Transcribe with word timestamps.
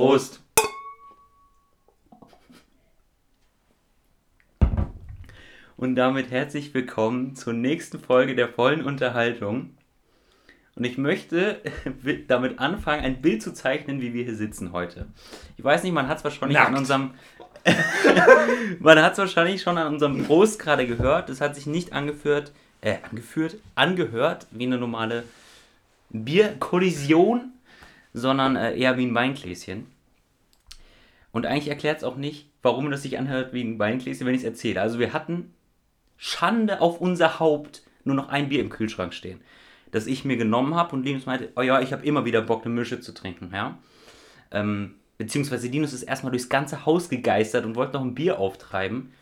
Prost. 0.00 0.40
Und 5.76 5.94
damit 5.94 6.30
herzlich 6.30 6.72
willkommen 6.72 7.36
zur 7.36 7.52
nächsten 7.52 7.98
Folge 7.98 8.34
der 8.34 8.48
vollen 8.48 8.82
Unterhaltung. 8.82 9.76
Und 10.74 10.84
ich 10.84 10.96
möchte 10.96 11.60
damit 12.28 12.60
anfangen, 12.60 13.04
ein 13.04 13.20
Bild 13.20 13.42
zu 13.42 13.52
zeichnen, 13.52 14.00
wie 14.00 14.14
wir 14.14 14.24
hier 14.24 14.36
sitzen 14.36 14.72
heute. 14.72 15.06
Ich 15.58 15.64
weiß 15.64 15.82
nicht, 15.82 15.92
man 15.92 16.08
hat 16.08 16.16
es 16.16 16.24
wahrscheinlich 16.24 16.56
Nackt. 16.56 16.68
an 16.68 16.76
unserem. 16.78 17.10
man 18.78 19.02
hat 19.02 19.12
es 19.12 19.18
wahrscheinlich 19.18 19.60
schon 19.60 19.76
an 19.76 19.92
unserem 19.92 20.24
Prost 20.24 20.58
gerade 20.60 20.86
gehört. 20.86 21.28
Es 21.28 21.42
hat 21.42 21.54
sich 21.54 21.66
nicht 21.66 21.92
angeführt, 21.92 22.52
äh, 22.80 22.96
angeführt, 23.02 23.58
angehört 23.74 24.46
wie 24.50 24.64
eine 24.64 24.78
normale 24.78 25.24
Bierkollision, 26.08 27.52
sondern 28.12 28.56
äh, 28.56 28.76
eher 28.76 28.96
wie 28.96 29.06
ein 29.06 29.14
Weingläschen. 29.14 29.86
Und 31.32 31.46
eigentlich 31.46 31.68
erklärt 31.68 31.98
es 31.98 32.04
auch 32.04 32.16
nicht, 32.16 32.50
warum 32.62 32.90
das 32.90 33.02
sich 33.02 33.18
anhört 33.18 33.52
wie 33.52 33.62
ein 33.62 33.78
Weingläschen, 33.78 34.26
wenn 34.26 34.34
ich 34.34 34.40
es 34.40 34.46
erzähle. 34.46 34.80
Also 34.80 34.98
wir 34.98 35.12
hatten 35.12 35.54
Schande 36.16 36.80
auf 36.80 37.00
unser 37.00 37.38
Haupt 37.38 37.82
nur 38.04 38.16
noch 38.16 38.28
ein 38.28 38.48
Bier 38.48 38.60
im 38.60 38.70
Kühlschrank 38.70 39.14
stehen 39.14 39.40
das 39.90 40.06
ich 40.06 40.24
mir 40.24 40.36
genommen 40.36 40.74
habe 40.74 40.94
und 40.94 41.04
Linus 41.04 41.26
meinte, 41.26 41.50
oh 41.56 41.62
ja, 41.62 41.80
ich 41.80 41.92
habe 41.92 42.04
immer 42.04 42.24
wieder 42.24 42.42
Bock, 42.42 42.64
eine 42.64 42.74
Mische 42.74 43.00
zu 43.00 43.12
trinken, 43.12 43.50
ja. 43.52 43.78
Ähm, 44.50 44.94
beziehungsweise 45.18 45.68
Linus 45.68 45.92
ist 45.92 46.02
erstmal 46.02 46.30
durchs 46.30 46.48
ganze 46.48 46.86
Haus 46.86 47.08
gegeistert 47.08 47.64
und 47.64 47.76
wollte 47.76 47.94
noch 47.94 48.02
ein 48.02 48.14
Bier 48.14 48.38
auftreiben. 48.38 49.12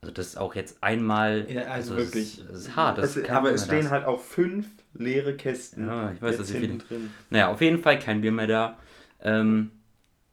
Also 0.00 0.12
das 0.12 0.28
ist 0.28 0.36
auch 0.36 0.54
jetzt 0.54 0.82
einmal. 0.82 1.46
Ja, 1.50 1.62
also, 1.62 1.94
also 1.94 1.96
wirklich. 1.96 2.38
Ist, 2.38 2.50
das 2.50 2.58
ist 2.58 2.76
hart. 2.76 2.98
Das 2.98 3.16
es, 3.16 3.30
aber 3.30 3.52
es 3.52 3.64
stehen 3.64 3.82
das. 3.82 3.90
halt 3.90 4.04
auch 4.04 4.20
fünf 4.20 4.66
leere 4.94 5.36
Kästen. 5.36 5.86
Ja, 5.86 6.12
ich 6.12 6.22
weiß, 6.22 6.38
dass 6.38 6.50
ich 6.50 6.58
viel. 6.58 6.78
Drin. 6.78 7.10
Naja, 7.30 7.48
auf 7.48 7.60
jeden 7.60 7.82
Fall 7.82 7.98
kein 7.98 8.20
Bier 8.20 8.32
mehr 8.32 8.46
da. 8.46 8.78
Ähm, 9.20 9.70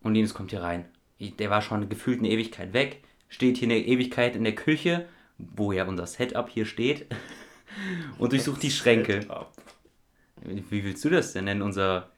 und 0.01 0.13
Linus 0.13 0.33
kommt 0.33 0.51
hier 0.51 0.61
rein. 0.61 0.85
Der 1.19 1.49
war 1.49 1.61
schon 1.61 1.87
gefühlt 1.89 2.19
eine 2.19 2.29
Ewigkeit 2.29 2.73
weg. 2.73 3.03
Steht 3.29 3.57
hier 3.57 3.67
eine 3.67 3.77
Ewigkeit 3.77 4.35
in 4.35 4.43
der 4.43 4.55
Küche, 4.55 5.07
wo 5.37 5.71
ja 5.71 5.85
unser 5.85 6.07
Setup 6.07 6.49
hier 6.49 6.65
steht. 6.65 7.07
und 8.17 8.31
durchsucht 8.31 8.63
die 8.63 8.71
Schränke. 8.71 9.21
Setup. 9.21 9.51
Wie 10.43 10.83
willst 10.83 11.05
du 11.05 11.09
das 11.09 11.33
denn 11.33 11.45
nennen? 11.45 11.61
Unser, 11.61 12.09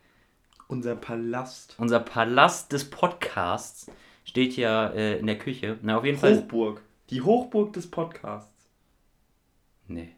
unser 0.67 0.95
Palast. 0.95 1.75
Unser 1.77 1.99
Palast 1.99 2.71
des 2.71 2.89
Podcasts 2.89 3.91
steht 4.23 4.55
ja 4.55 4.87
äh, 4.87 5.19
in 5.19 5.27
der 5.27 5.37
Küche. 5.37 5.77
Na, 5.81 5.97
auf 5.97 6.05
jeden 6.05 6.17
Fall. 6.17 6.37
Hochburg. 6.37 6.81
Die 7.09 7.21
Hochburg 7.21 7.73
des 7.73 7.91
Podcasts. 7.91 8.69
Nee. 9.87 10.15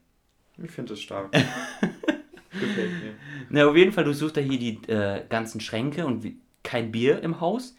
Ich 0.57 0.71
finde 0.71 0.93
das 0.93 1.01
stark. 1.01 1.31
Gefällt 2.59 2.91
mir. 2.91 3.13
Na, 3.49 3.67
auf 3.67 3.75
jeden 3.75 3.91
Fall, 3.91 4.03
du 4.03 4.13
suchst 4.13 4.37
da 4.37 4.41
hier 4.41 4.59
die 4.59 4.79
äh, 4.87 5.23
ganzen 5.29 5.59
Schränke 5.61 6.05
und 6.05 6.25
kein 6.63 6.91
Bier 6.91 7.21
im 7.21 7.41
Haus. 7.41 7.75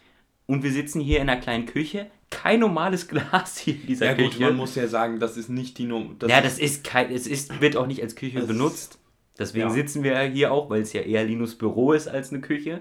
Und 0.46 0.62
wir 0.62 0.70
sitzen 0.70 1.00
hier 1.00 1.20
in 1.20 1.28
einer 1.28 1.40
kleinen 1.40 1.66
Küche. 1.66 2.10
Kein 2.30 2.60
normales 2.60 3.08
Glas 3.08 3.58
hier 3.58 3.74
in 3.74 3.86
dieser 3.86 4.06
ja, 4.06 4.14
Küche. 4.14 4.40
Ja 4.40 4.46
gut, 4.46 4.48
man 4.48 4.56
muss 4.56 4.74
ja 4.74 4.86
sagen, 4.88 5.20
das 5.20 5.36
ist 5.36 5.48
nicht 5.48 5.78
die 5.78 5.84
Nummer. 5.84 6.14
Ja, 6.26 6.40
das 6.40 6.58
ist 6.58 6.84
kein, 6.84 7.10
es 7.12 7.26
ist, 7.26 7.60
wird 7.60 7.76
auch 7.76 7.86
nicht 7.86 8.02
als 8.02 8.16
Küche 8.16 8.42
benutzt. 8.42 8.98
Deswegen 9.38 9.68
ja. 9.68 9.74
sitzen 9.74 10.02
wir 10.02 10.18
hier 10.20 10.52
auch, 10.52 10.70
weil 10.70 10.80
es 10.80 10.92
ja 10.92 11.02
eher 11.02 11.24
Linus 11.24 11.56
Büro 11.56 11.92
ist 11.92 12.08
als 12.08 12.32
eine 12.32 12.40
Küche. 12.40 12.80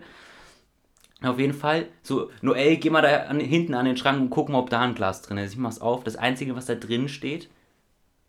Auf 1.21 1.39
jeden 1.39 1.53
Fall, 1.53 1.88
so, 2.01 2.29
Noel, 2.41 2.77
geh 2.77 2.89
mal 2.89 3.01
da 3.01 3.23
an, 3.23 3.39
hinten 3.39 3.73
an 3.73 3.85
den 3.85 3.97
Schrank 3.97 4.21
und 4.21 4.29
guck 4.29 4.49
mal, 4.49 4.59
ob 4.59 4.69
da 4.69 4.81
ein 4.81 4.95
Glas 4.95 5.21
drin 5.21 5.38
ist. 5.38 5.53
Ich 5.53 5.57
mach's 5.57 5.81
auf. 5.81 6.03
Das 6.03 6.16
Einzige, 6.16 6.55
was 6.55 6.66
da 6.66 6.75
drin 6.75 7.09
steht, 7.09 7.49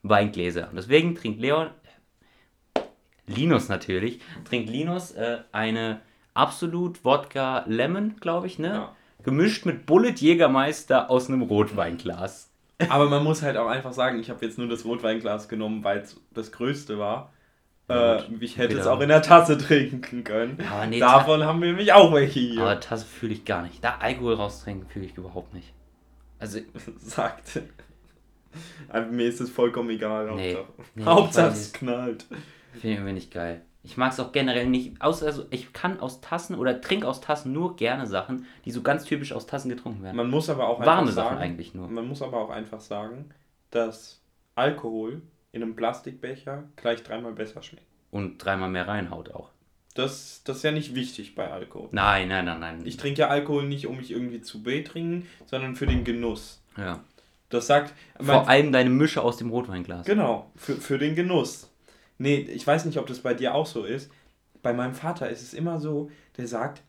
Weingläser. 0.03 0.69
Und 0.71 0.77
deswegen 0.77 1.15
trinkt 1.15 1.41
Leon, 1.41 1.71
Linus 3.27 3.69
natürlich, 3.69 4.21
trinkt 4.45 4.71
Linus 4.71 5.13
äh, 5.13 5.39
eine 5.53 6.01
Absolut 6.35 7.05
Wodka 7.05 7.65
Lemon, 7.67 8.17
glaube 8.21 8.47
ich, 8.47 8.59
ne? 8.59 8.69
Ja. 8.69 8.97
Gemischt 9.23 9.65
mit 9.65 9.87
Bullet 9.87 10.15
Jägermeister 10.15 11.11
aus 11.11 11.29
einem 11.29 11.43
Rotweinglas. 11.43 12.51
Aber 12.91 13.09
man 13.09 13.25
muss 13.25 13.43
halt 13.43 13.57
auch 13.57 13.69
einfach 13.69 13.93
sagen, 13.93 14.21
ich 14.21 14.29
habe 14.29 14.45
jetzt 14.45 14.59
nur 14.59 14.69
das 14.69 14.85
Rotweinglas 14.85 15.49
genommen, 15.49 15.83
weil 15.83 15.99
es 15.99 16.21
das 16.35 16.53
größte 16.53 16.99
war. 16.99 17.33
Äh, 17.89 18.23
ich 18.41 18.59
hätte 18.59 18.79
es 18.79 18.87
auch 18.87 19.01
in 19.01 19.09
der 19.09 19.23
Tasse 19.23 19.57
trinken 19.57 20.25
können. 20.25 20.59
Ja, 20.61 20.87
nee, 20.87 20.99
Davon 20.99 21.45
haben 21.45 21.61
wir 21.61 21.69
nämlich 21.69 21.93
auch 21.93 22.13
welche 22.13 22.41
hier. 22.41 22.63
Aber 22.63 22.81
Tasse 22.81 23.07
fühle 23.07 23.33
ich 23.33 23.45
gar 23.45 23.63
nicht. 23.63 23.83
Da 23.83 23.97
Alkohol 24.01 24.35
raustrinken 24.35 24.89
fühle 24.89 25.07
ich 25.07 25.17
überhaupt 25.17 25.55
nicht. 25.55 25.73
Also. 26.39 26.59
Sagt. 26.99 27.63
Also, 28.89 29.13
mir 29.13 29.27
ist 29.27 29.41
es 29.41 29.51
vollkommen 29.51 29.91
egal. 29.91 30.35
Nee, 30.35 30.55
Hauptsache, 30.55 30.89
nee, 30.95 31.05
Hauptsache 31.05 31.53
es 31.53 31.73
knallt. 31.73 32.27
Finde 32.77 32.89
ich 32.89 32.97
irgendwie 32.97 33.13
nicht 33.13 33.33
geil. 33.33 33.63
Ich 33.83 33.97
mag 33.97 34.13
es 34.13 34.19
auch 34.19 34.33
generell 34.33 34.67
nicht. 34.67 35.01
Außer, 35.01 35.27
also 35.27 35.47
ich 35.51 35.73
kann 35.73 36.01
aus 36.01 36.21
Tassen 36.21 36.57
oder 36.57 36.81
trinke 36.81 37.07
aus 37.07 37.21
Tassen 37.21 37.53
nur 37.53 37.77
gerne 37.77 38.07
Sachen, 38.07 38.47
die 38.65 38.73
so 38.73 38.83
ganz 38.83 39.05
typisch 39.05 39.33
aus 39.33 39.47
Tassen 39.47 39.69
getrunken 39.69 40.03
werden. 40.03 40.17
Man 40.17 40.29
muss 40.29 40.51
aber 40.51 40.67
auch 40.67 40.81
Warme 40.81 41.13
Sachen 41.13 41.29
sagen, 41.29 41.39
eigentlich 41.39 41.75
nur. 41.75 41.89
Man 41.89 42.09
muss 42.09 42.21
aber 42.21 42.39
auch 42.39 42.51
einfach 42.51 42.81
sagen, 42.81 43.31
dass 43.71 44.21
Alkohol 44.57 45.23
in 45.53 45.63
einem 45.63 45.77
Plastikbecher 45.77 46.65
gleich 46.75 47.05
dreimal 47.05 47.33
besser 47.33 47.63
schmeckt. 47.63 47.87
Und 48.11 48.39
dreimal 48.39 48.71
mehr 48.71 48.89
reinhaut 48.89 49.33
auch. 49.33 49.51
Das, 49.95 50.43
das 50.45 50.59
ist 50.59 50.63
ja 50.65 50.73
nicht 50.73 50.95
wichtig 50.95 51.35
bei 51.35 51.51
Alkohol. 51.51 51.89
Nein, 51.93 52.29
nein, 52.29 52.45
nein, 52.45 52.61
nein. 52.61 52.83
Ich 52.85 52.97
trinke 52.97 53.21
ja 53.21 53.29
Alkohol 53.29 53.67
nicht, 53.67 53.87
um 53.87 53.97
mich 53.97 54.11
irgendwie 54.11 54.41
zu 54.41 54.63
betrinken, 54.63 55.27
sondern 55.47 55.77
für 55.77 55.87
den 55.87 56.05
Genuss. 56.05 56.61
Ja. 56.77 57.01
Das 57.49 57.67
sagt. 57.67 57.95
Vor 58.21 58.49
allem 58.49 58.73
deine 58.73 58.91
Mische 58.91 59.23
aus 59.23 59.37
dem 59.37 59.51
Rotweinglas. 59.51 60.05
Genau, 60.05 60.51
für, 60.57 60.75
für 60.75 60.99
den 60.99 61.15
Genuss. 61.15 61.71
Nee, 62.19 62.39
ich 62.39 62.67
weiß 62.67 62.85
nicht, 62.85 62.99
ob 62.99 63.07
das 63.07 63.21
bei 63.21 63.35
dir 63.35 63.55
auch 63.55 63.67
so 63.67 63.85
ist. 63.85 64.11
Bei 64.63 64.73
meinem 64.73 64.95
Vater 64.95 65.29
ist 65.29 65.43
es 65.43 65.55
immer 65.55 65.81
so, 65.81 66.11
der 66.37 66.49
sagt, 66.49 66.83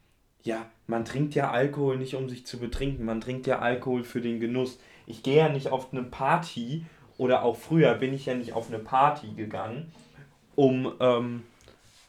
ja, 0.43 0.69
man 0.87 1.05
trinkt 1.05 1.35
ja 1.35 1.51
Alkohol 1.51 1.97
nicht, 1.97 2.15
um 2.15 2.29
sich 2.29 2.45
zu 2.45 2.57
betrinken, 2.59 3.05
man 3.05 3.21
trinkt 3.21 3.47
ja 3.47 3.59
Alkohol 3.59 4.03
für 4.03 4.21
den 4.21 4.39
Genuss. 4.39 4.79
Ich 5.05 5.23
gehe 5.23 5.37
ja 5.37 5.49
nicht 5.49 5.69
auf 5.69 5.91
eine 5.91 6.03
Party 6.03 6.85
oder 7.17 7.43
auch 7.43 7.57
früher 7.57 7.93
bin 7.95 8.13
ich 8.13 8.25
ja 8.25 8.35
nicht 8.35 8.53
auf 8.53 8.69
eine 8.69 8.79
Party 8.79 9.33
gegangen, 9.35 9.91
um 10.55 10.93
ähm, 10.99 11.43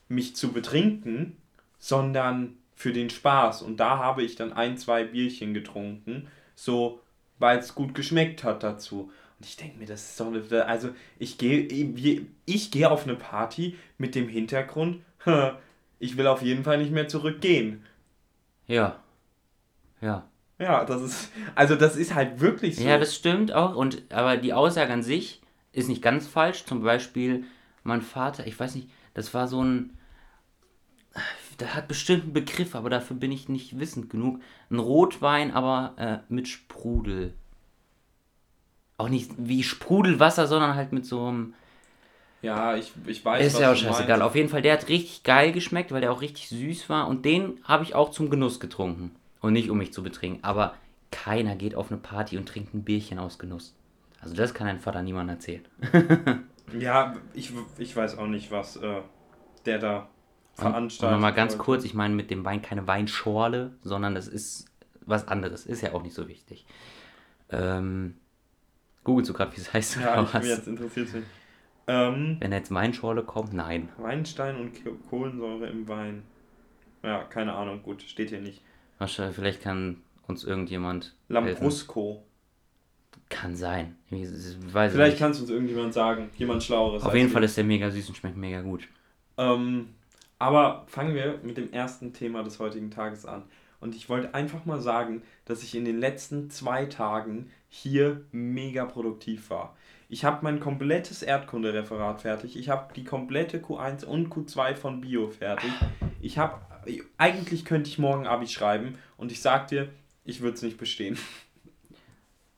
mich 0.08 0.36
zu 0.36 0.52
betrinken, 0.52 1.36
sondern 1.78 2.56
für 2.74 2.92
den 2.92 3.10
Spaß. 3.10 3.62
Und 3.62 3.78
da 3.78 3.98
habe 3.98 4.22
ich 4.22 4.36
dann 4.36 4.52
ein, 4.52 4.78
zwei 4.78 5.04
Bierchen 5.04 5.54
getrunken, 5.54 6.28
so 6.54 7.00
weil 7.38 7.58
es 7.58 7.74
gut 7.74 7.94
geschmeckt 7.94 8.44
hat 8.44 8.62
dazu. 8.62 9.10
Und 9.38 9.46
ich 9.46 9.56
denke 9.56 9.78
mir, 9.78 9.86
das 9.86 10.02
ist 10.02 10.16
so 10.16 10.26
eine. 10.26 10.66
Also, 10.66 10.90
ich 11.18 11.38
gehe 11.38 11.62
ich 12.44 12.70
gehe 12.70 12.90
auf 12.90 13.04
eine 13.04 13.14
Party 13.14 13.76
mit 13.96 14.14
dem 14.14 14.28
Hintergrund, 14.28 15.02
ich 15.98 16.16
will 16.16 16.26
auf 16.26 16.42
jeden 16.42 16.64
Fall 16.64 16.78
nicht 16.78 16.92
mehr 16.92 17.08
zurückgehen. 17.08 17.84
Ja. 18.66 19.00
Ja. 20.00 20.28
Ja, 20.58 20.84
das 20.84 21.02
ist, 21.02 21.30
also 21.54 21.76
das 21.76 21.94
ist 21.96 22.14
halt 22.14 22.40
wirklich 22.40 22.76
so. 22.76 22.82
Ja, 22.82 22.98
das 22.98 23.14
stimmt 23.14 23.52
auch. 23.52 23.76
Und, 23.76 24.12
aber 24.12 24.36
die 24.36 24.52
Aussage 24.52 24.92
an 24.92 25.04
sich 25.04 25.40
ist 25.72 25.88
nicht 25.88 26.02
ganz 26.02 26.26
falsch. 26.26 26.64
Zum 26.64 26.82
Beispiel, 26.82 27.44
mein 27.84 28.02
Vater, 28.02 28.44
ich 28.46 28.58
weiß 28.58 28.74
nicht, 28.74 28.90
das 29.14 29.32
war 29.34 29.46
so 29.46 29.62
ein, 29.62 29.96
der 31.60 31.74
hat 31.74 31.86
bestimmt 31.86 32.24
einen 32.24 32.32
Begriff, 32.32 32.74
aber 32.74 32.90
dafür 32.90 33.16
bin 33.16 33.30
ich 33.30 33.48
nicht 33.48 33.78
wissend 33.78 34.10
genug. 34.10 34.40
Ein 34.70 34.80
Rotwein, 34.80 35.52
aber 35.52 35.94
äh, 35.96 36.32
mit 36.32 36.48
Sprudel. 36.48 37.34
Auch 38.98 39.08
nicht 39.08 39.30
wie 39.38 39.62
Sprudelwasser, 39.62 40.46
sondern 40.46 40.74
halt 40.74 40.92
mit 40.92 41.06
so 41.06 41.26
einem. 41.26 41.54
Ja, 42.42 42.76
ich, 42.76 42.92
ich 43.06 43.24
weiß. 43.24 43.46
Ist 43.46 43.58
ja 43.58 43.72
auch 43.72 43.76
scheißegal. 43.76 44.20
Auf 44.22 44.34
jeden 44.34 44.48
Fall, 44.48 44.60
der 44.60 44.74
hat 44.74 44.88
richtig 44.88 45.22
geil 45.22 45.52
geschmeckt, 45.52 45.90
weil 45.90 46.00
der 46.00 46.12
auch 46.12 46.20
richtig 46.20 46.48
süß 46.50 46.88
war. 46.90 47.08
Und 47.08 47.24
den 47.24 47.60
habe 47.64 47.84
ich 47.84 47.94
auch 47.94 48.10
zum 48.10 48.28
Genuss 48.28 48.60
getrunken. 48.60 49.12
Und 49.40 49.52
nicht 49.54 49.70
um 49.70 49.78
mich 49.78 49.92
zu 49.92 50.02
betrinken. 50.02 50.42
Aber 50.42 50.74
keiner 51.10 51.56
geht 51.56 51.74
auf 51.74 51.90
eine 51.90 52.00
Party 52.00 52.36
und 52.36 52.46
trinkt 52.46 52.74
ein 52.74 52.84
Bierchen 52.84 53.18
aus 53.18 53.38
Genuss. 53.38 53.74
Also 54.20 54.34
das 54.34 54.52
kann 54.52 54.66
dein 54.66 54.80
Vater 54.80 55.02
niemand 55.02 55.30
erzählen. 55.30 55.64
ja, 56.78 57.16
ich, 57.34 57.52
ich 57.78 57.94
weiß 57.94 58.18
auch 58.18 58.26
nicht, 58.26 58.50
was 58.50 58.76
äh, 58.76 59.00
der 59.64 59.78
da 59.78 60.08
veranstaltet. 60.54 61.14
Und 61.14 61.20
nochmal 61.20 61.34
ganz 61.34 61.56
kurz, 61.56 61.84
ich 61.84 61.94
meine 61.94 62.14
mit 62.14 62.30
dem 62.30 62.44
Wein 62.44 62.62
keine 62.62 62.86
Weinschorle, 62.86 63.76
sondern 63.82 64.14
das 64.14 64.26
ist 64.26 64.66
was 65.06 65.28
anderes. 65.28 65.66
Ist 65.66 65.82
ja 65.82 65.94
auch 65.94 66.02
nicht 66.02 66.14
so 66.14 66.28
wichtig. 66.28 66.66
Ähm, 67.50 68.16
googelst 69.08 69.30
du 69.30 69.34
gerade, 69.34 69.56
wie 69.56 69.60
es 69.60 69.72
heißt? 69.72 69.96
Ja, 70.00 70.22
ich, 70.22 70.32
mir 70.34 70.46
jetzt 70.46 70.68
interessiert 70.68 71.12
mich. 71.14 71.24
Ähm, 71.86 72.36
Wenn 72.40 72.52
jetzt 72.52 72.72
Weinschorle 72.72 73.22
kommt, 73.22 73.54
nein. 73.54 73.88
Weinstein 73.96 74.56
und 74.56 74.72
Kohlensäure 75.08 75.66
im 75.68 75.88
Wein. 75.88 76.22
Ja, 77.02 77.24
keine 77.24 77.54
Ahnung, 77.54 77.82
gut, 77.82 78.02
steht 78.02 78.28
hier 78.28 78.42
nicht. 78.42 78.62
Vielleicht 79.00 79.62
kann 79.62 80.02
uns 80.26 80.44
irgendjemand. 80.44 81.16
Lambrusco. 81.28 82.10
Helfen. 82.10 82.24
Kann 83.30 83.56
sein. 83.56 83.96
vielleicht 84.10 85.18
kann 85.18 85.30
es 85.30 85.40
uns 85.40 85.48
irgendjemand 85.48 85.94
sagen. 85.94 86.28
Jemand 86.36 86.62
Schlaueres. 86.62 87.02
Auf 87.02 87.14
jeden 87.14 87.30
Fall 87.30 87.44
ist 87.44 87.56
der 87.56 87.64
mega 87.64 87.90
süß 87.90 88.10
und 88.10 88.14
schmeckt 88.16 88.36
mega 88.36 88.60
gut. 88.60 88.88
Ähm, 89.38 89.94
aber 90.38 90.84
fangen 90.86 91.14
wir 91.14 91.40
mit 91.42 91.56
dem 91.56 91.72
ersten 91.72 92.12
Thema 92.12 92.42
des 92.42 92.58
heutigen 92.58 92.90
Tages 92.90 93.24
an. 93.24 93.44
Und 93.80 93.94
ich 93.94 94.08
wollte 94.08 94.34
einfach 94.34 94.64
mal 94.64 94.80
sagen, 94.80 95.22
dass 95.44 95.62
ich 95.62 95.74
in 95.74 95.84
den 95.84 95.98
letzten 95.98 96.50
zwei 96.50 96.86
Tagen 96.86 97.50
hier 97.68 98.22
mega 98.32 98.84
produktiv 98.84 99.50
war. 99.50 99.76
Ich 100.08 100.24
habe 100.24 100.38
mein 100.42 100.58
komplettes 100.58 101.22
Erdkundereferat 101.22 102.22
fertig. 102.22 102.56
Ich 102.56 102.70
habe 102.70 102.92
die 102.94 103.04
komplette 103.04 103.58
Q1 103.58 104.04
und 104.04 104.30
Q2 104.30 104.74
von 104.74 105.00
Bio 105.00 105.28
fertig. 105.28 105.70
Ich 106.20 106.38
habe 106.38 106.60
eigentlich 107.18 107.64
könnte 107.64 107.90
ich 107.90 107.98
morgen 107.98 108.26
Abi 108.26 108.46
schreiben 108.46 108.96
und 109.16 109.30
ich 109.30 109.42
sag 109.42 109.68
dir, 109.68 109.90
ich 110.24 110.40
würde 110.40 110.56
es 110.56 110.62
nicht 110.62 110.78
bestehen. 110.78 111.18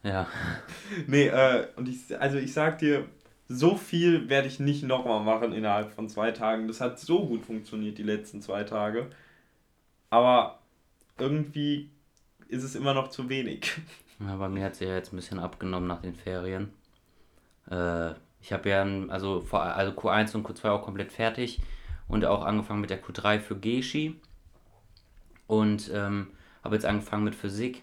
Ja. 0.03 0.29
nee, 1.07 1.27
äh, 1.27 1.67
und 1.77 1.89
ich, 1.89 2.19
also 2.19 2.39
ich 2.39 2.53
sag 2.53 2.79
dir, 2.79 3.07
so 3.49 3.75
viel 3.75 4.29
werde 4.29 4.47
ich 4.47 4.61
nicht 4.61 4.85
nochmal 4.85 5.21
machen 5.21 5.53
innerhalb 5.53 5.93
von 5.93 6.09
zwei 6.09 6.31
Tagen. 6.31 6.69
Das 6.69 6.81
hat 6.81 7.01
so 7.01 7.27
gut 7.27 7.45
funktioniert 7.45 7.99
die 7.99 8.05
letzten 8.05 8.41
zwei 8.41 8.63
Tage. 8.63 9.11
Aber 10.09 10.60
irgendwie 11.21 11.91
ist 12.49 12.65
es 12.65 12.75
immer 12.75 12.95
noch 12.95 13.09
zu 13.09 13.29
wenig. 13.29 13.73
Ja, 14.23 14.37
bei 14.37 14.51
mir 14.51 14.67
hat 14.67 14.75
sie 14.75 14.85
ja 14.85 14.97
jetzt 14.97 15.15
ein 15.15 15.17
bisschen 15.17 15.39
abgenommen 15.39 15.89
nach 15.89 16.03
den 16.03 16.15
Ferien. 16.15 16.75
Äh, 17.71 18.11
ich 18.43 18.53
habe 18.53 18.69
ja 18.69 18.83
also, 19.09 19.43
also 19.51 19.93
Q1 19.93 20.35
und 20.35 20.47
Q2 20.47 20.69
auch 20.69 20.83
komplett 20.83 21.11
fertig 21.11 21.63
und 22.07 22.27
auch 22.27 22.45
angefangen 22.45 22.83
mit 22.83 22.91
der 22.91 23.03
Q3 23.03 23.41
für 23.41 23.57
Geschi 23.57 24.21
und 25.47 25.91
ähm, 25.95 26.27
habe 26.63 26.75
jetzt 26.75 26.85
angefangen 26.85 27.25
mit 27.25 27.35
Physik. 27.35 27.83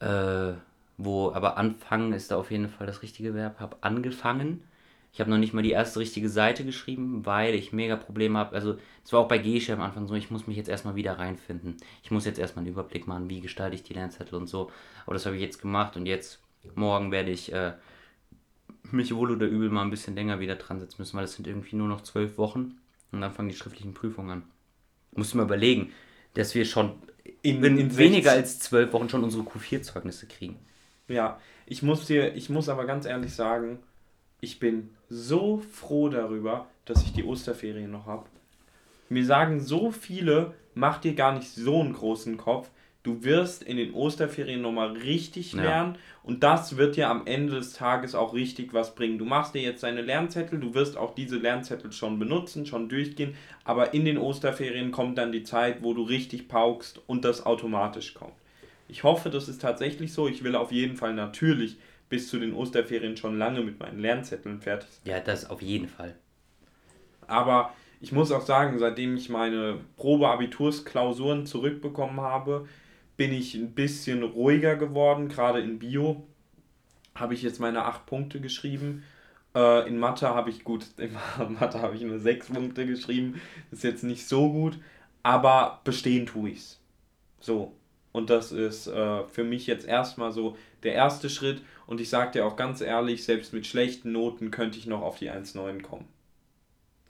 Äh, 0.00 0.54
wo 0.98 1.32
aber 1.32 1.56
anfangen 1.56 2.12
ist 2.12 2.30
da 2.30 2.36
auf 2.36 2.50
jeden 2.50 2.68
Fall 2.68 2.86
das 2.86 3.02
richtige 3.02 3.34
Verb. 3.34 3.60
Habe 3.60 3.76
angefangen. 3.82 4.62
Ich 5.12 5.20
habe 5.20 5.30
noch 5.30 5.38
nicht 5.38 5.54
mal 5.54 5.62
die 5.62 5.70
erste 5.70 6.00
richtige 6.00 6.28
Seite 6.28 6.64
geschrieben, 6.64 7.26
weil 7.26 7.54
ich 7.54 7.72
mega 7.72 7.96
Probleme 7.96 8.38
habe. 8.38 8.54
Also, 8.54 8.78
es 9.04 9.12
war 9.12 9.20
auch 9.20 9.28
bei 9.28 9.38
Gesche 9.38 9.72
am 9.72 9.80
Anfang 9.80 10.06
so, 10.06 10.14
ich 10.14 10.30
muss 10.30 10.46
mich 10.46 10.56
jetzt 10.56 10.68
erstmal 10.68 10.96
wieder 10.96 11.18
reinfinden. 11.18 11.76
Ich 12.02 12.10
muss 12.10 12.24
jetzt 12.24 12.38
erstmal 12.38 12.64
einen 12.64 12.72
Überblick 12.72 13.06
machen, 13.06 13.30
wie 13.30 13.40
gestalte 13.40 13.74
ich 13.74 13.82
die 13.82 13.94
Lernzettel 13.94 14.34
und 14.34 14.46
so. 14.46 14.70
Aber 15.06 15.14
das 15.14 15.26
habe 15.26 15.36
ich 15.36 15.42
jetzt 15.42 15.60
gemacht 15.60 15.96
und 15.96 16.06
jetzt, 16.06 16.40
morgen 16.74 17.10
werde 17.10 17.30
ich 17.30 17.52
äh, 17.52 17.72
mich 18.92 19.14
wohl 19.14 19.30
oder 19.30 19.46
übel 19.46 19.70
mal 19.70 19.82
ein 19.82 19.90
bisschen 19.90 20.14
länger 20.14 20.40
wieder 20.40 20.56
dran 20.56 20.80
setzen 20.80 20.96
müssen, 20.98 21.16
weil 21.16 21.24
es 21.24 21.34
sind 21.34 21.46
irgendwie 21.46 21.76
nur 21.76 21.88
noch 21.88 22.02
zwölf 22.02 22.38
Wochen 22.38 22.78
und 23.12 23.20
dann 23.20 23.32
fangen 23.32 23.48
die 23.48 23.56
schriftlichen 23.56 23.94
Prüfungen 23.94 24.30
an. 24.30 24.42
Musst 25.12 25.32
du 25.32 25.38
mal 25.38 25.44
überlegen, 25.44 25.92
dass 26.34 26.54
wir 26.54 26.64
schon 26.64 26.94
in, 27.42 27.62
in, 27.64 27.78
in 27.78 27.96
weniger 27.96 28.32
als 28.32 28.58
zwölf 28.58 28.92
Wochen 28.92 29.08
schon 29.08 29.24
unsere 29.24 29.42
Q4-Zeugnisse 29.42 30.26
kriegen. 30.26 30.56
Ja, 31.08 31.40
ich 31.66 31.82
muss 31.82 32.06
dir, 32.06 32.34
ich 32.34 32.50
muss 32.50 32.68
aber 32.68 32.84
ganz 32.84 33.06
ehrlich 33.06 33.34
sagen, 33.34 33.78
ich 34.40 34.58
bin 34.58 34.90
so 35.08 35.62
froh 35.72 36.08
darüber, 36.08 36.66
dass 36.84 37.02
ich 37.02 37.12
die 37.12 37.24
Osterferien 37.24 37.90
noch 37.90 38.06
habe. 38.06 38.26
Mir 39.08 39.24
sagen 39.24 39.60
so 39.60 39.90
viele, 39.90 40.54
mach 40.74 40.98
dir 40.98 41.14
gar 41.14 41.32
nicht 41.32 41.48
so 41.48 41.80
einen 41.80 41.94
großen 41.94 42.36
Kopf. 42.36 42.70
Du 43.02 43.24
wirst 43.24 43.62
in 43.62 43.78
den 43.78 43.94
Osterferien 43.94 44.60
nochmal 44.60 44.92
richtig 44.92 45.54
ja. 45.54 45.62
lernen 45.62 45.96
und 46.24 46.42
das 46.42 46.76
wird 46.76 46.96
dir 46.96 47.08
am 47.08 47.26
Ende 47.26 47.54
des 47.54 47.72
Tages 47.72 48.14
auch 48.14 48.34
richtig 48.34 48.74
was 48.74 48.94
bringen. 48.94 49.18
Du 49.18 49.24
machst 49.24 49.54
dir 49.54 49.62
jetzt 49.62 49.82
deine 49.82 50.02
Lernzettel, 50.02 50.60
du 50.60 50.74
wirst 50.74 50.96
auch 50.96 51.14
diese 51.14 51.38
Lernzettel 51.38 51.92
schon 51.92 52.18
benutzen, 52.18 52.66
schon 52.66 52.88
durchgehen, 52.88 53.34
aber 53.64 53.94
in 53.94 54.04
den 54.04 54.18
Osterferien 54.18 54.90
kommt 54.90 55.16
dann 55.16 55.32
die 55.32 55.44
Zeit, 55.44 55.82
wo 55.82 55.94
du 55.94 56.02
richtig 56.02 56.48
paukst 56.48 57.00
und 57.06 57.24
das 57.24 57.46
automatisch 57.46 58.12
kommt. 58.12 58.34
Ich 58.88 59.04
hoffe, 59.04 59.30
das 59.30 59.48
ist 59.48 59.62
tatsächlich 59.62 60.12
so. 60.12 60.28
Ich 60.28 60.44
will 60.44 60.54
auf 60.54 60.72
jeden 60.72 60.96
Fall 60.96 61.14
natürlich 61.14 61.76
bis 62.08 62.28
zu 62.28 62.38
den 62.38 62.54
Osterferien 62.54 63.16
schon 63.16 63.38
lange 63.38 63.60
mit 63.60 63.78
meinen 63.78 64.00
Lernzetteln 64.00 64.60
fertig 64.60 64.88
sein. 64.90 65.12
Ja, 65.12 65.20
das 65.20 65.48
auf 65.48 65.62
jeden 65.62 65.88
Fall. 65.88 66.14
Aber 67.26 67.72
ich 68.00 68.12
muss 68.12 68.32
auch 68.32 68.42
sagen, 68.42 68.78
seitdem 68.78 69.16
ich 69.16 69.28
meine 69.28 69.80
Probeabitursklausuren 69.96 71.46
zurückbekommen 71.46 72.20
habe, 72.20 72.66
bin 73.16 73.32
ich 73.32 73.54
ein 73.54 73.72
bisschen 73.72 74.22
ruhiger 74.22 74.76
geworden. 74.76 75.28
Gerade 75.28 75.60
in 75.60 75.78
Bio 75.78 76.26
habe 77.14 77.34
ich 77.34 77.42
jetzt 77.42 77.58
meine 77.58 77.84
acht 77.84 78.06
Punkte 78.06 78.40
geschrieben. 78.40 79.02
Äh, 79.54 79.88
in 79.88 79.98
Mathe 79.98 80.28
habe 80.28 80.50
ich 80.50 80.64
gut, 80.64 80.86
in 80.98 81.12
Mathe 81.54 81.82
habe 81.82 81.96
ich 81.96 82.02
nur 82.02 82.20
sechs 82.20 82.48
Punkte 82.48 82.86
geschrieben. 82.86 83.40
ist 83.70 83.84
jetzt 83.84 84.04
nicht 84.04 84.26
so 84.26 84.50
gut, 84.50 84.78
aber 85.22 85.80
bestehen 85.84 86.26
tue 86.26 86.50
ich 86.50 86.58
es. 86.58 86.80
So. 87.40 87.74
Und 88.12 88.30
das 88.30 88.52
ist 88.52 88.86
äh, 88.86 89.24
für 89.24 89.44
mich 89.44 89.66
jetzt 89.66 89.86
erstmal 89.86 90.32
so 90.32 90.56
der 90.82 90.94
erste 90.94 91.28
Schritt. 91.28 91.62
Und 91.88 92.02
ich 92.02 92.10
sage 92.10 92.32
dir 92.32 92.44
auch 92.44 92.54
ganz 92.54 92.82
ehrlich, 92.82 93.24
selbst 93.24 93.54
mit 93.54 93.66
schlechten 93.66 94.12
Noten 94.12 94.50
könnte 94.50 94.76
ich 94.76 94.84
noch 94.84 95.00
auf 95.00 95.18
die 95.18 95.30
1,9 95.30 95.80
kommen. 95.80 96.06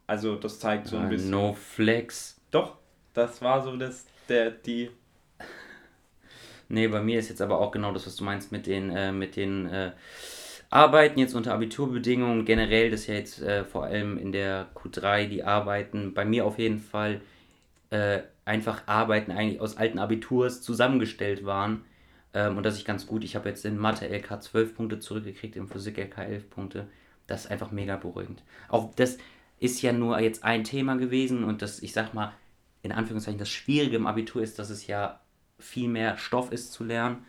Also 0.07 0.37
das 0.37 0.61
zeigt 0.61 0.87
so 0.87 0.97
ein 0.97 1.07
uh, 1.07 1.09
bisschen. 1.09 1.31
No 1.33 1.53
flex. 1.53 2.41
Doch, 2.53 2.77
das 3.13 3.43
war 3.43 3.61
so 3.65 3.77
das, 3.77 4.07
der, 4.29 4.53
die. 4.53 4.91
Nee, 6.69 6.87
bei 6.87 7.03
mir 7.03 7.19
ist 7.19 7.29
jetzt 7.29 7.43
aber 7.43 7.61
auch 7.61 7.73
genau 7.73 7.91
das, 7.91 8.07
was 8.07 8.15
du 8.15 8.23
meinst 8.23 8.53
mit 8.53 8.69
den, 8.69 8.91
äh, 8.91 9.11
mit 9.11 9.35
den 9.35 9.67
äh, 9.67 9.91
Arbeiten 10.71 11.19
jetzt 11.19 11.35
unter 11.35 11.55
Abiturbedingungen. 11.55 12.45
Generell, 12.45 12.89
das 12.89 13.09
ja 13.09 13.15
jetzt 13.15 13.43
äh, 13.43 13.65
vor 13.65 13.83
allem 13.83 14.17
in 14.17 14.31
der 14.31 14.69
Q3 14.77 15.27
die 15.27 15.43
Arbeiten 15.43 16.15
bei 16.15 16.25
mir 16.25 16.47
auf 16.47 16.57
jeden 16.57 16.79
Fall 16.79 17.21
äh, 17.91 18.21
einfach 18.45 18.83
Arbeiten 18.87 19.33
eigentlich 19.33 19.61
aus 19.61 19.77
alten 19.77 19.99
Abiturs 19.99 20.63
zusammengestellt 20.63 21.45
waren. 21.45 21.85
Ähm, 22.35 22.57
und 22.57 22.63
das 22.65 22.77
ist 22.77 22.85
ganz 22.85 23.07
gut. 23.07 23.25
Ich 23.25 23.37
habe 23.37 23.49
jetzt 23.49 23.65
in 23.65 23.79
Mathe 23.79 24.07
LK 24.07 24.43
12 24.43 24.75
Punkte 24.75 24.99
zurückgekriegt, 24.99 25.57
in 25.57 25.67
Physik 25.67 25.99
LK 25.99 26.19
11 26.19 26.51
Punkte. 26.51 26.89
Das 27.27 27.45
ist 27.45 27.51
einfach 27.51 27.71
mega 27.71 27.97
beruhigend. 27.97 28.43
Auch 28.69 28.95
das 28.95 29.19
ist 29.59 29.83
ja 29.83 29.93
nur 29.93 30.19
jetzt 30.21 30.45
ein 30.45 30.65
Thema 30.65 30.97
gewesen 30.97 31.45
und 31.45 31.63
das, 31.63 31.83
ich 31.83 31.93
sag 31.93 32.15
mal, 32.15 32.33
in 32.83 32.93
Anführungszeichen, 32.93 33.39
das 33.39 33.51
Schwierige 33.51 33.97
im 33.97 34.07
Abitur 34.07 34.43
ist, 34.43 34.59
dass 34.59 34.71
es 34.71 34.87
ja 34.87 35.21
viel 35.59 35.89
mehr 35.89 36.17
Stoff 36.17 36.53
ist 36.53 36.73
zu 36.73 36.85
lernen. 36.85 37.27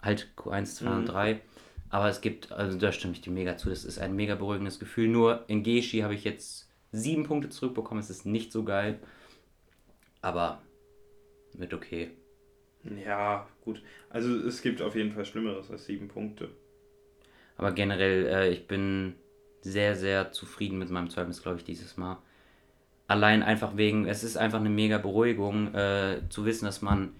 Halt 0.00 0.28
Q1, 0.36 0.76
2 0.76 0.84
mhm. 0.86 0.96
und 0.96 1.06
3. 1.06 1.40
Aber 1.90 2.08
es 2.08 2.20
gibt, 2.20 2.52
also 2.52 2.78
da 2.78 2.90
stimme 2.90 3.12
ich 3.12 3.20
dir 3.20 3.30
mega 3.30 3.56
zu, 3.56 3.68
das 3.68 3.84
ist 3.84 3.98
ein 3.98 4.16
mega 4.16 4.34
beruhigendes 4.34 4.80
Gefühl. 4.80 5.08
Nur 5.08 5.44
in 5.46 5.62
Geschi 5.62 6.00
habe 6.00 6.14
ich 6.14 6.24
jetzt 6.24 6.68
sieben 6.90 7.24
Punkte 7.24 7.48
zurückbekommen, 7.50 8.00
es 8.00 8.10
ist 8.10 8.26
nicht 8.26 8.50
so 8.50 8.64
geil 8.64 8.98
aber 10.26 10.60
mit 11.54 11.72
okay. 11.72 12.10
Ja, 13.04 13.48
gut. 13.64 13.82
Also 14.10 14.34
es 14.34 14.62
gibt 14.62 14.82
auf 14.82 14.94
jeden 14.94 15.12
Fall 15.12 15.24
Schlimmeres 15.24 15.70
als 15.70 15.86
sieben 15.86 16.08
Punkte. 16.08 16.48
Aber 17.56 17.72
generell, 17.72 18.26
äh, 18.26 18.48
ich 18.50 18.66
bin 18.66 19.14
sehr, 19.62 19.96
sehr 19.96 20.32
zufrieden 20.32 20.78
mit 20.78 20.90
meinem 20.90 21.10
Zeugnis, 21.10 21.42
glaube 21.42 21.58
ich, 21.58 21.64
dieses 21.64 21.96
Mal. 21.96 22.18
Allein 23.08 23.42
einfach 23.42 23.76
wegen, 23.76 24.06
es 24.06 24.24
ist 24.24 24.36
einfach 24.36 24.60
eine 24.60 24.68
mega 24.68 24.98
Beruhigung, 24.98 25.74
äh, 25.74 26.20
zu 26.28 26.44
wissen, 26.44 26.66
dass 26.66 26.82
man, 26.82 27.14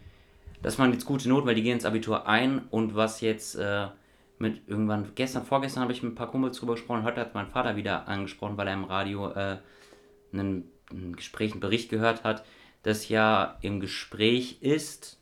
dass 0.62 0.78
man 0.78 0.92
jetzt 0.92 1.06
gute 1.06 1.28
Noten, 1.28 1.46
weil 1.46 1.54
die 1.54 1.62
gehen 1.62 1.74
ins 1.74 1.84
Abitur 1.84 2.26
ein 2.28 2.62
und 2.70 2.94
was 2.94 3.20
jetzt 3.20 3.56
äh, 3.56 3.86
mit 4.38 4.68
irgendwann, 4.68 5.12
gestern, 5.14 5.44
vorgestern 5.44 5.82
habe 5.82 5.92
ich 5.92 6.02
mit 6.02 6.12
ein 6.12 6.16
paar 6.16 6.30
Kumpels 6.30 6.58
drüber 6.58 6.74
gesprochen, 6.74 7.04
heute 7.04 7.20
hat 7.20 7.34
mein 7.34 7.46
Vater 7.48 7.76
wieder 7.76 8.08
angesprochen, 8.08 8.56
weil 8.56 8.68
er 8.68 8.74
im 8.74 8.84
Radio 8.84 9.30
äh, 9.30 9.58
einen, 10.32 10.70
ein 10.90 11.16
Gespräch, 11.16 11.52
einen 11.52 11.60
Bericht 11.60 11.88
gehört 11.88 12.24
hat, 12.24 12.44
das 12.82 13.08
ja 13.08 13.58
im 13.62 13.80
Gespräch 13.80 14.58
ist, 14.60 15.20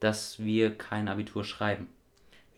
dass 0.00 0.42
wir 0.42 0.76
kein 0.76 1.08
Abitur 1.08 1.44
schreiben. 1.44 1.88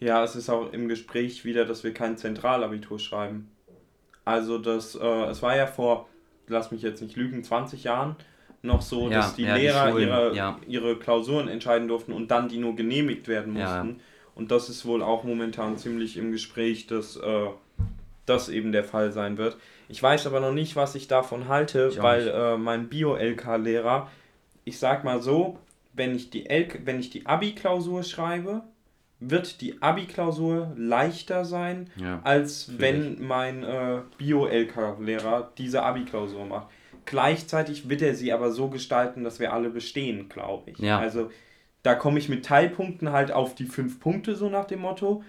Ja, 0.01 0.23
es 0.23 0.37
ist 0.37 0.49
auch 0.49 0.73
im 0.73 0.89
Gespräch 0.89 1.45
wieder, 1.45 1.65
dass 1.65 1.85
wir 1.85 1.93
kein 1.93 2.17
Zentralabitur 2.17 2.99
schreiben. 2.99 3.51
Also 4.25 4.59
das, 4.59 4.95
äh, 4.95 5.25
es 5.27 5.43
war 5.43 5.57
ja 5.57 5.67
vor, 5.67 6.09
lass 6.47 6.71
mich 6.71 6.83
jetzt 6.83 7.03
nicht 7.03 7.17
lügen, 7.17 7.43
20 7.43 7.85
Jahren 7.85 8.17
noch 8.63 8.83
so, 8.83 9.09
ja, 9.09 9.19
dass 9.19 9.35
die 9.35 9.45
ja, 9.45 9.57
Lehrer 9.57 9.93
die 9.93 10.03
ihre, 10.03 10.35
ja. 10.35 10.59
ihre 10.67 10.97
Klausuren 10.97 11.49
entscheiden 11.49 11.89
durften 11.89 12.13
und 12.13 12.31
dann 12.31 12.49
die 12.49 12.59
nur 12.59 12.77
genehmigt 12.77 13.29
werden 13.29 13.55
mussten. 13.55 14.01
Und 14.35 14.51
das 14.51 14.69
ist 14.69 14.85
wohl 14.85 15.03
auch 15.03 15.25
momentan 15.25 15.79
ziemlich 15.79 16.17
im 16.17 16.31
Gespräch, 16.31 16.87
dass 16.87 17.17
äh, 17.17 17.47
das 18.27 18.49
eben 18.49 18.73
der 18.73 18.85
Fall 18.85 19.11
sein 19.13 19.37
wird. 19.37 19.57
Ich 19.89 20.03
weiß 20.03 20.27
aber 20.27 20.41
noch 20.41 20.53
nicht, 20.53 20.77
was 20.77 20.95
ich 20.95 21.09
davon 21.09 21.49
halte, 21.49 21.89
ich 21.91 22.03
weil 22.03 22.29
äh, 22.29 22.57
mein 22.57 22.89
Bio-LK-Lehrer, 22.89 24.09
ich 24.65 24.79
sag 24.79 25.03
mal 25.03 25.23
so, 25.23 25.59
wenn 25.99 26.15
ich 26.15 26.31
die, 26.31 26.47
wenn 26.85 26.99
ich 26.99 27.11
die 27.11 27.27
Abi-Klausur 27.27 28.03
schreibe, 28.03 28.63
wird 29.21 29.61
die 29.61 29.83
Abi-Klausur 29.83 30.73
leichter 30.77 31.45
sein, 31.45 31.91
ja, 31.97 32.21
als 32.25 32.79
wenn 32.79 33.21
mein 33.27 33.65
äh, 33.65 34.01
Bio-LK-Lehrer 34.17 35.53
diese 35.59 35.83
Abi-Klausur 35.83 36.47
macht. 36.47 36.69
Gleichzeitig 37.05 37.89
wird 37.89 38.03
er 38.03 38.15
sie 38.15 38.33
aber 38.33 38.53
so 38.53 38.69
gestalten, 38.69 39.25
dass 39.25 39.41
wir 39.41 39.53
alle 39.53 39.71
bestehen, 39.71 40.29
glaube 40.29 40.71
ich. 40.71 40.79
Ja. 40.79 40.99
Also 40.99 41.31
da 41.83 41.95
komme 41.95 42.19
ich 42.19 42.29
mit 42.29 42.45
Teilpunkten 42.45 43.13
halt 43.13 43.33
auf 43.33 43.55
die 43.55 43.65
fünf 43.65 43.99
Punkte, 43.99 44.37
so 44.37 44.49
nach 44.49 44.67
dem 44.67 44.81
Motto. 44.81 45.25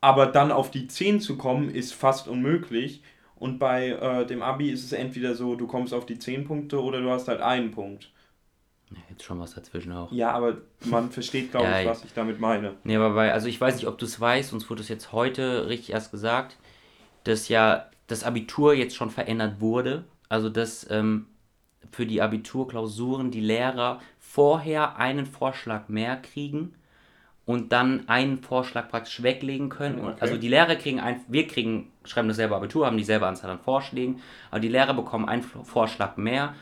Aber 0.00 0.26
dann 0.26 0.52
auf 0.52 0.70
die 0.70 0.86
10 0.86 1.20
zu 1.20 1.36
kommen, 1.36 1.70
ist 1.70 1.92
fast 1.92 2.28
unmöglich. 2.28 3.02
Und 3.36 3.58
bei 3.58 3.88
äh, 3.88 4.26
dem 4.26 4.42
Abi 4.42 4.70
ist 4.70 4.84
es 4.84 4.92
entweder 4.92 5.34
so, 5.34 5.56
du 5.56 5.66
kommst 5.66 5.92
auf 5.92 6.06
die 6.06 6.18
10 6.18 6.44
Punkte 6.44 6.80
oder 6.80 7.00
du 7.00 7.10
hast 7.10 7.26
halt 7.26 7.40
einen 7.40 7.72
Punkt. 7.72 8.12
Jetzt 9.10 9.24
schon 9.24 9.40
was 9.40 9.54
dazwischen 9.54 9.92
auch. 9.92 10.10
Ja, 10.12 10.32
aber 10.32 10.58
man 10.84 11.10
versteht, 11.10 11.50
glaube 11.50 11.66
ja, 11.70 11.80
ich, 11.80 11.86
was 11.86 12.04
ich 12.04 12.12
damit 12.12 12.40
meine. 12.40 12.74
Nee, 12.84 12.96
aber 12.96 13.10
bei, 13.14 13.32
also 13.32 13.48
ich 13.48 13.60
weiß 13.60 13.76
nicht, 13.76 13.86
ob 13.86 13.98
du 13.98 14.04
es 14.04 14.20
weißt, 14.20 14.52
uns 14.52 14.68
wurde 14.70 14.82
es 14.82 14.88
jetzt 14.88 15.12
heute 15.12 15.68
richtig 15.68 15.92
erst 15.92 16.10
gesagt, 16.10 16.56
dass 17.24 17.48
ja 17.48 17.86
das 18.06 18.24
Abitur 18.24 18.74
jetzt 18.74 18.96
schon 18.96 19.10
verändert 19.10 19.60
wurde. 19.60 20.04
Also 20.28 20.48
dass 20.48 20.88
ähm, 20.90 21.26
für 21.90 22.06
die 22.06 22.20
Abiturklausuren 22.20 23.30
die 23.30 23.40
Lehrer 23.40 24.00
vorher 24.18 24.96
einen 24.98 25.26
Vorschlag 25.26 25.88
mehr 25.88 26.16
kriegen 26.16 26.74
und 27.46 27.72
dann 27.72 28.08
einen 28.08 28.42
Vorschlag 28.42 28.88
praktisch 28.88 29.22
weglegen 29.22 29.68
können. 29.68 30.00
Okay. 30.00 30.16
Also 30.20 30.36
die 30.36 30.48
Lehrer 30.48 30.76
kriegen 30.76 30.98
ein, 31.00 31.20
wir 31.28 31.46
kriegen, 31.46 31.92
schreiben 32.04 32.28
dasselbe 32.28 32.56
Abitur, 32.56 32.86
haben 32.86 32.96
dieselbe 32.96 33.26
Anzahl 33.26 33.50
an 33.50 33.58
Vorschlägen, 33.58 34.20
aber 34.50 34.60
die 34.60 34.68
Lehrer 34.68 34.94
bekommen 34.94 35.28
einen 35.28 35.42
Vorschlag 35.42 36.16
mehr, 36.16 36.54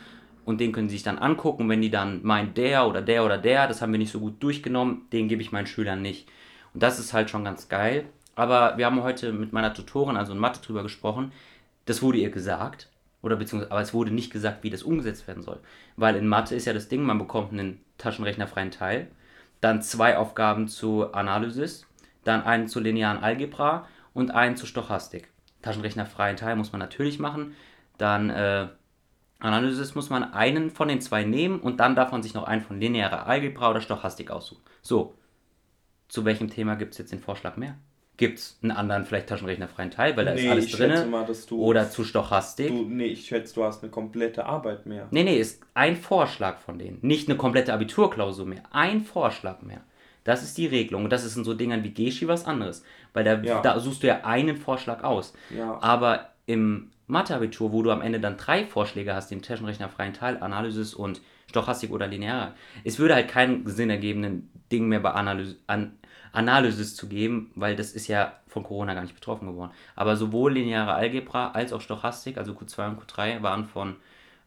und 0.44 0.60
den 0.60 0.72
können 0.72 0.88
sie 0.88 0.96
sich 0.96 1.02
dann 1.02 1.18
angucken. 1.18 1.68
Wenn 1.68 1.82
die 1.82 1.90
dann 1.90 2.22
meinen, 2.22 2.54
der 2.54 2.86
oder 2.86 3.02
der 3.02 3.24
oder 3.24 3.38
der, 3.38 3.66
das 3.68 3.82
haben 3.82 3.92
wir 3.92 3.98
nicht 3.98 4.12
so 4.12 4.20
gut 4.20 4.42
durchgenommen, 4.42 5.06
den 5.12 5.28
gebe 5.28 5.42
ich 5.42 5.52
meinen 5.52 5.66
Schülern 5.66 6.02
nicht. 6.02 6.28
Und 6.74 6.82
das 6.82 6.98
ist 6.98 7.12
halt 7.12 7.30
schon 7.30 7.44
ganz 7.44 7.68
geil. 7.68 8.04
Aber 8.34 8.78
wir 8.78 8.86
haben 8.86 9.02
heute 9.02 9.32
mit 9.32 9.52
meiner 9.52 9.74
Tutorin, 9.74 10.16
also 10.16 10.32
in 10.32 10.38
Mathe, 10.38 10.60
drüber 10.60 10.82
gesprochen. 10.82 11.32
Das 11.84 12.02
wurde 12.02 12.18
ihr 12.18 12.30
gesagt. 12.30 12.88
Oder 13.22 13.36
beziehungsweise, 13.36 13.70
aber 13.70 13.80
es 13.80 13.94
wurde 13.94 14.10
nicht 14.10 14.32
gesagt, 14.32 14.64
wie 14.64 14.70
das 14.70 14.82
umgesetzt 14.82 15.28
werden 15.28 15.42
soll. 15.42 15.60
Weil 15.96 16.16
in 16.16 16.26
Mathe 16.26 16.54
ist 16.54 16.66
ja 16.66 16.72
das 16.72 16.88
Ding, 16.88 17.02
man 17.02 17.18
bekommt 17.18 17.52
einen 17.52 17.80
taschenrechnerfreien 17.98 18.72
Teil, 18.72 19.08
dann 19.60 19.80
zwei 19.80 20.16
Aufgaben 20.16 20.66
zu 20.66 21.12
Analysis, 21.12 21.86
dann 22.24 22.42
einen 22.42 22.66
zu 22.66 22.80
linearen 22.80 23.22
Algebra 23.22 23.86
und 24.12 24.32
einen 24.32 24.56
zu 24.56 24.66
Stochastik. 24.66 25.28
Taschenrechnerfreien 25.62 26.36
Teil 26.36 26.56
muss 26.56 26.72
man 26.72 26.80
natürlich 26.80 27.20
machen. 27.20 27.54
Dann 27.96 28.30
äh, 28.30 28.68
Analysis 29.42 29.94
muss 29.94 30.10
man 30.10 30.32
einen 30.32 30.70
von 30.70 30.88
den 30.88 31.00
zwei 31.00 31.24
nehmen 31.24 31.60
und 31.60 31.80
dann 31.80 31.96
darf 31.96 32.12
man 32.12 32.22
sich 32.22 32.34
noch 32.34 32.44
einen 32.44 32.62
von 32.62 32.80
linearer 32.80 33.26
Algebra 33.26 33.70
oder 33.70 33.80
Stochastik 33.80 34.30
aussuchen. 34.30 34.62
So, 34.82 35.14
zu 36.08 36.24
welchem 36.24 36.48
Thema 36.48 36.76
gibt 36.76 36.92
es 36.92 36.98
jetzt 36.98 37.12
den 37.12 37.20
Vorschlag 37.20 37.56
mehr? 37.56 37.76
Gibt 38.18 38.38
es 38.38 38.58
einen 38.62 38.70
anderen, 38.70 39.04
vielleicht 39.04 39.28
taschenrechnerfreien 39.28 39.90
Teil, 39.90 40.16
weil 40.16 40.26
da 40.26 40.34
nee, 40.34 40.42
ist 40.42 40.50
alles 40.50 40.70
drin? 40.70 41.58
Oder 41.58 41.90
zu 41.90 42.04
Stochastik? 42.04 42.68
Du, 42.68 42.84
nee, 42.84 43.06
ich 43.06 43.26
schätze, 43.26 43.54
du 43.54 43.64
hast 43.64 43.82
eine 43.82 43.90
komplette 43.90 44.44
Arbeit 44.44 44.84
mehr. 44.86 45.08
Nee, 45.10 45.24
nee, 45.24 45.38
ist 45.38 45.62
ein 45.74 45.96
Vorschlag 45.96 46.58
von 46.58 46.78
denen. 46.78 46.98
Nicht 47.00 47.28
eine 47.28 47.38
komplette 47.38 47.72
Abiturklausur 47.72 48.46
mehr. 48.46 48.62
Ein 48.70 49.00
Vorschlag 49.00 49.62
mehr. 49.62 49.80
Das 50.24 50.42
ist 50.42 50.56
die 50.58 50.66
Regelung. 50.66 51.04
Und 51.04 51.10
das 51.10 51.24
ist 51.24 51.36
in 51.36 51.44
so 51.44 51.54
Dingern 51.54 51.82
wie 51.82 51.94
Geschi 51.94 52.28
was 52.28 52.44
anderes. 52.44 52.84
Weil 53.12 53.24
da, 53.24 53.40
ja. 53.40 53.60
da 53.60 53.80
suchst 53.80 54.02
du 54.02 54.06
ja 54.06 54.20
einen 54.24 54.56
Vorschlag 54.56 55.02
aus. 55.02 55.32
Ja. 55.50 55.82
Aber 55.82 56.32
im 56.46 56.90
Mathe-Abitur, 57.12 57.72
wo 57.72 57.82
du 57.82 57.90
am 57.90 58.02
Ende 58.02 58.18
dann 58.18 58.36
drei 58.36 58.64
Vorschläge 58.64 59.14
hast, 59.14 59.30
den 59.30 59.42
taschenrechnerfreien 59.42 60.14
Teil, 60.14 60.38
Analysis 60.42 60.94
und 60.94 61.20
Stochastik 61.48 61.92
oder 61.92 62.06
Lineare, 62.06 62.54
es 62.84 62.98
würde 62.98 63.14
halt 63.14 63.28
keinen 63.28 63.66
Sinn 63.66 63.90
ergebenden 63.90 64.50
Ding 64.72 64.88
mehr 64.88 65.00
bei 65.00 65.10
Analyse, 65.12 65.56
an, 65.66 65.98
Analysis 66.32 66.96
zu 66.96 67.08
geben, 67.08 67.52
weil 67.54 67.76
das 67.76 67.92
ist 67.92 68.08
ja 68.08 68.32
von 68.48 68.62
Corona 68.62 68.94
gar 68.94 69.02
nicht 69.02 69.14
betroffen 69.14 69.46
geworden. 69.46 69.72
Aber 69.94 70.16
sowohl 70.16 70.54
lineare 70.54 70.94
Algebra 70.94 71.50
als 71.50 71.72
auch 71.72 71.82
Stochastik, 71.82 72.38
also 72.38 72.52
Q2 72.52 72.88
und 72.88 73.02
Q3, 73.02 73.42
waren 73.42 73.66
von 73.66 73.96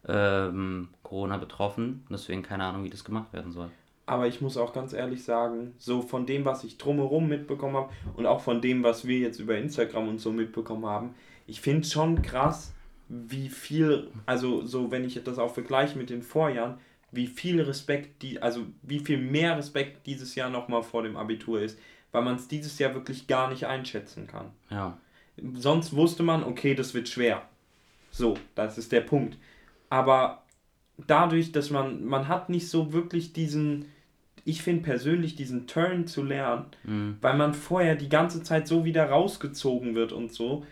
ähm, 0.08 0.88
Corona 1.04 1.36
betroffen. 1.36 2.04
Deswegen 2.10 2.42
keine 2.42 2.64
Ahnung, 2.64 2.82
wie 2.84 2.90
das 2.90 3.04
gemacht 3.04 3.32
werden 3.32 3.52
soll. 3.52 3.70
Aber 4.06 4.26
ich 4.26 4.40
muss 4.40 4.56
auch 4.56 4.72
ganz 4.72 4.92
ehrlich 4.92 5.24
sagen, 5.24 5.74
so 5.78 6.00
von 6.00 6.26
dem, 6.26 6.44
was 6.44 6.62
ich 6.62 6.78
drumherum 6.78 7.28
mitbekommen 7.28 7.76
habe 7.76 7.92
und 8.16 8.26
auch 8.26 8.40
von 8.40 8.60
dem, 8.60 8.84
was 8.84 9.06
wir 9.06 9.18
jetzt 9.18 9.40
über 9.40 9.56
Instagram 9.56 10.08
und 10.08 10.20
so 10.20 10.32
mitbekommen 10.32 10.86
haben, 10.86 11.14
ich 11.46 11.60
finde 11.60 11.82
es 11.82 11.92
schon 11.92 12.22
krass, 12.22 12.74
wie 13.08 13.48
viel, 13.48 14.10
also 14.26 14.64
so 14.64 14.90
wenn 14.90 15.04
ich 15.04 15.22
das 15.22 15.38
auch 15.38 15.54
vergleiche 15.54 15.96
mit 15.96 16.10
den 16.10 16.22
Vorjahren, 16.22 16.78
wie 17.12 17.26
viel 17.26 17.60
Respekt, 17.60 18.22
die, 18.22 18.42
also 18.42 18.66
wie 18.82 18.98
viel 18.98 19.18
mehr 19.18 19.56
Respekt 19.56 20.06
dieses 20.06 20.34
Jahr 20.34 20.50
nochmal 20.50 20.82
vor 20.82 21.02
dem 21.02 21.16
Abitur 21.16 21.60
ist, 21.60 21.78
weil 22.12 22.22
man 22.22 22.36
es 22.36 22.48
dieses 22.48 22.78
Jahr 22.78 22.94
wirklich 22.94 23.26
gar 23.26 23.50
nicht 23.50 23.66
einschätzen 23.66 24.26
kann. 24.26 24.50
Ja. 24.70 24.98
Sonst 25.54 25.94
wusste 25.94 26.22
man, 26.22 26.42
okay, 26.42 26.74
das 26.74 26.94
wird 26.94 27.08
schwer. 27.08 27.42
So, 28.10 28.36
das 28.54 28.78
ist 28.78 28.92
der 28.92 29.02
Punkt. 29.02 29.38
Aber 29.90 30.42
dadurch, 31.06 31.52
dass 31.52 31.70
man, 31.70 32.04
man 32.04 32.28
hat 32.28 32.48
nicht 32.48 32.68
so 32.68 32.92
wirklich 32.92 33.32
diesen, 33.32 33.86
ich 34.44 34.62
finde 34.62 34.82
persönlich 34.82 35.36
diesen 35.36 35.66
Turn 35.66 36.06
zu 36.06 36.22
lernen, 36.22 36.66
mhm. 36.84 37.18
weil 37.20 37.36
man 37.36 37.54
vorher 37.54 37.96
die 37.96 38.08
ganze 38.08 38.42
Zeit 38.42 38.66
so 38.66 38.84
wieder 38.84 39.08
rausgezogen 39.10 39.94
wird 39.94 40.12
und 40.12 40.32
so. 40.32 40.64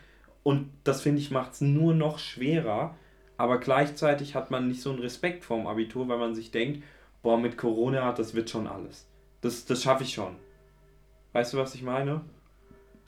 Und 0.44 0.70
das 0.84 1.02
finde 1.02 1.20
ich 1.20 1.32
macht 1.32 1.54
es 1.54 1.60
nur 1.60 1.94
noch 1.94 2.20
schwerer. 2.20 2.94
Aber 3.36 3.58
gleichzeitig 3.58 4.36
hat 4.36 4.52
man 4.52 4.68
nicht 4.68 4.80
so 4.80 4.90
einen 4.90 5.00
Respekt 5.00 5.44
vorm 5.44 5.66
Abitur, 5.66 6.06
weil 6.06 6.18
man 6.18 6.36
sich 6.36 6.52
denkt, 6.52 6.84
boah, 7.22 7.36
mit 7.36 7.58
Corona, 7.58 8.12
das 8.12 8.34
wird 8.34 8.48
schon 8.48 8.68
alles. 8.68 9.08
Das, 9.40 9.64
das 9.64 9.82
schaffe 9.82 10.04
ich 10.04 10.14
schon. 10.14 10.36
Weißt 11.32 11.52
du, 11.52 11.58
was 11.58 11.74
ich 11.74 11.82
meine? 11.82 12.20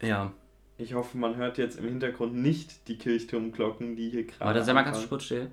Ja. 0.02 0.32
Ich 0.78 0.94
hoffe, 0.94 1.16
man 1.16 1.36
hört 1.36 1.58
jetzt 1.58 1.78
im 1.78 1.84
Hintergrund 1.84 2.34
nicht 2.34 2.88
die 2.88 2.98
Kirchturmglocken, 2.98 3.94
die 3.94 4.10
hier 4.10 4.24
gerade. 4.24 4.42
Aber 4.42 4.52
das 4.52 4.62
ist 4.62 4.68
ja 4.68 4.74
mal 4.74 4.82
ganz 4.82 5.08
kurz 5.08 5.24
still. 5.24 5.50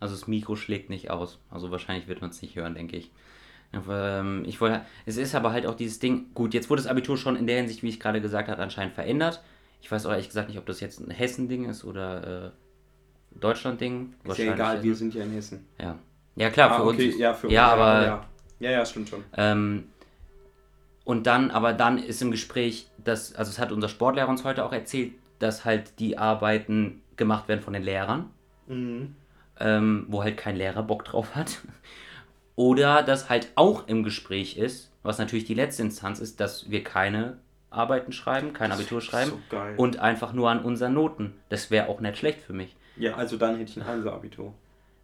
Also 0.00 0.14
das 0.14 0.28
Mikro 0.28 0.54
schlägt 0.54 0.90
nicht 0.90 1.10
aus. 1.10 1.40
Also 1.50 1.70
wahrscheinlich 1.70 2.06
wird 2.06 2.20
man 2.20 2.30
es 2.30 2.40
nicht 2.40 2.54
hören, 2.54 2.74
denke 2.74 2.96
ich. 2.96 3.10
Ähm, 3.72 4.44
ich 4.46 4.60
wollte, 4.60 4.82
es 5.04 5.16
ist 5.16 5.34
aber 5.34 5.52
halt 5.52 5.66
auch 5.66 5.74
dieses 5.74 5.98
Ding, 5.98 6.32
gut, 6.34 6.54
jetzt 6.54 6.70
wurde 6.70 6.82
das 6.82 6.90
Abitur 6.90 7.18
schon 7.18 7.36
in 7.36 7.46
der 7.46 7.56
Hinsicht, 7.58 7.82
wie 7.82 7.88
ich 7.88 8.00
gerade 8.00 8.20
gesagt 8.20 8.48
habe, 8.48 8.62
anscheinend 8.62 8.94
verändert. 8.94 9.42
Ich 9.80 9.90
weiß 9.90 10.06
auch 10.06 10.10
ehrlich 10.10 10.28
gesagt 10.28 10.48
nicht, 10.48 10.58
ob 10.58 10.66
das 10.66 10.80
jetzt 10.80 11.00
ein 11.00 11.10
Hessen-Ding 11.10 11.68
ist 11.68 11.84
oder 11.84 12.46
äh, 12.46 12.50
Deutschland-Ding. 13.38 14.14
Ist 14.24 14.38
ja 14.38 14.52
egal, 14.52 14.82
wir 14.82 14.94
sind 14.94 15.14
ja 15.14 15.22
in 15.22 15.32
Hessen. 15.32 15.66
Ja. 15.80 15.98
Ja, 16.36 16.50
klar, 16.50 16.70
ah, 16.70 16.76
für 16.76 16.84
okay. 16.84 17.08
uns. 17.08 17.18
Ja, 17.18 17.34
für 17.34 17.50
ja, 17.50 17.64
uns. 17.64 17.72
aber. 17.72 18.06
Ja. 18.06 18.26
ja, 18.60 18.70
ja, 18.70 18.86
stimmt 18.86 19.08
schon. 19.08 19.24
Ähm, 19.36 19.84
und 21.04 21.26
dann, 21.26 21.50
aber 21.50 21.72
dann 21.72 21.98
ist 21.98 22.20
im 22.22 22.30
Gespräch, 22.30 22.88
dass, 23.02 23.34
also 23.34 23.50
es 23.50 23.58
hat 23.58 23.72
unser 23.72 23.88
Sportlehrer 23.88 24.28
uns 24.28 24.44
heute 24.44 24.64
auch 24.64 24.72
erzählt, 24.72 25.14
dass 25.38 25.64
halt 25.64 25.98
die 25.98 26.18
Arbeiten 26.18 27.02
gemacht 27.16 27.48
werden 27.48 27.62
von 27.62 27.72
den 27.72 27.82
Lehrern, 27.82 28.30
mhm. 28.66 29.14
ähm, 29.58 30.06
wo 30.08 30.22
halt 30.22 30.36
kein 30.36 30.54
Lehrer 30.54 30.82
Bock 30.82 31.04
drauf 31.04 31.34
hat. 31.34 31.58
Oder 32.56 33.02
dass 33.02 33.30
halt 33.30 33.48
auch 33.54 33.86
im 33.88 34.02
Gespräch 34.02 34.56
ist, 34.56 34.92
was 35.02 35.18
natürlich 35.18 35.44
die 35.44 35.54
letzte 35.54 35.82
Instanz 35.82 36.18
ist, 36.18 36.40
dass 36.40 36.70
wir 36.70 36.84
keine 36.84 37.38
Arbeiten 37.70 38.12
schreiben, 38.12 38.52
kein 38.52 38.72
Abitur 38.72 39.00
schreiben 39.00 39.32
so 39.50 39.58
und 39.76 39.98
einfach 39.98 40.32
nur 40.32 40.50
an 40.50 40.60
unseren 40.60 40.94
Noten. 40.94 41.34
Das 41.48 41.70
wäre 41.70 41.88
auch 41.88 42.00
nicht 42.00 42.18
schlecht 42.18 42.40
für 42.40 42.52
mich. 42.52 42.74
Ja, 42.96 43.14
also 43.14 43.36
dann 43.36 43.56
hätte 43.56 43.70
ich 43.70 43.76
ein 43.76 43.86
Hansa-Abitur. 43.86 44.54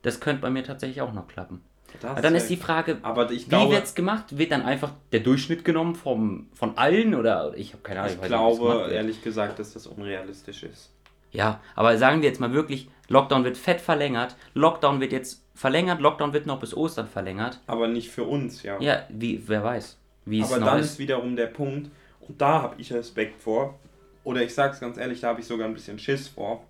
Das 0.02 0.20
könnte 0.20 0.42
bei 0.42 0.50
mir 0.50 0.64
tatsächlich 0.64 1.00
auch 1.00 1.12
noch 1.12 1.28
klappen. 1.28 1.62
aber 2.02 2.20
dann 2.20 2.34
ist 2.34 2.48
die 2.48 2.56
Frage, 2.56 2.98
wie 3.02 3.70
wird 3.70 3.84
es 3.84 3.94
gemacht? 3.94 4.36
Wird 4.36 4.50
dann 4.52 4.62
einfach 4.62 4.92
der 5.12 5.20
Durchschnitt 5.20 5.64
genommen 5.64 5.94
vom, 5.94 6.48
von 6.54 6.76
allen? 6.76 7.14
Oder 7.14 7.54
ich 7.56 7.72
habe 7.72 7.82
keine 7.82 8.00
Ahnung. 8.00 8.16
Ich, 8.16 8.22
ich 8.22 8.28
glaube, 8.28 8.88
ehrlich 8.90 9.22
gesagt, 9.22 9.58
dass 9.58 9.72
das 9.72 9.86
unrealistisch 9.86 10.64
ist. 10.64 10.90
Ja, 11.30 11.60
aber 11.74 11.98
sagen 11.98 12.22
wir 12.22 12.28
jetzt 12.28 12.40
mal 12.40 12.52
wirklich, 12.52 12.88
Lockdown 13.08 13.44
wird 13.44 13.56
fett 13.56 13.80
verlängert, 13.80 14.36
Lockdown 14.54 15.00
wird 15.00 15.12
jetzt 15.12 15.44
verlängert, 15.54 16.00
Lockdown 16.00 16.32
wird 16.32 16.46
noch 16.46 16.60
bis 16.60 16.76
Ostern 16.76 17.08
verlängert. 17.08 17.60
Aber 17.66 17.88
nicht 17.88 18.10
für 18.10 18.24
uns, 18.24 18.62
ja. 18.62 18.80
Ja, 18.80 19.02
wie, 19.08 19.42
wer 19.46 19.64
weiß. 19.64 19.98
Wie 20.26 20.42
aber 20.42 20.60
dann 20.60 20.78
ist 20.78 20.98
wiederum 20.98 21.36
der 21.36 21.46
Punkt, 21.46 21.90
und 22.28 22.40
da 22.40 22.62
habe 22.62 22.80
ich 22.80 22.92
Respekt 22.92 23.40
vor, 23.40 23.78
oder 24.24 24.42
ich 24.42 24.54
sage 24.54 24.74
es 24.74 24.80
ganz 24.80 24.96
ehrlich, 24.96 25.20
da 25.20 25.28
habe 25.28 25.40
ich 25.40 25.46
sogar 25.46 25.68
ein 25.68 25.74
bisschen 25.74 25.98
Schiss 25.98 26.28
vor, 26.28 26.64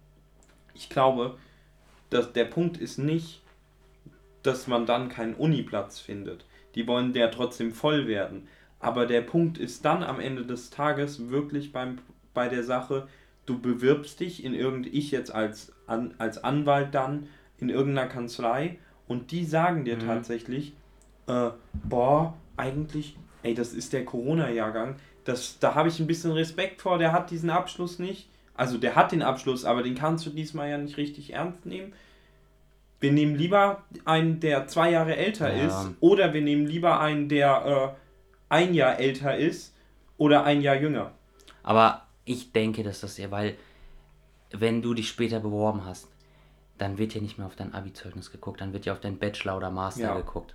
ich 0.75 0.89
glaube, 0.89 1.39
dass 2.11 2.33
der 2.33 2.45
Punkt 2.45 2.77
ist 2.79 2.99
nicht, 2.99 3.43
dass 4.43 4.67
man 4.67 4.87
dann 4.87 5.09
keinen 5.09 5.35
Uniplatz 5.35 5.99
findet. 6.01 6.45
Die 6.75 6.87
wollen 6.87 7.15
ja 7.15 7.29
trotzdem 7.29 7.73
voll 7.73 8.07
werden. 8.07 8.49
Aber 8.81 9.07
der 9.07 9.23
Punkt 9.23 9.57
ist 9.57 9.85
dann 9.85 10.03
am 10.03 10.21
Ende 10.21 10.45
des 10.45 10.71
Tages 10.71 11.31
wirklich 11.31 11.73
beim, 11.73 11.99
bei 12.35 12.49
der 12.49 12.65
Sache, 12.65 13.09
du 13.47 13.59
bewirbst 13.59 14.21
dich 14.21 14.45
in 14.45 14.55
irgend, 14.55 14.87
ich 14.87 15.11
jetzt 15.11 15.35
als, 15.35 15.73
an, 15.87 16.15
als 16.19 16.43
Anwalt 16.43 16.95
dann 16.95 17.29
in 17.59 17.71
irgendeiner 17.71 18.09
Kanzlei 18.09 18.79
und 19.09 19.31
die 19.31 19.45
sagen 19.45 19.85
dir 19.85 19.97
mhm. 19.97 20.07
tatsächlich, 20.07 20.75
äh, 21.27 21.51
boah, 21.73 22.35
eigentlich, 22.57 23.17
ey, 23.43 23.55
das 23.55 23.73
ist 23.73 23.93
der 23.93 24.05
Corona-Jahrgang, 24.05 24.97
da 25.25 25.75
habe 25.75 25.89
ich 25.89 26.01
ein 26.01 26.07
bisschen 26.07 26.33
Respekt 26.33 26.83
vor, 26.83 26.99
der 26.99 27.13
hat 27.13 27.31
diesen 27.31 27.51
Abschluss 27.51 27.99
nicht. 27.99 28.29
Also 28.55 28.79
der 28.79 28.95
hat 28.95 29.13
den 29.13 29.23
Abschluss, 29.23 29.65
aber 29.65 29.83
den 29.83 29.95
kannst 29.95 30.25
du 30.27 30.31
diesmal 30.31 30.71
ja 30.71 30.79
nicht 30.79 30.97
richtig 30.97 31.33
ernst 31.33 31.67
nehmen. 31.67 31.93
Wir 33.01 33.13
nehmen 33.13 33.35
lieber 33.35 33.83
einen, 34.05 34.41
der 34.41 34.67
zwei 34.69 34.91
Jahre 34.91 35.17
älter 35.17 35.55
ja. 35.55 35.67
ist, 35.67 35.91
oder 36.01 36.33
wir 36.33 36.41
nehmen 36.41 36.67
lieber 36.67 37.01
einen, 37.01 37.29
der 37.29 37.97
äh, 37.99 38.55
ein 38.55 38.73
Jahr 38.73 38.99
älter 38.99 39.37
ist 39.37 39.75
oder 40.17 40.45
ein 40.45 40.63
Jahr 40.63 40.77
jünger. 40.77 41.13
Aber 41.63 42.07
ich 42.25 42.53
denke, 42.53 42.83
dass 42.83 43.01
das 43.01 43.19
ja, 43.19 43.31
weil 43.31 43.57
wenn 44.53 44.83
du 44.83 44.95
dich 44.95 45.09
später 45.09 45.41
beworben 45.41 45.85
hast, 45.85 46.09
dann 46.79 46.99
wird 46.99 47.15
ja 47.15 47.21
nicht 47.21 47.39
mehr 47.39 47.47
auf 47.47 47.57
dein 47.57 47.75
Abi-Zeugnis 47.75 48.31
geguckt, 48.31 48.61
dann 48.61 48.73
wird 48.73 48.87
ja 48.87 48.93
auf 48.93 49.01
dein 49.01 49.19
Bachelor 49.19 49.57
oder 49.57 49.71
Master 49.71 50.03
ja. 50.03 50.17
geguckt. 50.17 50.55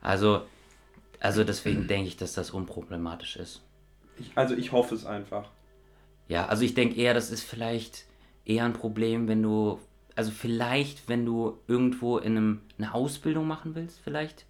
Also, 0.00 0.42
also 1.20 1.44
deswegen 1.44 1.86
denke 1.86 2.08
ich, 2.08 2.16
dass 2.16 2.32
das 2.34 2.50
unproblematisch 2.50 3.36
ist. 3.36 3.62
Ich, 4.18 4.32
also 4.34 4.54
ich 4.54 4.72
hoffe 4.72 4.94
es 4.94 5.06
einfach. 5.06 5.48
Ja, 6.28 6.46
also 6.46 6.64
ich 6.64 6.74
denke 6.74 6.96
eher, 6.96 7.14
das 7.14 7.30
ist 7.30 7.42
vielleicht 7.42 8.04
eher 8.44 8.64
ein 8.64 8.72
Problem, 8.72 9.28
wenn 9.28 9.42
du, 9.42 9.78
also 10.14 10.30
vielleicht, 10.30 11.08
wenn 11.08 11.24
du 11.24 11.58
irgendwo 11.68 12.18
in 12.18 12.36
einem, 12.36 12.60
eine 12.78 12.94
Ausbildung 12.94 13.46
machen 13.46 13.74
willst, 13.74 14.00
vielleicht. 14.02 14.46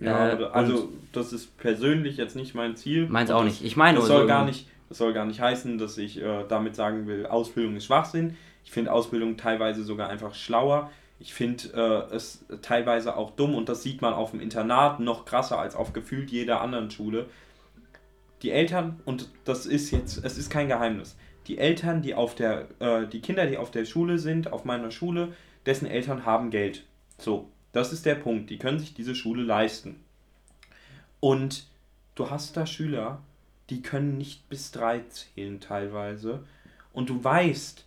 Ja, 0.00 0.32
äh, 0.32 0.44
also 0.46 0.88
das 1.12 1.32
ist 1.32 1.56
persönlich 1.58 2.16
jetzt 2.16 2.36
nicht 2.36 2.54
mein 2.54 2.76
Ziel. 2.76 3.06
Meins 3.08 3.30
auch 3.30 3.44
nicht. 3.44 3.64
Ich 3.64 3.76
meine, 3.76 3.98
das 3.98 4.08
soll 4.08 4.26
gar 4.26 4.44
nicht, 4.44 4.68
das 4.88 4.98
soll 4.98 5.12
gar 5.12 5.24
nicht 5.24 5.40
heißen, 5.40 5.78
dass 5.78 5.98
ich 5.98 6.20
äh, 6.20 6.44
damit 6.48 6.74
sagen 6.74 7.06
will, 7.06 7.26
Ausbildung 7.26 7.76
ist 7.76 7.86
Schwachsinn. 7.86 8.36
Ich 8.64 8.70
finde 8.70 8.92
Ausbildung 8.92 9.36
teilweise 9.36 9.84
sogar 9.84 10.08
einfach 10.08 10.34
schlauer. 10.34 10.90
Ich 11.20 11.32
finde 11.32 12.08
äh, 12.10 12.14
es 12.14 12.44
teilweise 12.62 13.16
auch 13.16 13.30
dumm 13.30 13.54
und 13.54 13.68
das 13.68 13.82
sieht 13.82 14.02
man 14.02 14.14
auf 14.14 14.32
dem 14.32 14.40
Internat 14.40 15.00
noch 15.00 15.24
krasser 15.24 15.58
als 15.58 15.76
auf 15.76 15.92
gefühlt 15.92 16.30
jeder 16.30 16.60
anderen 16.60 16.90
Schule 16.90 17.26
die 18.42 18.50
Eltern, 18.50 19.00
und 19.04 19.30
das 19.44 19.66
ist 19.66 19.90
jetzt, 19.90 20.24
es 20.24 20.38
ist 20.38 20.50
kein 20.50 20.68
Geheimnis, 20.68 21.16
die 21.46 21.58
Eltern, 21.58 22.02
die 22.02 22.14
auf 22.14 22.34
der, 22.34 22.68
äh, 22.80 23.06
die 23.06 23.20
Kinder, 23.20 23.46
die 23.46 23.58
auf 23.58 23.70
der 23.70 23.84
Schule 23.84 24.18
sind, 24.18 24.52
auf 24.52 24.64
meiner 24.64 24.90
Schule, 24.90 25.34
dessen 25.66 25.86
Eltern 25.86 26.24
haben 26.24 26.50
Geld. 26.50 26.84
So, 27.18 27.48
das 27.72 27.92
ist 27.92 28.06
der 28.06 28.14
Punkt. 28.14 28.50
Die 28.50 28.58
können 28.58 28.78
sich 28.78 28.94
diese 28.94 29.14
Schule 29.14 29.42
leisten. 29.42 29.96
Und 31.20 31.66
du 32.14 32.30
hast 32.30 32.56
da 32.56 32.66
Schüler, 32.66 33.22
die 33.70 33.82
können 33.82 34.18
nicht 34.18 34.48
bis 34.48 34.70
drei 34.70 35.00
zählen 35.08 35.60
teilweise. 35.60 36.44
Und 36.92 37.10
du 37.10 37.22
weißt, 37.22 37.84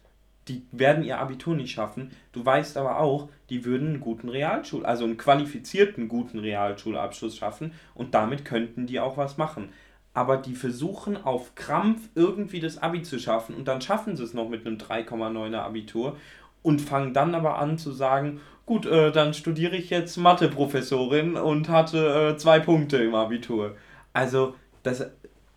die 0.47 0.63
werden 0.71 1.03
ihr 1.03 1.19
Abitur 1.19 1.55
nicht 1.55 1.71
schaffen. 1.71 2.11
Du 2.31 2.45
weißt 2.45 2.77
aber 2.77 2.99
auch, 2.99 3.29
die 3.49 3.65
würden 3.65 3.89
einen 3.89 3.99
guten 3.99 4.29
Realschul, 4.29 4.85
also 4.85 5.03
einen 5.03 5.17
qualifizierten 5.17 6.07
guten 6.07 6.39
Realschulabschluss 6.39 7.37
schaffen 7.37 7.73
und 7.95 8.13
damit 8.13 8.45
könnten 8.45 8.87
die 8.87 8.99
auch 8.99 9.17
was 9.17 9.37
machen. 9.37 9.69
Aber 10.17 10.37
die 10.37 10.55
versuchen 10.55 11.15
auf 11.15 11.53
Krampf 11.53 12.09
irgendwie 12.15 12.59
das 12.59 12.81
Abi 12.81 13.03
zu 13.03 13.19
schaffen 13.19 13.53
und 13.53 13.67
dann 13.67 13.81
schaffen 13.81 14.15
sie 14.15 14.23
es 14.23 14.33
noch 14.33 14.49
mit 14.49 14.65
einem 14.65 14.77
3,9er 14.77 15.59
Abitur 15.59 16.17
und 16.63 16.81
fangen 16.81 17.13
dann 17.13 17.35
aber 17.35 17.59
an 17.59 17.77
zu 17.77 17.91
sagen, 17.91 18.41
gut, 18.65 18.87
äh, 18.87 19.11
dann 19.11 19.35
studiere 19.35 19.75
ich 19.75 19.91
jetzt 19.91 20.17
Mathe-Professorin 20.17 21.35
und 21.35 21.69
hatte 21.69 22.31
äh, 22.33 22.37
zwei 22.37 22.59
Punkte 22.59 22.97
im 22.97 23.13
Abitur. 23.13 23.75
Also, 24.11 24.55
das, 24.81 25.05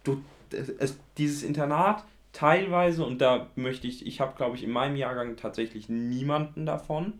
du, 0.05 0.23
das, 0.51 0.99
dieses 1.17 1.43
Internat 1.43 2.05
teilweise, 2.35 3.03
und 3.07 3.23
da 3.23 3.47
möchte 3.55 3.87
ich, 3.87 4.07
ich 4.07 4.21
habe, 4.21 4.37
glaube 4.37 4.57
ich, 4.57 4.63
in 4.63 4.73
meinem 4.73 4.97
Jahrgang 4.97 5.37
tatsächlich 5.37 5.89
niemanden 5.89 6.67
davon, 6.67 7.15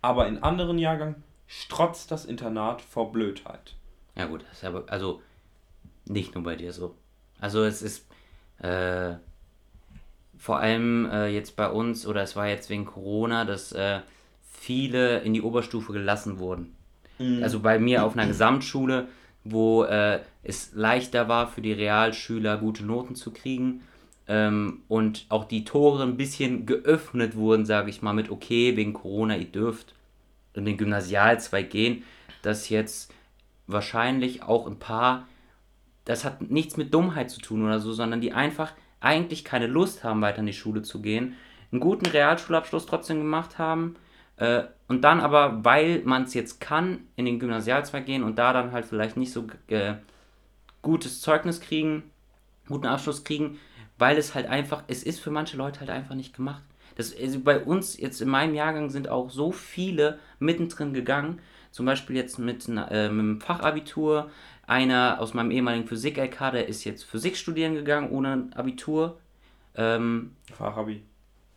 aber 0.00 0.28
in 0.28 0.40
anderen 0.44 0.78
Jahrgängen 0.78 1.24
strotzt 1.48 2.12
das 2.12 2.24
Internat 2.24 2.82
vor 2.82 3.10
Blödheit. 3.10 3.74
Ja 4.14 4.26
gut, 4.26 4.44
aber, 4.62 4.84
also 4.86 5.20
nicht 6.10 6.34
nur 6.34 6.44
bei 6.44 6.56
dir 6.56 6.72
so. 6.72 6.94
Also 7.40 7.64
es 7.64 7.82
ist 7.82 8.06
äh, 8.58 9.14
vor 10.38 10.58
allem 10.58 11.08
äh, 11.10 11.28
jetzt 11.28 11.56
bei 11.56 11.70
uns, 11.70 12.06
oder 12.06 12.22
es 12.22 12.36
war 12.36 12.48
jetzt 12.48 12.70
wegen 12.70 12.84
Corona, 12.84 13.44
dass 13.44 13.72
äh, 13.72 14.00
viele 14.52 15.20
in 15.20 15.34
die 15.34 15.42
Oberstufe 15.42 15.92
gelassen 15.92 16.38
wurden. 16.38 16.74
Mhm. 17.18 17.42
Also 17.42 17.60
bei 17.60 17.78
mir 17.78 18.04
auf 18.04 18.14
einer 18.14 18.26
Gesamtschule, 18.26 19.08
wo 19.44 19.84
äh, 19.84 20.20
es 20.42 20.72
leichter 20.74 21.28
war 21.28 21.46
für 21.48 21.62
die 21.62 21.72
Realschüler 21.72 22.58
gute 22.58 22.84
Noten 22.84 23.14
zu 23.14 23.32
kriegen, 23.32 23.82
ähm, 24.30 24.82
und 24.86 25.26
auch 25.28 25.44
die 25.44 25.64
Tore 25.64 26.04
ein 26.04 26.16
bisschen 26.16 26.64
geöffnet 26.64 27.34
wurden, 27.34 27.66
sage 27.66 27.90
ich 27.90 28.00
mal, 28.00 28.12
mit 28.12 28.30
okay, 28.30 28.76
wegen 28.76 28.92
Corona, 28.92 29.36
ihr 29.36 29.46
dürft 29.46 29.92
in 30.54 30.64
den 30.64 30.76
Gymnasialzweig 30.76 31.68
gehen, 31.68 32.04
dass 32.42 32.68
jetzt 32.68 33.12
wahrscheinlich 33.66 34.44
auch 34.44 34.68
ein 34.68 34.78
paar, 34.78 35.26
das 36.10 36.24
hat 36.24 36.50
nichts 36.50 36.76
mit 36.76 36.92
Dummheit 36.92 37.30
zu 37.30 37.40
tun 37.40 37.64
oder 37.64 37.78
so, 37.78 37.92
sondern 37.92 38.20
die 38.20 38.32
einfach 38.32 38.72
eigentlich 38.98 39.44
keine 39.44 39.68
Lust 39.68 40.02
haben, 40.02 40.20
weiter 40.20 40.40
in 40.40 40.46
die 40.46 40.52
Schule 40.52 40.82
zu 40.82 41.00
gehen, 41.00 41.36
einen 41.70 41.80
guten 41.80 42.06
Realschulabschluss 42.06 42.86
trotzdem 42.86 43.18
gemacht 43.18 43.58
haben 43.58 43.94
äh, 44.36 44.64
und 44.88 45.02
dann 45.02 45.20
aber, 45.20 45.64
weil 45.64 46.02
man 46.04 46.24
es 46.24 46.34
jetzt 46.34 46.60
kann, 46.60 47.06
in 47.14 47.26
den 47.26 47.38
Gymnasialzweig 47.38 48.06
gehen 48.06 48.24
und 48.24 48.40
da 48.40 48.52
dann 48.52 48.72
halt 48.72 48.86
vielleicht 48.86 49.16
nicht 49.16 49.32
so 49.32 49.46
äh, 49.68 49.94
gutes 50.82 51.20
Zeugnis 51.20 51.60
kriegen, 51.60 52.02
guten 52.66 52.86
Abschluss 52.86 53.22
kriegen, 53.22 53.60
weil 53.96 54.18
es 54.18 54.34
halt 54.34 54.48
einfach, 54.48 54.82
es 54.88 55.04
ist 55.04 55.20
für 55.20 55.30
manche 55.30 55.56
Leute 55.56 55.78
halt 55.78 55.90
einfach 55.90 56.16
nicht 56.16 56.34
gemacht. 56.34 56.64
Das, 56.96 57.16
also 57.16 57.38
bei 57.38 57.60
uns 57.60 57.96
jetzt 57.98 58.20
in 58.20 58.28
meinem 58.28 58.56
Jahrgang 58.56 58.90
sind 58.90 59.08
auch 59.08 59.30
so 59.30 59.52
viele 59.52 60.18
mittendrin 60.40 60.92
gegangen, 60.92 61.38
zum 61.70 61.86
Beispiel 61.86 62.16
jetzt 62.16 62.38
mit, 62.40 62.66
äh, 62.68 62.72
mit 62.72 62.80
einem 63.08 63.40
Fachabitur. 63.40 64.30
Einer 64.70 65.16
aus 65.20 65.34
meinem 65.34 65.50
ehemaligen 65.50 65.86
Physik-LK, 65.86 66.52
der 66.52 66.68
ist 66.68 66.84
jetzt 66.84 67.04
Physik 67.04 67.36
studieren 67.36 67.74
gegangen 67.74 68.10
ohne 68.10 68.48
Abitur. 68.54 69.18
Ähm, 69.74 70.36
Fachabi. 70.52 71.02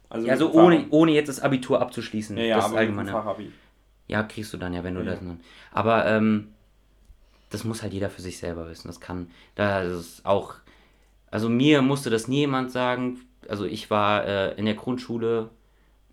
Also, 0.10 0.30
also 0.30 0.52
ohne, 0.52 0.86
ohne 0.90 1.12
jetzt 1.12 1.28
das 1.28 1.40
Abitur 1.40 1.82
abzuschließen. 1.82 2.38
Ja, 2.38 2.44
ja 2.44 2.56
das 2.58 2.66
aber 2.66 2.78
allgemeine. 2.78 3.12
Fachabi. 3.12 3.52
Ja, 4.08 4.24
kriegst 4.24 4.52
du 4.54 4.58
dann 4.58 4.74
ja, 4.74 4.84
wenn 4.84 4.96
du 4.96 5.02
ja. 5.02 5.12
das 5.12 5.20
dann. 5.20 5.40
Aber 5.72 6.06
ähm, 6.06 6.50
das 7.50 7.64
muss 7.64 7.84
halt 7.84 7.94
jeder 7.94 8.10
für 8.10 8.22
sich 8.22 8.38
selber 8.38 8.70
wissen. 8.70 8.88
Das 8.88 9.00
kann, 9.00 9.30
da 9.56 9.82
ist 9.82 10.26
auch 10.26 10.56
also 11.34 11.50
mir 11.50 11.82
musste 11.82 12.12
das 12.12 12.28
niemand 12.28 12.72
sagen. 12.72 13.22
Also 13.50 13.66
ich 13.66 13.90
war 13.90 14.24
äh, 14.24 14.54
in 14.54 14.66
der 14.66 14.76
Grundschule 14.76 15.50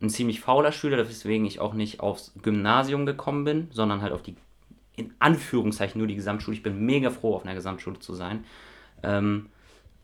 ein 0.01 0.09
ziemlich 0.09 0.41
fauler 0.41 0.73
Schüler, 0.73 0.97
weswegen 0.97 1.45
ich 1.45 1.61
auch 1.61 1.75
nicht 1.75 2.01
aufs 2.01 2.33
Gymnasium 2.41 3.05
gekommen 3.05 3.45
bin, 3.45 3.69
sondern 3.71 4.01
halt 4.01 4.15
auf 4.15 4.23
die, 4.23 4.35
in 5.01 5.15
Anführungszeichen 5.19 5.99
nur 5.99 6.09
die 6.09 6.17
Gesamtschule. 6.17 6.57
Ich 6.57 6.63
bin 6.63 6.85
mega 6.85 7.11
froh, 7.11 7.35
auf 7.35 7.45
einer 7.45 7.55
Gesamtschule 7.55 7.99
zu 7.99 8.15
sein. 8.15 8.45
Ähm, 9.03 9.47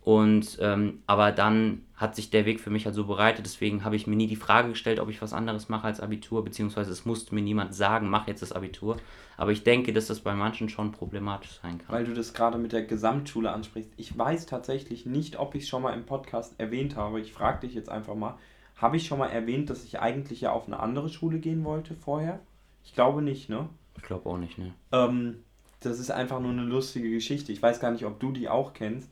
und 0.06 0.58
ähm, 0.60 1.02
aber 1.08 1.32
dann 1.32 1.82
hat 1.96 2.14
sich 2.14 2.30
der 2.30 2.46
Weg 2.46 2.60
für 2.60 2.70
mich 2.70 2.86
halt 2.86 2.94
so 2.94 3.06
bereitet, 3.06 3.44
deswegen 3.44 3.84
habe 3.84 3.96
ich 3.96 4.06
mir 4.06 4.14
nie 4.14 4.28
die 4.28 4.36
Frage 4.36 4.68
gestellt, 4.68 5.00
ob 5.00 5.08
ich 5.08 5.20
was 5.20 5.32
anderes 5.32 5.68
mache 5.68 5.88
als 5.88 5.98
Abitur, 5.98 6.44
beziehungsweise 6.44 6.92
es 6.92 7.04
musste 7.04 7.34
mir 7.34 7.42
niemand 7.42 7.74
sagen, 7.74 8.08
mach 8.08 8.28
jetzt 8.28 8.40
das 8.40 8.52
Abitur. 8.52 8.98
Aber 9.36 9.50
ich 9.50 9.64
denke, 9.64 9.92
dass 9.92 10.06
das 10.06 10.20
bei 10.20 10.34
manchen 10.34 10.68
schon 10.68 10.92
problematisch 10.92 11.58
sein 11.60 11.78
kann. 11.78 11.88
Weil 11.88 12.04
du 12.04 12.14
das 12.14 12.34
gerade 12.34 12.56
mit 12.56 12.70
der 12.72 12.84
Gesamtschule 12.84 13.50
ansprichst. 13.50 13.90
Ich 13.96 14.16
weiß 14.16 14.46
tatsächlich 14.46 15.06
nicht, 15.06 15.40
ob 15.40 15.56
ich 15.56 15.64
es 15.64 15.68
schon 15.68 15.82
mal 15.82 15.92
im 15.92 16.06
Podcast 16.06 16.54
erwähnt 16.58 16.94
habe. 16.94 17.20
Ich 17.20 17.32
frage 17.32 17.66
dich 17.66 17.74
jetzt 17.74 17.88
einfach 17.88 18.14
mal. 18.14 18.38
Habe 18.76 18.98
ich 18.98 19.06
schon 19.06 19.18
mal 19.18 19.28
erwähnt, 19.28 19.70
dass 19.70 19.82
ich 19.82 19.98
eigentlich 19.98 20.42
ja 20.42 20.52
auf 20.52 20.68
eine 20.68 20.78
andere 20.78 21.08
Schule 21.08 21.40
gehen 21.40 21.64
wollte 21.64 21.96
vorher? 21.96 22.38
Ich 22.84 22.94
glaube 22.94 23.22
nicht, 23.22 23.48
ne? 23.48 23.68
Ich 23.96 24.02
glaube 24.02 24.28
auch 24.28 24.38
nicht, 24.38 24.58
ne? 24.58 24.72
Ähm, 24.92 25.42
das 25.80 25.98
ist 25.98 26.10
einfach 26.10 26.40
nur 26.40 26.52
eine 26.52 26.62
lustige 26.62 27.10
Geschichte. 27.10 27.52
Ich 27.52 27.62
weiß 27.62 27.80
gar 27.80 27.90
nicht, 27.90 28.04
ob 28.04 28.20
du 28.20 28.32
die 28.32 28.48
auch 28.48 28.72
kennst 28.72 29.10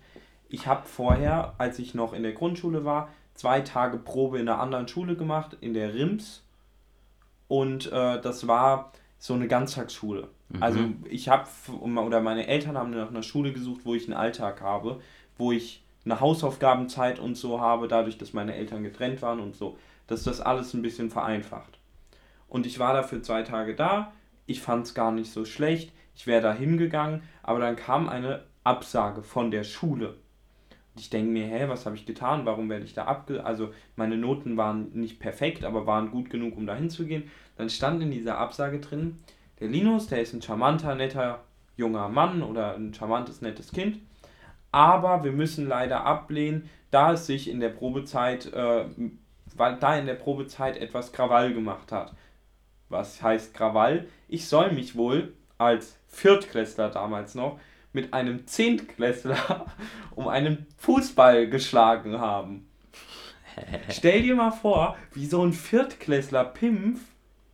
ich 0.54 0.66
habe 0.66 0.86
vorher, 0.86 1.54
als 1.58 1.78
ich 1.78 1.94
noch 1.94 2.12
in 2.12 2.22
der 2.22 2.32
Grundschule 2.32 2.84
war, 2.84 3.08
zwei 3.34 3.60
Tage 3.60 3.98
Probe 3.98 4.38
in 4.38 4.48
einer 4.48 4.60
anderen 4.60 4.86
Schule 4.88 5.16
gemacht, 5.16 5.56
in 5.60 5.74
der 5.74 5.92
RIMS. 5.94 6.44
Und 7.48 7.90
äh, 7.90 8.20
das 8.20 8.46
war 8.46 8.92
so 9.18 9.34
eine 9.34 9.48
Ganztagsschule. 9.48 10.28
Mhm. 10.50 10.62
Also 10.62 10.78
ich 11.10 11.28
habe, 11.28 11.48
oder 11.82 12.20
meine 12.20 12.46
Eltern 12.46 12.78
haben 12.78 12.90
nach 12.90 13.10
einer 13.10 13.22
Schule 13.22 13.52
gesucht, 13.52 13.80
wo 13.84 13.94
ich 13.94 14.04
einen 14.04 14.16
Alltag 14.16 14.60
habe, 14.60 15.00
wo 15.36 15.50
ich 15.50 15.82
eine 16.04 16.20
Hausaufgabenzeit 16.20 17.18
und 17.18 17.36
so 17.36 17.60
habe, 17.60 17.88
dadurch, 17.88 18.18
dass 18.18 18.32
meine 18.32 18.54
Eltern 18.54 18.82
getrennt 18.82 19.22
waren 19.22 19.40
und 19.40 19.56
so, 19.56 19.76
dass 20.06 20.22
das 20.22 20.40
alles 20.40 20.74
ein 20.74 20.82
bisschen 20.82 21.10
vereinfacht. 21.10 21.78
Und 22.48 22.66
ich 22.66 22.78
war 22.78 22.92
dafür 22.94 23.22
zwei 23.22 23.42
Tage 23.42 23.74
da, 23.74 24.12
ich 24.46 24.60
fand 24.60 24.86
es 24.86 24.94
gar 24.94 25.12
nicht 25.12 25.32
so 25.32 25.44
schlecht, 25.44 25.92
ich 26.14 26.26
wäre 26.26 26.42
da 26.42 26.52
hingegangen, 26.52 27.22
aber 27.42 27.60
dann 27.60 27.76
kam 27.76 28.08
eine 28.08 28.44
Absage 28.62 29.22
von 29.22 29.50
der 29.50 29.64
Schule 29.64 30.16
ich 30.96 31.10
denke 31.10 31.30
mir, 31.30 31.46
hä, 31.46 31.64
was 31.68 31.86
habe 31.86 31.96
ich 31.96 32.06
getan? 32.06 32.46
Warum 32.46 32.70
werde 32.70 32.84
ich 32.84 32.94
da 32.94 33.04
abge... 33.04 33.44
Also 33.44 33.72
meine 33.96 34.16
Noten 34.16 34.56
waren 34.56 34.90
nicht 34.92 35.18
perfekt, 35.18 35.64
aber 35.64 35.86
waren 35.86 36.10
gut 36.10 36.30
genug, 36.30 36.56
um 36.56 36.66
da 36.66 36.74
hinzugehen. 36.74 37.24
Dann 37.56 37.68
stand 37.68 38.02
in 38.02 38.10
dieser 38.10 38.38
Absage 38.38 38.78
drin, 38.78 39.18
der 39.60 39.68
Linus, 39.68 40.06
der 40.06 40.22
ist 40.22 40.34
ein 40.34 40.42
charmanter, 40.42 40.94
netter 40.94 41.42
junger 41.76 42.08
Mann 42.08 42.42
oder 42.42 42.76
ein 42.76 42.94
charmantes, 42.94 43.40
nettes 43.40 43.72
Kind. 43.72 43.98
Aber 44.70 45.24
wir 45.24 45.32
müssen 45.32 45.68
leider 45.68 46.04
ablehnen, 46.04 46.70
da 46.90 47.12
es 47.12 47.26
sich 47.26 47.50
in 47.50 47.58
der 47.58 47.70
Probezeit, 47.70 48.52
äh, 48.52 48.84
weil 49.56 49.76
da 49.78 49.96
in 49.96 50.06
der 50.06 50.14
Probezeit 50.14 50.76
etwas 50.76 51.12
Krawall 51.12 51.52
gemacht 51.52 51.90
hat. 51.90 52.14
Was 52.94 53.20
heißt 53.20 53.54
Krawall? 53.54 54.06
Ich 54.28 54.46
soll 54.46 54.70
mich 54.70 54.94
wohl 54.94 55.34
als 55.58 55.98
Viertklässler 56.06 56.90
damals 56.90 57.34
noch 57.34 57.58
mit 57.92 58.14
einem 58.14 58.46
Zehntklässler 58.46 59.66
um 60.14 60.28
einen 60.28 60.66
Fußball 60.78 61.50
geschlagen 61.50 62.20
haben. 62.20 62.68
Stell 63.90 64.22
dir 64.22 64.36
mal 64.36 64.52
vor, 64.52 64.96
wie 65.12 65.26
so 65.26 65.44
ein 65.44 65.52
Viertklässler 65.52 66.44
Pimpf 66.44 67.00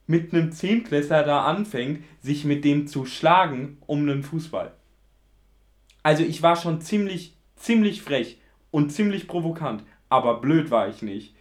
mit 0.06 0.34
einem 0.34 0.52
Zehntklässler 0.52 1.22
da 1.22 1.44
anfängt, 1.44 2.04
sich 2.20 2.44
mit 2.44 2.62
dem 2.62 2.86
zu 2.86 3.06
schlagen 3.06 3.78
um 3.86 4.00
einen 4.02 4.22
Fußball. 4.22 4.74
Also 6.02 6.22
ich 6.22 6.42
war 6.42 6.56
schon 6.56 6.82
ziemlich, 6.82 7.34
ziemlich 7.56 8.02
frech 8.02 8.38
und 8.70 8.90
ziemlich 8.90 9.26
provokant, 9.26 9.84
aber 10.10 10.42
blöd 10.42 10.70
war 10.70 10.88
ich 10.88 11.00
nicht. 11.00 11.34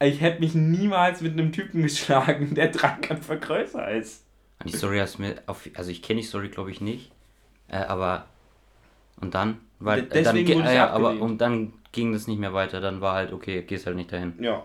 Ich 0.00 0.20
hätte 0.20 0.40
mich 0.40 0.54
niemals 0.54 1.20
mit 1.20 1.32
einem 1.32 1.52
Typen 1.52 1.82
geschlagen, 1.82 2.54
der 2.54 2.68
drei 2.68 2.90
Köpfe 3.00 3.38
größer 3.38 3.90
ist. 3.90 4.24
Die 4.64 4.76
Story 4.76 4.98
hast 4.98 5.18
mir 5.18 5.36
auf, 5.46 5.68
also 5.74 5.90
ich 5.90 6.02
kenne 6.02 6.20
die 6.20 6.26
Story 6.26 6.48
glaube 6.48 6.70
ich 6.70 6.80
nicht. 6.80 7.12
Äh, 7.68 7.78
aber 7.78 8.26
und 9.20 9.34
dann, 9.34 9.60
weil 9.78 10.06
äh, 10.10 10.22
dann, 10.22 10.36
äh, 10.36 10.74
ja, 10.74 10.90
aber 10.90 11.20
und 11.20 11.38
dann 11.38 11.72
ging 11.92 12.12
das 12.12 12.26
nicht 12.26 12.38
mehr 12.38 12.54
weiter. 12.54 12.80
Dann 12.80 13.00
war 13.00 13.14
halt 13.14 13.32
okay, 13.32 13.62
gehst 13.62 13.86
halt 13.86 13.96
nicht 13.96 14.12
dahin. 14.12 14.34
Ja, 14.40 14.64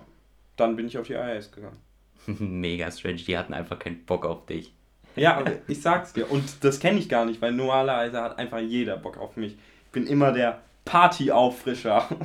dann 0.55 0.75
bin 0.75 0.87
ich 0.87 0.97
auf 0.97 1.07
die 1.07 1.13
IAS 1.13 1.51
gegangen. 1.51 1.77
Mega 2.25 2.89
strange, 2.91 3.17
die 3.17 3.37
hatten 3.37 3.53
einfach 3.53 3.79
keinen 3.79 4.05
Bock 4.05 4.25
auf 4.25 4.45
dich. 4.45 4.73
Ja, 5.15 5.37
aber 5.37 5.51
ich 5.67 5.81
sag's 5.81 6.13
dir. 6.13 6.29
Und 6.31 6.63
das 6.63 6.79
kenne 6.79 6.99
ich 6.99 7.07
gar 7.09 7.25
nicht, 7.25 7.41
weil 7.41 7.51
normalerweise 7.51 8.21
hat 8.21 8.39
einfach 8.39 8.59
jeder 8.59 8.97
Bock 8.97 9.17
auf 9.17 9.37
mich. 9.37 9.53
Ich 9.85 9.91
bin 9.91 10.07
immer 10.07 10.31
der 10.31 10.61
Partyauffrischer. 10.85 12.07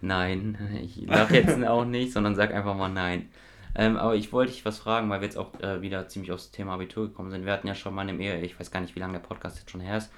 Nein, 0.00 0.58
ich 0.82 1.06
lach 1.06 1.30
jetzt 1.30 1.62
auch 1.66 1.84
nicht, 1.84 2.12
sondern 2.12 2.34
sag 2.34 2.52
einfach 2.54 2.76
mal 2.76 2.88
nein. 2.88 3.28
Ähm, 3.74 3.96
aber 3.96 4.16
ich 4.16 4.32
wollte 4.32 4.52
dich 4.52 4.64
was 4.64 4.78
fragen, 4.78 5.08
weil 5.10 5.20
wir 5.20 5.26
jetzt 5.26 5.38
auch 5.38 5.58
äh, 5.60 5.80
wieder 5.80 6.08
ziemlich 6.08 6.32
aufs 6.32 6.50
Thema 6.50 6.74
Abitur 6.74 7.08
gekommen 7.08 7.30
sind. 7.30 7.46
Wir 7.46 7.52
hatten 7.52 7.68
ja 7.68 7.74
schon 7.74 7.94
mal 7.94 8.06
dem 8.06 8.20
Ehe, 8.20 8.40
ich 8.40 8.58
weiß 8.58 8.70
gar 8.70 8.80
nicht, 8.80 8.96
wie 8.96 9.00
lange 9.00 9.12
der 9.12 9.20
Podcast 9.20 9.58
jetzt 9.58 9.70
schon 9.70 9.80
her 9.80 9.98
ist, 9.98 10.10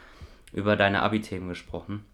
über 0.52 0.76
deine 0.76 1.02
Abi-Themen 1.02 1.48
gesprochen. 1.48 2.04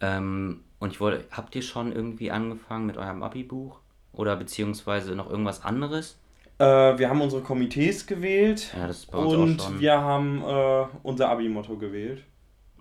Ähm, 0.00 0.60
und 0.78 0.92
ich 0.92 1.00
wollte, 1.00 1.24
habt 1.30 1.56
ihr 1.56 1.62
schon 1.62 1.92
irgendwie 1.92 2.30
angefangen 2.30 2.86
mit 2.86 2.96
eurem 2.96 3.22
Abi-Buch? 3.22 3.80
Oder 4.12 4.36
beziehungsweise 4.36 5.16
noch 5.16 5.28
irgendwas 5.28 5.64
anderes? 5.64 6.18
Äh, 6.58 6.64
wir 6.64 7.08
haben 7.08 7.20
unsere 7.20 7.42
Komitees 7.42 8.06
gewählt. 8.06 8.72
Ja, 8.76 8.86
das 8.86 8.98
ist 8.98 9.10
bei 9.10 9.18
uns 9.18 9.64
Und 9.64 9.80
wir 9.80 10.00
haben 10.00 10.42
äh, 10.42 10.86
unser 11.02 11.30
Abi-Motto 11.30 11.76
gewählt. 11.76 12.22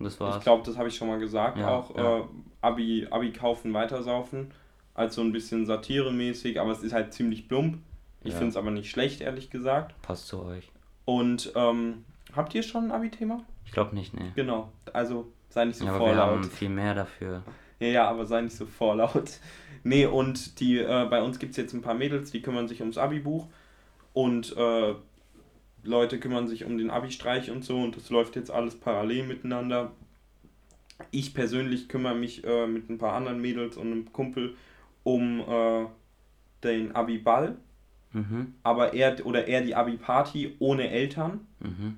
Und 0.04 0.12
das 0.12 0.20
war's. 0.20 0.38
Ich 0.38 0.44
glaube, 0.44 0.64
das 0.66 0.78
habe 0.78 0.90
ich 0.90 0.96
schon 0.96 1.08
mal 1.08 1.20
gesagt. 1.20 1.58
Ja, 1.58 1.70
auch 1.70 1.96
ja. 1.96 2.20
Äh, 2.20 2.24
Abi, 2.62 3.08
Abi 3.10 3.32
kaufen, 3.32 3.74
weitersaufen. 3.74 4.52
Als 4.94 5.16
so 5.16 5.22
ein 5.22 5.32
bisschen 5.32 5.66
satiremäßig, 5.66 6.60
aber 6.60 6.72
es 6.72 6.84
ist 6.84 6.94
halt 6.94 7.14
ziemlich 7.14 7.48
plump. 7.48 7.80
Ich 8.22 8.34
ja. 8.34 8.38
finde 8.38 8.52
es 8.52 8.58
aber 8.58 8.70
nicht 8.70 8.92
schlecht, 8.92 9.22
ehrlich 9.22 9.50
gesagt. 9.50 10.00
Passt 10.02 10.28
zu 10.28 10.44
euch. 10.44 10.70
Und 11.06 11.52
ähm, 11.56 12.04
habt 12.36 12.54
ihr 12.54 12.64
schon 12.64 12.86
ein 12.86 12.92
Abi-Thema? 12.92 13.44
Ich 13.66 13.72
glaube 13.72 13.96
nicht, 13.96 14.14
ne. 14.14 14.32
Genau. 14.36 14.70
Also 14.92 15.32
sei 15.50 15.66
nicht 15.66 15.78
so 15.78 15.86
ja, 15.86 15.98
vorlaut. 15.98 16.16
Wir 16.16 16.24
haben 16.24 16.44
viel 16.44 16.70
mehr 16.70 16.94
dafür. 16.94 17.44
Ja, 17.80 17.88
ja, 17.88 18.10
aber 18.10 18.26
sei 18.26 18.42
nicht 18.42 18.56
so 18.56 18.66
vorlaut. 18.66 19.40
Nee, 19.86 20.06
und 20.06 20.62
die, 20.62 20.78
äh, 20.78 21.08
bei 21.10 21.22
uns 21.22 21.40
gibt 21.40 21.52
es 21.52 21.58
jetzt 21.58 21.74
ein 21.74 21.82
paar 21.82 21.94
Mädels, 21.94 22.32
die 22.32 22.42
kümmern 22.42 22.70
sich 22.70 22.80
ums 22.80 22.98
Abi-Buch. 22.98 23.50
Und 24.14 24.56
äh, 24.56 24.96
Leute 25.84 26.20
kümmern 26.20 26.48
sich 26.48 26.66
um 26.66 26.78
den 26.78 26.90
Abi-Streich 26.90 27.52
und 27.52 27.64
so. 27.64 27.78
Und 27.78 27.96
das 27.96 28.10
läuft 28.10 28.36
jetzt 28.36 28.52
alles 28.52 28.76
parallel 28.76 29.28
miteinander. 29.28 29.92
Ich 31.12 31.34
persönlich 31.34 31.90
kümmere 31.90 32.16
mich 32.16 32.44
äh, 32.46 32.68
mit 32.68 32.90
ein 32.90 32.98
paar 32.98 33.14
anderen 33.14 33.42
Mädels 33.42 33.78
und 33.78 33.92
einem 33.92 34.14
Kumpel 34.14 34.56
um 35.04 35.42
äh, 35.42 35.86
den 36.64 36.96
Abi-Ball. 36.96 37.58
Mhm. 38.14 38.54
Aber 38.64 38.94
er 38.94 39.26
oder 39.26 39.48
eher 39.48 39.62
die 39.62 39.76
Abi-Party 39.76 40.56
ohne 40.60 40.90
Eltern. 40.90 41.48
Mhm. 41.60 41.98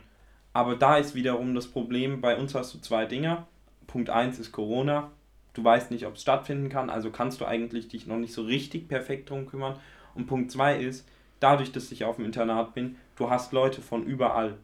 Aber 0.54 0.76
da 0.76 0.98
ist 0.98 1.16
wiederum 1.16 1.54
das 1.54 1.68
Problem, 1.68 2.22
bei 2.22 2.38
uns 2.38 2.56
hast 2.56 2.74
du 2.74 2.80
zwei 2.80 3.06
Dinger. 3.06 3.46
Punkt 3.88 4.10
1 4.10 4.40
ist 4.40 4.52
Corona. 4.52 5.12
Du 5.54 5.64
weißt 5.64 5.92
nicht, 5.92 6.06
ob 6.06 6.16
es 6.16 6.22
stattfinden 6.22 6.70
kann, 6.70 6.90
also 6.90 7.12
kannst 7.12 7.40
du 7.40 7.46
eigentlich 7.46 7.88
dich 7.88 8.08
noch 8.08 8.18
nicht 8.18 8.34
so 8.34 8.44
richtig 8.44 8.88
perfekt 8.88 9.30
drum 9.30 9.46
kümmern. 9.46 9.80
Und 10.14 10.28
Punkt 10.28 10.52
2 10.52 10.80
ist, 10.80 11.08
dadurch, 11.40 11.72
dass 11.72 11.92
ich 11.92 12.04
auf 12.04 12.18
dem 12.18 12.26
Internat 12.26 12.74
bin, 12.74 12.98
du 13.16 13.30
hast 13.30 13.52
Leute 13.52 13.82
von 13.82 14.04
überall. 14.04 14.58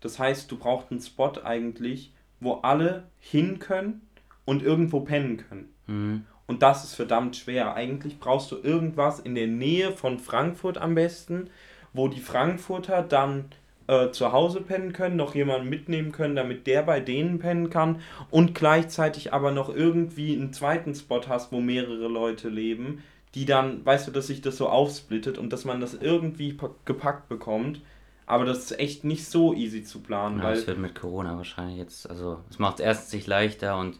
Das 0.00 0.18
heißt, 0.18 0.50
du 0.50 0.58
brauchst 0.58 0.90
einen 0.90 1.00
Spot 1.00 1.32
eigentlich, 1.44 2.12
wo 2.40 2.54
alle 2.54 3.04
hin 3.18 3.58
können 3.58 4.02
und 4.44 4.62
irgendwo 4.62 5.00
pennen 5.00 5.36
können. 5.36 5.68
Mhm. 5.86 6.26
Und 6.46 6.62
das 6.62 6.84
ist 6.84 6.94
verdammt 6.94 7.36
schwer. 7.36 7.74
Eigentlich 7.74 8.18
brauchst 8.18 8.50
du 8.50 8.58
irgendwas 8.58 9.20
in 9.20 9.34
der 9.34 9.46
Nähe 9.46 9.92
von 9.92 10.18
Frankfurt 10.18 10.76
am 10.76 10.94
besten, 10.94 11.48
wo 11.92 12.08
die 12.08 12.20
Frankfurter 12.20 13.02
dann 13.02 13.46
äh, 13.86 14.10
zu 14.10 14.32
Hause 14.32 14.60
pennen 14.60 14.92
können, 14.92 15.16
noch 15.16 15.34
jemanden 15.34 15.68
mitnehmen 15.68 16.12
können, 16.12 16.36
damit 16.36 16.66
der 16.66 16.82
bei 16.82 17.00
denen 17.00 17.38
pennen 17.38 17.70
kann 17.70 18.00
und 18.30 18.54
gleichzeitig 18.54 19.32
aber 19.32 19.50
noch 19.50 19.74
irgendwie 19.74 20.34
einen 20.34 20.52
zweiten 20.52 20.94
Spot 20.94 21.22
hast, 21.28 21.52
wo 21.52 21.60
mehrere 21.60 22.08
Leute 22.08 22.48
leben, 22.48 23.02
die 23.34 23.44
dann, 23.44 23.84
weißt 23.84 24.08
du, 24.08 24.10
dass 24.12 24.26
sich 24.26 24.40
das 24.40 24.56
so 24.56 24.68
aufsplittet 24.68 25.38
und 25.38 25.52
dass 25.52 25.64
man 25.64 25.80
das 25.80 25.94
irgendwie 25.94 26.56
gepackt 26.84 27.28
bekommt. 27.28 27.80
Aber 28.26 28.44
das 28.44 28.58
ist 28.58 28.78
echt 28.78 29.04
nicht 29.04 29.26
so 29.26 29.52
easy 29.52 29.82
zu 29.82 30.00
planen. 30.00 30.38
Ja, 30.38 30.44
weil 30.44 30.54
das 30.54 30.66
wird 30.66 30.78
mit 30.78 30.94
Corona 30.94 31.36
wahrscheinlich 31.36 31.78
jetzt, 31.78 32.08
also 32.08 32.40
es 32.50 32.58
macht 32.58 32.78
es 32.78 32.84
erstens 32.84 33.10
sich 33.10 33.26
leichter 33.26 33.78
und 33.78 33.98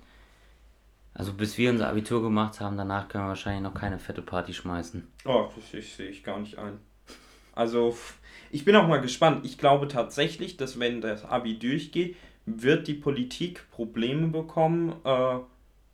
also 1.14 1.34
bis 1.34 1.58
wir 1.58 1.70
unser 1.70 1.88
Abitur 1.88 2.22
gemacht 2.22 2.60
haben, 2.60 2.76
danach 2.76 3.08
können 3.08 3.24
wir 3.24 3.28
wahrscheinlich 3.28 3.62
noch 3.62 3.74
keine 3.74 3.98
fette 3.98 4.22
Party 4.22 4.54
schmeißen. 4.54 5.06
Oh, 5.26 5.48
das 5.54 5.96
sehe 5.96 6.08
ich 6.08 6.24
gar 6.24 6.38
nicht 6.38 6.58
ein. 6.58 6.78
Also 7.54 7.96
ich 8.50 8.64
bin 8.64 8.74
auch 8.76 8.88
mal 8.88 9.00
gespannt. 9.00 9.44
Ich 9.44 9.58
glaube 9.58 9.88
tatsächlich, 9.88 10.56
dass 10.56 10.80
wenn 10.80 11.00
das 11.00 11.24
Abi 11.24 11.58
durchgeht, 11.58 12.16
wird 12.46 12.88
die 12.88 12.94
Politik 12.94 13.70
Probleme 13.70 14.28
bekommen, 14.28 14.94
äh, 15.04 15.38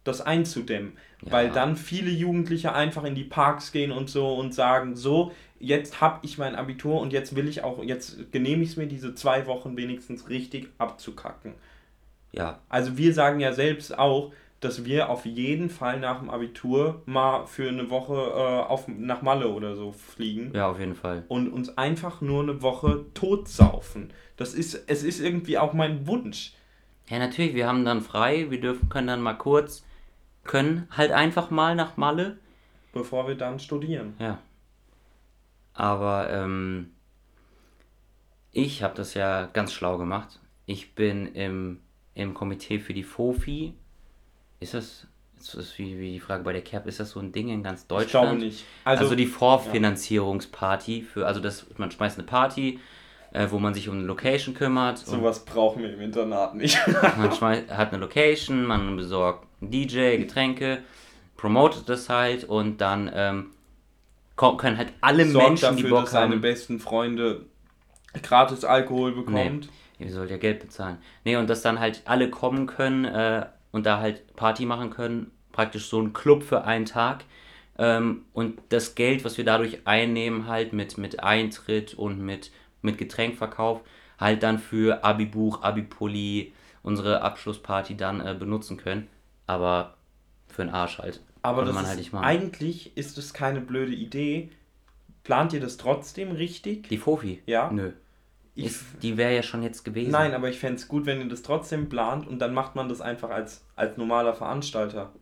das 0.09 0.21
einzudämmen. 0.21 0.92
Ja. 1.25 1.33
Weil 1.33 1.51
dann 1.51 1.77
viele 1.77 2.11
Jugendliche 2.11 2.75
einfach 2.75 3.05
in 3.05 3.14
die 3.14 3.25
Parks 3.25 3.73
gehen 3.73 3.92
und 3.92 4.09
so 4.09 4.35
und 4.35 4.55
sagen, 4.55 4.97
so, 4.97 5.33
jetzt 5.61 6.01
habe 6.01 6.21
ich 6.23 6.38
mein 6.38 6.55
Abitur 6.55 7.01
und 7.01 7.12
jetzt 7.12 7.35
will 7.37 7.49
ich 7.49 7.64
auch, 7.64 7.83
jetzt 7.83 8.33
genehmige 8.33 8.64
ich 8.64 8.71
es 8.71 8.77
mir, 8.77 8.87
diese 8.87 9.14
zwei 9.14 9.47
Wochen 9.47 9.77
wenigstens 9.77 10.29
richtig 10.29 10.68
abzukacken. 10.79 11.55
Ja. 12.33 12.61
Also 12.68 12.97
wir 12.97 13.14
sagen 13.14 13.40
ja 13.40 13.53
selbst 13.53 13.99
auch, 13.99 14.33
dass 14.61 14.85
wir 14.85 15.09
auf 15.09 15.25
jeden 15.25 15.71
Fall 15.71 16.01
nach 16.01 16.18
dem 16.18 16.31
Abitur 16.31 17.03
mal 17.07 17.47
für 17.47 17.68
eine 17.68 17.90
Woche 17.90 18.14
äh, 18.14 18.68
auf, 18.68 18.88
nach 18.88 19.23
Malle 19.23 19.49
oder 19.49 19.77
so 19.77 19.92
fliegen. 19.92 20.53
Ja, 20.55 20.68
auf 20.68 20.81
jeden 20.81 20.97
Fall. 20.97 21.25
Und 21.29 21.53
uns 21.53 21.79
einfach 21.79 22.21
nur 22.21 22.42
eine 22.42 22.61
Woche 22.61 23.05
totsaufen. 23.14 24.12
Das 24.37 24.55
ist, 24.55 24.85
es 24.88 25.05
ist 25.05 25.21
irgendwie 25.21 25.59
auch 25.59 25.75
mein 25.75 26.07
Wunsch. 26.07 26.55
Ja, 27.09 27.18
natürlich, 27.18 27.55
wir 27.55 27.66
haben 27.66 27.85
dann 27.85 28.03
frei, 28.03 28.47
wir 28.51 28.61
dürfen, 28.61 28.88
können 28.88 29.07
dann 29.07 29.23
mal 29.23 29.35
kurz, 29.35 29.85
können 30.44 30.88
halt 30.90 31.12
einfach 31.12 31.51
mal 31.51 31.74
nach 31.74 31.96
Malle. 31.96 32.38
Bevor 32.92 33.29
wir 33.29 33.35
dann 33.35 33.59
studieren. 33.59 34.14
Ja. 34.18 34.38
Aber 35.74 36.31
ähm, 36.31 36.90
ich 38.53 38.83
habe 38.83 38.94
das 38.94 39.14
ja 39.14 39.46
ganz 39.46 39.72
schlau 39.72 39.98
gemacht. 39.98 40.40
Ich 40.66 40.94
bin 40.94 41.27
im, 41.35 41.81
im 42.14 42.35
Komitee 42.35 42.79
für 42.79 42.94
die 42.94 43.05
FOFI 43.05 43.74
ist 44.61 44.74
das, 44.74 45.07
ist 45.38 45.55
das 45.55 45.79
wie, 45.79 45.98
wie 45.98 46.12
die 46.12 46.20
Frage 46.20 46.42
bei 46.42 46.53
der 46.53 46.62
Cap, 46.62 46.87
ist 46.87 47.01
das 47.01 47.11
so 47.11 47.20
ein 47.20 47.33
Ding 47.33 47.48
in 47.48 47.62
ganz 47.62 47.87
Deutschland? 47.87 48.07
Ich 48.07 48.11
glaube 48.11 48.37
nicht. 48.37 48.64
Also, 48.85 49.05
also 49.05 49.14
die 49.14 49.27
Vorfinanzierungsparty, 49.27 51.03
für, 51.03 51.27
also 51.27 51.40
das, 51.40 51.66
man 51.77 51.90
schmeißt 51.90 52.18
eine 52.18 52.27
Party, 52.27 52.81
äh, 53.33 53.46
wo 53.51 53.59
man 53.59 53.74
sich 53.74 53.88
um 53.88 53.96
eine 53.96 54.05
Location 54.05 54.55
kümmert. 54.55 54.98
Sowas 54.98 55.44
brauchen 55.44 55.83
wir 55.83 55.92
im 55.92 56.01
Internat 56.01 56.55
nicht. 56.55 56.79
man 57.16 57.33
schmeißt, 57.33 57.70
hat 57.70 57.92
eine 57.92 58.01
Location, 58.01 58.64
man 58.64 58.96
besorgt 58.96 59.46
DJ, 59.61 60.16
Getränke, 60.18 60.79
promotet 61.37 61.88
das 61.88 62.09
halt 62.09 62.44
und 62.44 62.81
dann 62.81 63.11
ähm, 63.14 63.51
können 64.37 64.79
halt 64.79 64.92
alle 65.01 65.27
Sorgt 65.27 65.49
Menschen, 65.49 65.62
dafür, 65.62 65.83
die 65.83 65.88
Bock 65.90 66.05
dass 66.05 66.14
haben. 66.14 66.31
seine 66.31 66.40
besten 66.40 66.81
Freunde 66.81 67.47
gratis 68.23 68.64
Alkohol 68.64 69.12
bekommt. 69.12 69.68
Nee, 69.99 70.07
ihr 70.07 70.12
sollt 70.12 70.31
ja 70.31 70.37
Geld 70.37 70.61
bezahlen. 70.61 70.99
Nee, 71.25 71.37
und 71.37 71.49
dass 71.51 71.62
dann 71.62 71.81
halt 71.81 72.03
alle 72.05 72.31
kommen 72.31 72.66
können, 72.66 73.05
äh, 73.05 73.47
und 73.73 73.87
da 73.87 74.01
halt 74.01 74.35
Party 74.37 74.66
machen 74.66 74.90
können. 74.90 75.31
Praktisch 75.53 75.87
so 75.87 76.01
ein 76.01 76.12
Club 76.12 76.42
für 76.42 76.64
einen 76.64 76.85
Tag. 76.85 77.25
Ähm, 77.79 78.25
und 78.33 78.61
das 78.71 78.94
Geld, 78.94 79.25
was 79.25 79.38
wir 79.38 79.44
dadurch 79.44 79.87
einnehmen, 79.87 80.47
halt 80.47 80.73
mit, 80.73 80.99
mit 80.99 81.23
Eintritt 81.23 81.94
und 81.94 82.21
mit, 82.21 82.51
mit 82.83 82.99
Getränkverkauf, 82.99 83.81
halt 84.18 84.42
dann 84.42 84.59
für 84.59 85.05
Abi-Buch, 85.05 85.62
Abi-Pulli, 85.62 86.53
unsere 86.83 87.23
Abschlussparty 87.23 87.97
dann 87.97 88.21
äh, 88.21 88.35
benutzen 88.35 88.77
können. 88.77 89.09
Aber 89.48 89.96
für 90.46 90.62
den 90.62 90.72
Arsch 90.72 90.98
halt. 90.98 91.22
Aber 91.42 91.64
das 91.64 91.74
ist, 91.74 92.12
halt 92.12 92.24
eigentlich 92.24 92.96
ist 92.96 93.18
es 93.18 93.32
keine 93.32 93.61
blöde 93.61 93.92
Idee. 93.92 94.50
Plant 95.24 95.52
ihr 95.52 95.61
das 95.61 95.76
trotzdem 95.76 96.32
richtig? 96.32 96.88
Die 96.88 96.98
Fofi? 96.98 97.42
Ja. 97.46 97.70
Nö. 97.72 97.92
Ist, 98.54 98.84
die 99.02 99.16
wäre 99.16 99.34
ja 99.34 99.42
schon 99.42 99.62
jetzt 99.62 99.84
gewesen. 99.84 100.11
Nein, 100.11 100.34
aber 100.34 100.48
ich 100.48 100.58
fände 100.58 100.76
es 100.76 100.88
gut, 100.88 101.06
wenn 101.06 101.20
ihr 101.20 101.28
das 101.28 101.42
trotzdem 101.42 101.88
plant 101.88 102.26
und 102.26 102.40
dann 102.40 102.52
macht 102.52 102.74
man 102.74 102.88
das 102.88 103.00
einfach 103.00 103.30
als, 103.30 103.64
als 103.76 103.96
normaler 103.96 104.34
Veranstalter. 104.34 105.12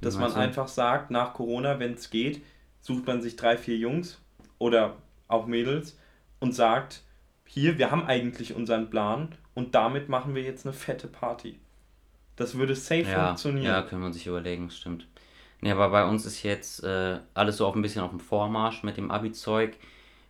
Dass 0.00 0.16
man 0.16 0.32
du? 0.32 0.38
einfach 0.38 0.68
sagt, 0.68 1.10
nach 1.10 1.34
Corona, 1.34 1.78
wenn 1.78 1.94
es 1.94 2.08
geht, 2.08 2.42
sucht 2.80 3.06
man 3.06 3.20
sich 3.20 3.36
drei, 3.36 3.58
vier 3.58 3.76
Jungs 3.76 4.22
oder 4.58 4.96
auch 5.26 5.46
Mädels 5.46 5.98
und 6.40 6.54
sagt, 6.54 7.02
hier, 7.44 7.78
wir 7.78 7.90
haben 7.90 8.04
eigentlich 8.06 8.54
unseren 8.54 8.88
Plan 8.88 9.34
und 9.54 9.74
damit 9.74 10.08
machen 10.08 10.34
wir 10.34 10.42
jetzt 10.42 10.64
eine 10.64 10.72
fette 10.72 11.08
Party. 11.08 11.58
Das 12.38 12.56
würde 12.56 12.74
safe 12.76 13.02
ja, 13.02 13.26
funktionieren. 13.26 13.66
Ja, 13.66 13.82
können 13.82 14.02
wir 14.02 14.12
sich 14.12 14.26
überlegen, 14.26 14.70
stimmt. 14.70 15.06
Nee, 15.60 15.72
aber 15.72 15.90
bei 15.90 16.04
uns 16.04 16.24
ist 16.24 16.44
jetzt 16.44 16.84
äh, 16.84 17.18
alles 17.34 17.56
so 17.56 17.66
auf 17.66 17.74
ein 17.74 17.82
bisschen 17.82 18.02
auf 18.02 18.10
dem 18.10 18.20
Vormarsch 18.20 18.84
mit 18.84 18.96
dem 18.96 19.10
Abi-Zeug. 19.10 19.76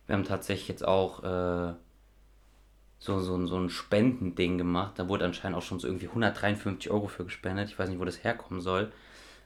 Wir 0.07 0.15
haben 0.15 0.25
tatsächlich 0.25 0.67
jetzt 0.67 0.87
auch 0.87 1.23
äh, 1.23 1.73
so, 2.97 3.19
so, 3.19 3.45
so 3.45 3.57
ein 3.57 3.69
Spendending 3.69 4.57
gemacht. 4.57 4.93
Da 4.97 5.07
wurde 5.07 5.25
anscheinend 5.25 5.55
auch 5.55 5.61
schon 5.61 5.79
so 5.79 5.87
irgendwie 5.87 6.07
153 6.07 6.91
Euro 6.91 7.07
für 7.07 7.25
gespendet. 7.25 7.69
Ich 7.69 7.77
weiß 7.77 7.89
nicht, 7.89 7.99
wo 7.99 8.05
das 8.05 8.23
herkommen 8.23 8.59
soll. 8.59 8.91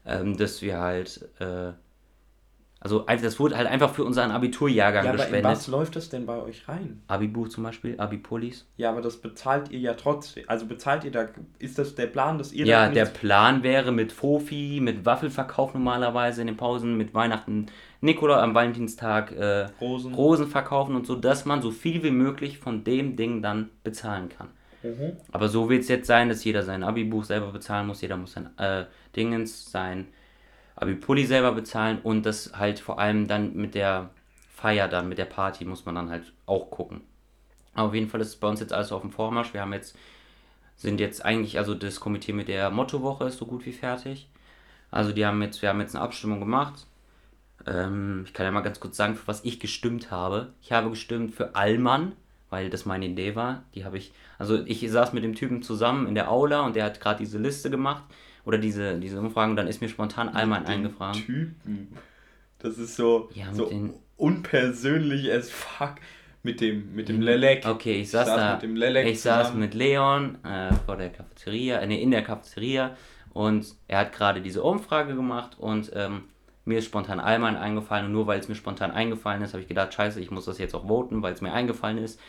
Ähm, 0.05 0.37
dass 0.37 0.61
wir 0.61 0.79
halt 0.79 1.29
äh, 1.39 1.73
also 2.83 3.05
das 3.07 3.39
wurde 3.39 3.55
halt 3.55 3.67
einfach 3.67 3.93
für 3.93 4.03
unseren 4.03 4.31
Abiturjahrgang 4.31 5.05
ja, 5.05 5.11
aber 5.11 5.17
gespendet. 5.17 5.45
In 5.45 5.51
was 5.51 5.67
läuft 5.67 5.95
das 5.95 6.09
denn 6.09 6.25
bei 6.25 6.41
euch 6.41 6.67
rein? 6.67 7.01
Abibuch 7.07 7.47
zum 7.47 7.63
Beispiel, 7.63 7.97
Abi-Pullis. 7.97 8.67
Ja, 8.75 8.89
aber 8.89 9.01
das 9.01 9.17
bezahlt 9.17 9.71
ihr 9.71 9.79
ja 9.79 9.93
trotzdem. 9.93 10.43
Also 10.47 10.65
bezahlt 10.65 11.05
ihr 11.05 11.11
da, 11.11 11.29
ist 11.59 11.79
das 11.79 11.95
der 11.95 12.07
Plan, 12.07 12.37
dass 12.37 12.51
ihr 12.51 12.65
Ja, 12.65 12.89
der 12.89 13.05
Plan 13.05 13.63
wäre 13.63 13.93
mit 13.93 14.11
Fofi, 14.11 14.79
mit 14.81 15.05
Waffelverkauf 15.05 15.73
normalerweise 15.73 16.41
in 16.41 16.47
den 16.47 16.57
Pausen, 16.57 16.97
mit 16.97 17.13
Weihnachten, 17.13 17.67
Nikola 18.01 18.43
am 18.43 18.53
Valentinstag 18.53 19.31
äh, 19.31 19.67
Rosen. 19.79 20.13
Rosen 20.13 20.47
verkaufen 20.47 20.95
und 20.97 21.07
so, 21.07 21.15
dass 21.15 21.45
man 21.45 21.61
so 21.61 21.71
viel 21.71 22.03
wie 22.03 22.11
möglich 22.11 22.57
von 22.57 22.83
dem 22.83 23.15
Ding 23.15 23.41
dann 23.41 23.69
bezahlen 23.85 24.27
kann. 24.27 24.49
Mhm. 24.83 25.13
Aber 25.31 25.47
so 25.47 25.69
wird 25.69 25.83
es 25.83 25.87
jetzt 25.87 26.07
sein, 26.07 26.27
dass 26.27 26.43
jeder 26.43 26.63
sein 26.63 26.83
Abi-Buch 26.83 27.23
selber 27.23 27.53
bezahlen 27.53 27.87
muss, 27.87 28.01
jeder 28.01 28.17
muss 28.17 28.33
sein 28.33 28.49
äh, 28.57 28.85
Dingens, 29.15 29.71
sein 29.71 30.07
Abi-Pulli 30.83 31.25
selber 31.25 31.51
bezahlen 31.51 31.99
und 32.03 32.25
das 32.25 32.51
halt 32.57 32.79
vor 32.79 32.99
allem 32.99 33.27
dann 33.27 33.55
mit 33.55 33.75
der 33.75 34.09
Feier 34.53 34.87
dann, 34.87 35.09
mit 35.09 35.17
der 35.17 35.25
Party 35.25 35.65
muss 35.65 35.85
man 35.85 35.95
dann 35.95 36.09
halt 36.09 36.31
auch 36.45 36.69
gucken. 36.69 37.01
Aber 37.73 37.87
auf 37.89 37.93
jeden 37.93 38.09
Fall 38.09 38.21
ist 38.21 38.29
es 38.29 38.35
bei 38.35 38.47
uns 38.47 38.59
jetzt 38.59 38.73
alles 38.73 38.91
auf 38.91 39.01
dem 39.01 39.11
Vormarsch. 39.11 39.53
Wir 39.53 39.61
haben 39.61 39.73
jetzt, 39.73 39.97
sind 40.75 40.99
jetzt 40.99 41.25
eigentlich, 41.25 41.57
also 41.57 41.73
das 41.73 41.99
Komitee 41.99 42.33
mit 42.33 42.47
der 42.47 42.69
Mottowoche 42.69 43.25
ist 43.25 43.37
so 43.37 43.45
gut 43.45 43.65
wie 43.65 43.71
fertig. 43.73 44.29
Also 44.91 45.11
die 45.11 45.25
haben 45.25 45.41
jetzt, 45.41 45.61
wir 45.61 45.69
haben 45.69 45.81
jetzt 45.81 45.95
eine 45.95 46.03
Abstimmung 46.03 46.39
gemacht. 46.39 46.85
Ähm, 47.65 48.23
ich 48.25 48.33
kann 48.33 48.45
ja 48.45 48.51
mal 48.51 48.61
ganz 48.61 48.79
kurz 48.79 48.95
sagen, 48.95 49.15
für 49.15 49.27
was 49.27 49.43
ich 49.43 49.59
gestimmt 49.59 50.11
habe. 50.11 50.53
Ich 50.61 50.71
habe 50.71 50.91
gestimmt 50.91 51.33
für 51.33 51.55
Allmann, 51.55 52.13
weil 52.49 52.69
das 52.69 52.85
meine 52.85 53.07
Idee 53.07 53.35
war. 53.35 53.63
Die 53.73 53.85
habe 53.85 53.97
ich, 53.97 54.13
also 54.37 54.63
ich 54.65 54.89
saß 54.89 55.13
mit 55.13 55.23
dem 55.23 55.35
Typen 55.35 55.63
zusammen 55.63 56.07
in 56.07 56.15
der 56.15 56.29
Aula 56.29 56.61
und 56.61 56.75
der 56.75 56.85
hat 56.85 57.01
gerade 57.01 57.19
diese 57.19 57.39
Liste 57.39 57.69
gemacht 57.69 58.03
oder 58.45 58.57
diese, 58.57 58.99
diese 58.99 59.19
Umfragen 59.19 59.51
und 59.51 59.57
dann 59.57 59.67
ist 59.67 59.81
mir 59.81 59.89
spontan 59.89 60.29
Allmann 60.29 60.65
eingefallen. 60.65 61.13
Typen. 61.13 61.97
Das 62.59 62.77
ist 62.77 62.95
so, 62.95 63.29
Ja, 63.33 63.53
so 63.53 63.71
unpersönlich 64.17 65.31
as 65.31 65.49
fuck. 65.49 65.95
Mit 66.45 66.59
dem, 66.59 66.93
mit 66.93 67.07
dem 67.07 67.21
Lelek. 67.21 67.65
Okay, 67.65 68.01
ich 68.01 68.09
saß, 68.11 68.27
saß 68.27 68.37
da. 68.37 68.53
mit 68.53 68.63
dem 68.63 68.75
Lelek 68.75 69.07
ich 69.07 69.21
saß 69.21 69.47
zusammen. 69.47 69.61
mit 69.61 69.73
Leon 69.73 70.43
äh, 70.43 70.73
vor 70.85 70.97
der 70.97 71.09
Cafeteria, 71.09 71.77
äh, 71.77 71.87
nee, 71.87 72.01
in 72.01 72.11
der 72.11 72.21
Cafeteria 72.21 72.97
und 73.31 73.65
er 73.87 73.99
hat 73.99 74.11
gerade 74.11 74.41
diese 74.41 74.61
Umfrage 74.61 75.15
gemacht 75.15 75.55
und 75.57 75.91
ähm, 75.95 76.25
mir 76.65 76.79
ist 76.79 76.85
spontan 76.85 77.21
Allmann 77.21 77.55
eingefallen 77.55 78.07
und 78.07 78.11
nur 78.11 78.27
weil 78.27 78.39
es 78.39 78.49
mir 78.49 78.55
spontan 78.55 78.91
eingefallen 78.91 79.41
ist, 79.41 79.53
habe 79.53 79.61
ich 79.61 79.69
gedacht, 79.69 79.93
scheiße, 79.93 80.19
ich 80.19 80.31
muss 80.31 80.43
das 80.43 80.57
jetzt 80.57 80.75
auch 80.75 80.87
voten, 80.87 81.21
weil 81.21 81.33
es 81.33 81.39
mir 81.41 81.53
eingefallen 81.53 81.97
ist. 81.97 82.19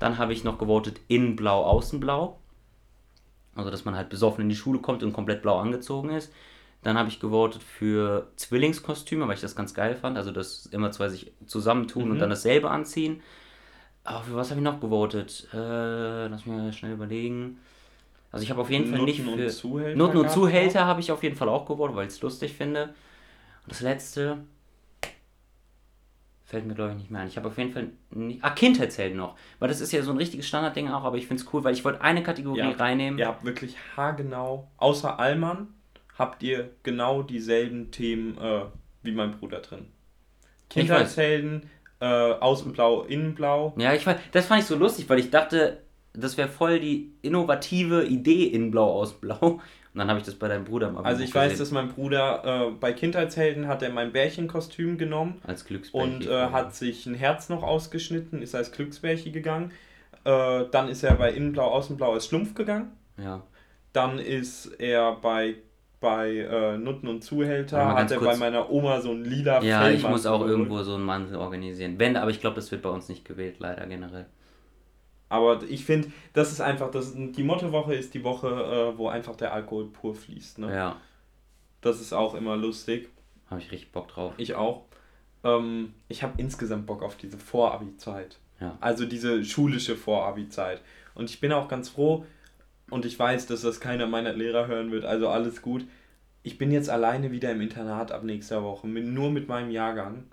Dann 0.00 0.18
habe 0.18 0.32
ich 0.32 0.42
noch 0.44 0.58
gewotet 0.58 1.00
in 1.08 1.36
blau, 1.36 1.62
außen 1.64 2.00
blau. 2.00 2.40
Also, 3.54 3.70
dass 3.70 3.84
man 3.84 3.96
halt 3.96 4.08
besoffen 4.08 4.42
in 4.42 4.48
die 4.48 4.56
Schule 4.56 4.78
kommt 4.78 5.02
und 5.02 5.12
komplett 5.12 5.42
blau 5.42 5.58
angezogen 5.58 6.10
ist. 6.10 6.32
Dann 6.82 6.96
habe 6.96 7.08
ich 7.08 7.20
gewotet 7.20 7.62
für 7.62 8.28
Zwillingskostüme, 8.36 9.26
weil 9.28 9.34
ich 9.34 9.40
das 9.40 9.54
ganz 9.56 9.74
geil 9.74 9.96
fand. 9.96 10.16
Also, 10.16 10.30
dass 10.30 10.66
immer 10.66 10.90
zwei 10.92 11.08
sich 11.08 11.32
zusammentun 11.46 12.10
und 12.10 12.18
dann 12.18 12.30
dasselbe 12.30 12.70
anziehen. 12.70 13.22
Aber 14.04 14.22
für 14.24 14.34
was 14.34 14.50
habe 14.50 14.60
ich 14.60 14.64
noch 14.64 14.80
gewotet? 14.80 15.48
Äh, 15.52 16.28
lass 16.28 16.46
mich 16.46 16.56
mal 16.56 16.72
schnell 16.72 16.92
überlegen. 16.92 17.58
Also, 18.32 18.44
ich 18.44 18.50
habe 18.50 18.60
auf 18.62 18.70
jeden 18.70 18.86
Fall 18.86 19.02
nicht 19.02 19.24
Nutten 19.24 19.38
für. 19.38 19.44
und 19.44 19.50
Zuhälter 19.52 19.98
Noten 19.98 20.16
und 20.18 20.30
Zuhälter 20.30 20.86
habe 20.86 21.00
ich 21.00 21.12
auf 21.12 21.22
jeden 21.22 21.36
Fall 21.36 21.48
auch 21.48 21.66
gewotet, 21.66 21.96
weil 21.96 22.06
ich 22.06 22.14
es 22.14 22.22
lustig 22.22 22.54
finde. 22.54 22.84
Und 23.64 23.72
das 23.72 23.80
letzte. 23.80 24.38
Fällt 26.50 26.66
mir, 26.66 26.74
glaube 26.74 26.90
ich, 26.90 26.96
nicht 26.98 27.10
mehr 27.12 27.20
ein. 27.20 27.28
Ich 27.28 27.36
habe 27.36 27.46
auf 27.46 27.56
jeden 27.58 27.70
Fall 27.72 27.90
nicht. 28.10 28.42
Ah, 28.42 28.50
Kindheitshelden 28.50 29.16
noch. 29.16 29.36
Weil 29.60 29.68
das 29.68 29.80
ist 29.80 29.92
ja 29.92 30.02
so 30.02 30.10
ein 30.10 30.16
richtiges 30.16 30.48
Standardding 30.48 30.88
auch, 30.88 31.04
aber 31.04 31.16
ich 31.16 31.28
finde 31.28 31.40
es 31.44 31.54
cool, 31.54 31.62
weil 31.62 31.74
ich 31.74 31.84
wollte 31.84 32.00
eine 32.00 32.24
Kategorie 32.24 32.58
Ja. 32.58 32.70
reinnehmen. 32.72 33.20
Ihr 33.20 33.28
habt 33.28 33.44
wirklich 33.44 33.76
haargenau, 33.96 34.68
außer 34.78 35.20
Allmann, 35.20 35.68
habt 36.18 36.42
ihr 36.42 36.70
genau 36.82 37.22
dieselben 37.22 37.92
Themen 37.92 38.36
äh, 38.38 38.62
wie 39.04 39.12
mein 39.12 39.30
Bruder 39.38 39.60
drin. 39.60 39.86
Kindheitshelden, 40.68 41.70
äh, 42.00 42.04
außenblau, 42.06 43.02
innenblau. 43.02 43.74
Ja, 43.76 43.94
ich 43.94 44.02
fand, 44.02 44.18
das 44.32 44.46
fand 44.46 44.62
ich 44.62 44.66
so 44.66 44.74
lustig, 44.74 45.08
weil 45.08 45.20
ich 45.20 45.30
dachte, 45.30 45.84
das 46.14 46.36
wäre 46.36 46.48
voll 46.48 46.80
die 46.80 47.12
innovative 47.22 48.04
Idee 48.06 48.44
in 48.46 48.72
Blau 48.72 48.90
aus 49.00 49.12
Blau. 49.20 49.60
Und 49.92 49.98
dann 49.98 50.08
habe 50.08 50.20
ich 50.20 50.24
das 50.24 50.36
bei 50.36 50.46
deinem 50.46 50.64
Bruder 50.64 50.90
mal 50.90 51.02
Also 51.02 51.24
ich 51.24 51.34
weiß, 51.34 51.58
dass 51.58 51.72
mein 51.72 51.88
Bruder 51.88 52.68
äh, 52.68 52.70
bei 52.70 52.92
Kindheitshelden 52.92 53.66
hat 53.66 53.82
er 53.82 53.90
mein 53.90 54.12
Bärchenkostüm 54.12 54.98
genommen 54.98 55.40
als 55.44 55.64
Glücksbärchen. 55.64 56.18
und 56.18 56.26
äh, 56.28 56.46
hat 56.50 56.76
sich 56.76 57.06
ein 57.06 57.14
Herz 57.14 57.48
noch 57.48 57.64
ausgeschnitten, 57.64 58.40
ist 58.40 58.54
als 58.54 58.70
Glücksbärchen 58.70 59.32
gegangen. 59.32 59.72
Äh, 60.24 60.64
dann 60.70 60.88
ist 60.88 61.02
er 61.02 61.14
bei 61.14 61.32
Innenblau, 61.32 61.66
Außenblau 61.72 62.12
als 62.12 62.26
Schlumpf 62.26 62.54
gegangen. 62.54 62.92
Ja. 63.16 63.42
Dann 63.92 64.20
ist 64.20 64.66
er 64.78 65.16
bei, 65.16 65.56
bei 65.98 66.36
äh, 66.36 66.78
Nutten 66.78 67.08
und 67.08 67.24
Zuhälter, 67.24 67.94
hat 67.96 68.12
er 68.12 68.18
kurz. 68.18 68.30
bei 68.30 68.36
meiner 68.36 68.70
Oma 68.70 69.00
so 69.00 69.10
ein 69.10 69.24
lila 69.24 69.60
Ja, 69.60 69.88
ich 69.88 70.02
Fellmantel 70.02 70.10
muss 70.10 70.26
auch 70.26 70.46
irgendwo 70.46 70.82
so 70.84 70.94
einen 70.94 71.04
Mantel 71.04 71.36
organisieren. 71.36 71.98
Wenn, 71.98 72.16
aber 72.16 72.30
ich 72.30 72.40
glaube, 72.40 72.56
das 72.56 72.70
wird 72.70 72.82
bei 72.82 72.90
uns 72.90 73.08
nicht 73.08 73.24
gewählt, 73.24 73.56
leider 73.58 73.86
generell. 73.86 74.26
Aber 75.30 75.62
ich 75.62 75.84
finde, 75.86 76.12
das 76.34 76.52
ist 76.52 76.60
einfach, 76.60 76.90
das, 76.90 77.14
die 77.14 77.42
Mottowoche 77.42 77.94
ist 77.94 78.12
die 78.12 78.24
Woche, 78.24 78.48
äh, 78.48 78.98
wo 78.98 79.08
einfach 79.08 79.36
der 79.36 79.54
Alkohol 79.54 79.86
pur 79.86 80.14
fließt. 80.14 80.58
Ne? 80.58 80.74
Ja, 80.74 80.96
Das 81.80 82.00
ist 82.00 82.12
auch 82.12 82.34
immer 82.34 82.56
lustig. 82.56 83.08
habe 83.48 83.60
ich 83.60 83.70
richtig 83.72 83.92
Bock 83.92 84.08
drauf. 84.08 84.34
Ich 84.36 84.54
auch. 84.56 84.84
Ähm, 85.44 85.94
ich 86.08 86.22
habe 86.22 86.34
insgesamt 86.36 86.86
Bock 86.86 87.02
auf 87.02 87.16
diese 87.16 87.38
Vorabi-Zeit. 87.38 88.38
Ja. 88.60 88.76
Also 88.80 89.06
diese 89.06 89.42
schulische 89.44 89.96
Vorabi-Zeit. 89.96 90.82
Und 91.14 91.30
ich 91.30 91.40
bin 91.40 91.52
auch 91.52 91.68
ganz 91.68 91.88
froh, 91.88 92.26
und 92.90 93.04
ich 93.04 93.16
weiß, 93.18 93.46
dass 93.46 93.62
das 93.62 93.80
keiner 93.80 94.06
meiner 94.08 94.32
Lehrer 94.32 94.66
hören 94.66 94.90
wird, 94.90 95.04
also 95.04 95.28
alles 95.28 95.62
gut. 95.62 95.86
Ich 96.42 96.58
bin 96.58 96.72
jetzt 96.72 96.90
alleine 96.90 97.30
wieder 97.30 97.52
im 97.52 97.60
Internat 97.60 98.10
ab 98.10 98.24
nächster 98.24 98.64
Woche, 98.64 98.88
mit, 98.88 99.04
nur 99.04 99.30
mit 99.30 99.46
meinem 99.48 99.70
Jahrgang. 99.70 100.24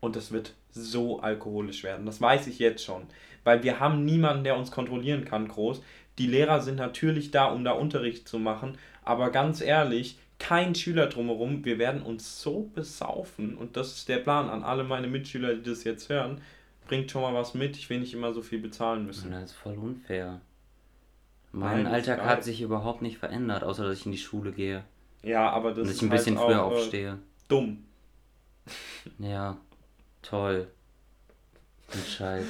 Und 0.00 0.16
das 0.16 0.32
wird 0.32 0.54
so 0.70 1.20
alkoholisch 1.20 1.84
werden. 1.84 2.06
Das 2.06 2.20
weiß 2.20 2.46
ich 2.46 2.58
jetzt 2.58 2.82
schon. 2.82 3.02
Weil 3.44 3.62
wir 3.62 3.80
haben 3.80 4.04
niemanden, 4.04 4.44
der 4.44 4.56
uns 4.56 4.70
kontrollieren 4.70 5.24
kann, 5.24 5.48
groß. 5.48 5.82
Die 6.18 6.26
Lehrer 6.26 6.60
sind 6.60 6.76
natürlich 6.76 7.30
da, 7.30 7.46
um 7.46 7.64
da 7.64 7.72
Unterricht 7.72 8.28
zu 8.28 8.38
machen. 8.38 8.78
Aber 9.04 9.30
ganz 9.30 9.60
ehrlich, 9.60 10.18
kein 10.38 10.74
Schüler 10.74 11.06
drumherum. 11.06 11.64
Wir 11.64 11.78
werden 11.78 12.02
uns 12.02 12.40
so 12.42 12.70
besaufen. 12.74 13.56
Und 13.56 13.76
das 13.76 13.94
ist 13.96 14.08
der 14.08 14.18
Plan 14.18 14.48
an 14.48 14.62
alle 14.64 14.84
meine 14.84 15.06
Mitschüler, 15.08 15.54
die 15.54 15.68
das 15.70 15.84
jetzt 15.84 16.08
hören. 16.08 16.40
Bringt 16.86 17.10
schon 17.10 17.22
mal 17.22 17.34
was 17.34 17.54
mit. 17.54 17.76
Ich 17.76 17.88
will 17.90 18.00
nicht 18.00 18.14
immer 18.14 18.32
so 18.32 18.42
viel 18.42 18.60
bezahlen 18.60 19.06
müssen. 19.06 19.30
Das 19.30 19.44
ist 19.44 19.52
voll 19.52 19.78
unfair. 19.78 20.40
Mein 21.52 21.84
Nein, 21.84 21.86
Alltag 21.86 22.22
hat 22.24 22.44
sich 22.44 22.60
überhaupt 22.62 23.02
nicht 23.02 23.18
verändert, 23.18 23.62
außer 23.62 23.84
dass 23.84 23.98
ich 23.98 24.06
in 24.06 24.12
die 24.12 24.18
Schule 24.18 24.52
gehe. 24.52 24.84
Ja, 25.22 25.50
aber 25.50 25.72
das 25.72 25.78
Und 25.80 25.86
dass 25.88 25.90
ist 25.90 25.96
ich 25.96 26.02
ein 26.02 26.10
bisschen 26.10 26.38
halt 26.38 26.46
früher 26.46 26.62
auch, 26.64 26.72
äh, 26.72 26.74
aufstehe. 26.74 27.18
dumm. 27.48 27.84
Ja, 29.18 29.56
toll. 30.22 30.68
Scheiß. 31.98 32.44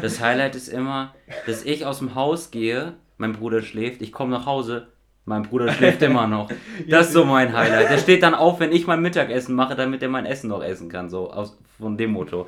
Das 0.00 0.20
Highlight 0.20 0.54
ist 0.54 0.68
immer, 0.68 1.14
dass 1.46 1.64
ich 1.64 1.86
aus 1.86 1.98
dem 1.98 2.14
Haus 2.14 2.50
gehe, 2.50 2.94
mein 3.18 3.32
Bruder 3.32 3.62
schläft, 3.62 4.02
ich 4.02 4.12
komme 4.12 4.30
nach 4.30 4.46
Hause, 4.46 4.88
mein 5.24 5.42
Bruder 5.42 5.72
schläft 5.72 6.02
immer 6.02 6.26
noch. 6.26 6.50
Das 6.88 7.08
ist 7.08 7.12
so 7.12 7.24
mein 7.24 7.52
Highlight. 7.52 7.90
Der 7.90 7.98
steht 7.98 8.22
dann 8.22 8.34
auf, 8.34 8.60
wenn 8.60 8.72
ich 8.72 8.86
mein 8.86 9.02
Mittagessen 9.02 9.54
mache, 9.54 9.76
damit 9.76 10.02
er 10.02 10.08
mein 10.08 10.26
Essen 10.26 10.48
noch 10.48 10.62
essen 10.62 10.88
kann, 10.88 11.10
so 11.10 11.30
aus, 11.30 11.58
von 11.78 11.96
dem 11.96 12.12
Motto. 12.12 12.46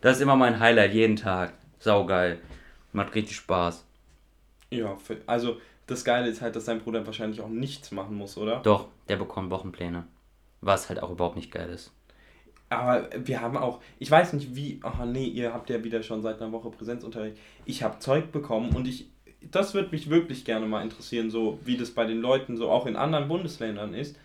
Das 0.00 0.16
ist 0.16 0.22
immer 0.22 0.36
mein 0.36 0.60
Highlight, 0.60 0.92
jeden 0.92 1.16
Tag. 1.16 1.52
Saugeil. 1.78 2.38
Macht 2.92 3.14
richtig 3.14 3.36
Spaß. 3.36 3.84
Ja, 4.70 4.96
also 5.26 5.58
das 5.86 6.04
Geile 6.04 6.28
ist 6.28 6.42
halt, 6.42 6.56
dass 6.56 6.64
dein 6.64 6.80
Bruder 6.80 7.06
wahrscheinlich 7.06 7.40
auch 7.40 7.48
nichts 7.48 7.92
machen 7.92 8.16
muss, 8.16 8.36
oder? 8.36 8.60
Doch, 8.60 8.88
der 9.08 9.16
bekommt 9.16 9.50
Wochenpläne. 9.50 10.04
Was 10.60 10.88
halt 10.88 11.02
auch 11.02 11.10
überhaupt 11.10 11.36
nicht 11.36 11.50
geil 11.50 11.70
ist. 11.70 11.92
Aber 12.70 13.08
wir 13.24 13.40
haben 13.40 13.56
auch, 13.56 13.80
ich 13.98 14.10
weiß 14.10 14.34
nicht 14.34 14.54
wie, 14.54 14.80
ach 14.82 15.04
nee, 15.06 15.24
ihr 15.26 15.54
habt 15.54 15.70
ja 15.70 15.82
wieder 15.84 16.02
schon 16.02 16.20
seit 16.22 16.40
einer 16.40 16.52
Woche 16.52 16.70
Präsenzunterricht. 16.70 17.38
Ich 17.64 17.82
habe 17.82 17.98
Zeug 17.98 18.30
bekommen 18.30 18.74
und 18.76 18.86
ich, 18.86 19.08
das 19.50 19.72
würde 19.72 19.90
mich 19.90 20.10
wirklich 20.10 20.44
gerne 20.44 20.66
mal 20.66 20.82
interessieren, 20.82 21.30
so 21.30 21.58
wie 21.64 21.76
das 21.78 21.92
bei 21.92 22.04
den 22.04 22.20
Leuten 22.20 22.56
so 22.56 22.68
auch 22.70 22.86
in 22.86 22.96
anderen 22.96 23.28
Bundesländern 23.28 23.94
ist. 23.94 24.16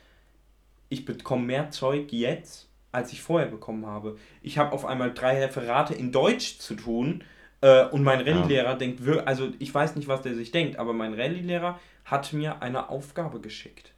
Ich 0.90 1.06
bekomme 1.06 1.46
mehr 1.46 1.72
Zeug 1.72 2.12
jetzt, 2.12 2.68
als 2.92 3.14
ich 3.14 3.22
vorher 3.22 3.48
bekommen 3.48 3.86
habe. 3.86 4.18
Ich 4.42 4.58
habe 4.58 4.74
auf 4.74 4.86
einmal 4.86 5.14
drei 5.14 5.44
Referate 5.44 5.94
in 5.94 6.12
Deutsch 6.12 6.60
zu 6.60 6.76
tun 6.76 7.24
äh, 7.62 7.86
und 7.88 8.04
mein 8.04 8.20
Rallye-Lehrer 8.28 8.76
denkt, 8.76 9.06
wir- 9.06 9.28
also 9.28 9.50
ich 9.60 9.74
weiß 9.74 9.96
nicht, 9.96 10.08
was 10.08 10.22
der 10.22 10.36
sich 10.36 10.52
denkt, 10.52 10.78
aber 10.78 10.94
mein 10.94 11.14
Rallye-Lehrer 11.14 11.80
hat 12.06 12.34
mir 12.34 12.62
eine 12.62 12.90
Aufgabe 12.90 13.40
geschickt. 13.40 13.94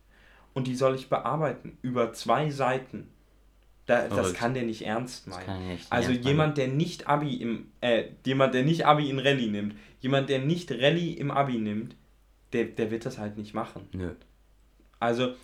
Und 0.54 0.68
die 0.68 0.76
soll 0.76 0.96
ich 0.96 1.10
bearbeiten 1.10 1.78
über 1.82 2.14
zwei 2.14 2.50
Seiten. 2.52 3.10
Da, 3.86 4.08
das 4.08 4.34
kann 4.34 4.56
der 4.56 4.64
nicht 4.64 4.82
ernst 4.82 5.28
meinen. 5.28 5.68
nicht 5.68 5.92
also 5.92 6.10
ernst 6.10 6.24
meinen. 6.24 6.34
jemand, 6.34 6.58
der 6.58 6.68
nicht 6.70 7.08
Abi 7.08 7.36
im, 7.36 7.68
äh, 7.82 8.06
jemand, 8.26 8.56
der 8.56 8.64
nicht 8.64 8.86
Abi 8.86 9.10
in 9.10 9.20
Rallye 9.20 9.48
nimmt, 9.48 9.76
jemand, 10.02 10.30
der 10.30 10.40
nicht 10.40 10.72
Rallye 10.72 11.14
im 11.14 11.30
Abi 11.30 11.60
nimmt, 11.60 11.96
der, 12.54 12.66
der 12.66 12.90
wird 12.90 13.06
das 13.06 13.18
halt 13.20 13.38
nicht 13.38 13.54
machen. 13.54 13.88
Nö. 13.92 14.12
Also, 15.00 15.36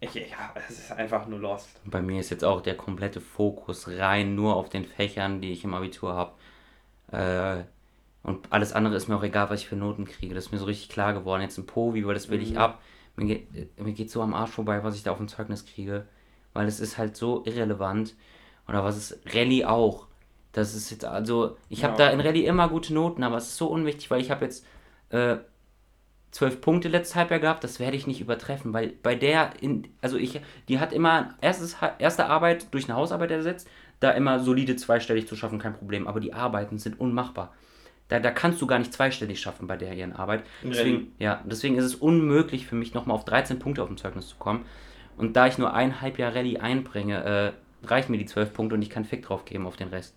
ich, 0.00 0.14
ja, 0.14 0.54
es 0.68 0.78
ist 0.78 0.92
einfach 0.92 1.26
nur 1.28 1.38
lost. 1.38 1.68
Bei 1.84 2.00
mir 2.00 2.18
ist 2.18 2.30
jetzt 2.30 2.44
auch 2.44 2.60
der 2.60 2.76
komplette 2.76 3.20
Fokus 3.20 3.86
rein 3.88 4.34
nur 4.34 4.56
auf 4.56 4.68
den 4.68 4.84
Fächern, 4.84 5.40
die 5.40 5.52
ich 5.52 5.64
im 5.64 5.74
Abitur 5.74 6.14
habe. 6.14 6.32
Äh, 7.12 7.64
und 8.22 8.46
alles 8.50 8.72
andere 8.72 8.96
ist 8.96 9.08
mir 9.08 9.16
auch 9.16 9.22
egal, 9.22 9.50
was 9.50 9.60
ich 9.60 9.68
für 9.68 9.76
Noten 9.76 10.04
kriege. 10.04 10.34
Das 10.34 10.46
ist 10.46 10.52
mir 10.52 10.58
so 10.58 10.64
richtig 10.64 10.88
klar 10.88 11.12
geworden. 11.12 11.42
Jetzt 11.42 11.58
ein 11.58 11.66
Povi, 11.66 12.06
weil 12.06 12.14
das 12.14 12.30
will 12.30 12.40
ich 12.40 12.56
ab. 12.56 12.80
Mir 13.16 13.26
geht, 13.26 13.80
mir 13.80 13.92
geht 13.92 14.10
so 14.10 14.22
am 14.22 14.32
Arsch 14.34 14.52
vorbei, 14.52 14.82
was 14.82 14.96
ich 14.96 15.02
da 15.02 15.12
auf 15.12 15.18
dem 15.18 15.28
Zeugnis 15.28 15.66
kriege. 15.66 16.06
Weil 16.52 16.66
es 16.66 16.80
ist 16.80 16.98
halt 16.98 17.16
so 17.16 17.42
irrelevant. 17.44 18.14
Oder 18.68 18.84
was 18.84 18.96
ist 18.96 19.18
Rallye 19.34 19.64
auch? 19.64 20.06
Das 20.52 20.74
ist 20.74 20.90
jetzt 20.90 21.04
also, 21.04 21.56
ich 21.68 21.82
habe 21.82 21.94
Ja. 21.94 22.08
da 22.08 22.10
in 22.10 22.20
Rallye 22.20 22.44
immer 22.44 22.68
gute 22.68 22.92
Noten, 22.92 23.22
aber 23.22 23.38
es 23.38 23.48
ist 23.48 23.56
so 23.56 23.68
unwichtig, 23.68 24.10
weil 24.10 24.20
ich 24.20 24.30
habe 24.30 24.44
jetzt 24.44 24.66
äh, 25.10 25.36
zwölf 26.30 26.60
Punkte 26.60 26.88
letztes 26.88 27.14
Halbjahr 27.16 27.40
gehabt, 27.40 27.64
das 27.64 27.78
werde 27.80 27.96
ich 27.96 28.06
nicht 28.06 28.20
übertreffen, 28.20 28.72
weil 28.72 28.88
bei 29.02 29.14
der, 29.14 29.52
in, 29.60 29.88
also 30.00 30.16
ich, 30.16 30.40
die 30.68 30.78
hat 30.80 30.92
immer 30.92 31.34
erstes, 31.40 31.76
erste 31.98 32.26
Arbeit 32.26 32.72
durch 32.72 32.84
eine 32.88 32.96
Hausarbeit 32.96 33.30
ersetzt, 33.30 33.68
da 34.00 34.10
immer 34.10 34.40
solide 34.40 34.76
zweistellig 34.76 35.28
zu 35.28 35.36
schaffen, 35.36 35.58
kein 35.58 35.74
Problem, 35.74 36.08
aber 36.08 36.20
die 36.20 36.32
Arbeiten 36.34 36.78
sind 36.78 36.98
unmachbar. 36.98 37.54
Da, 38.08 38.18
da 38.18 38.30
kannst 38.30 38.60
du 38.60 38.66
gar 38.66 38.78
nicht 38.78 38.92
zweistellig 38.92 39.40
schaffen 39.40 39.66
bei 39.66 39.76
der 39.76 39.94
ihren 39.94 40.12
Arbeit. 40.12 40.44
Deswegen, 40.62 41.12
ja, 41.18 41.42
deswegen 41.46 41.76
ist 41.76 41.84
es 41.84 41.94
unmöglich 41.94 42.66
für 42.66 42.74
mich 42.74 42.94
nochmal 42.94 43.14
auf 43.14 43.24
13 43.24 43.58
Punkte 43.58 43.82
auf 43.82 43.88
dem 43.88 43.96
Zeugnis 43.96 44.28
zu 44.28 44.36
kommen. 44.36 44.66
Und 45.16 45.36
da 45.36 45.46
ich 45.46 45.58
nur 45.58 45.74
ein 45.74 46.00
Halbjahr 46.00 46.34
Rallye 46.34 46.58
einbringe, 46.58 47.54
äh, 47.82 47.86
reichen 47.86 48.12
mir 48.12 48.18
die 48.18 48.26
12 48.26 48.52
Punkte 48.52 48.74
und 48.74 48.82
ich 48.82 48.90
kann 48.90 49.04
Fick 49.04 49.22
drauf 49.22 49.44
geben 49.44 49.66
auf 49.66 49.76
den 49.76 49.88
Rest. 49.88 50.14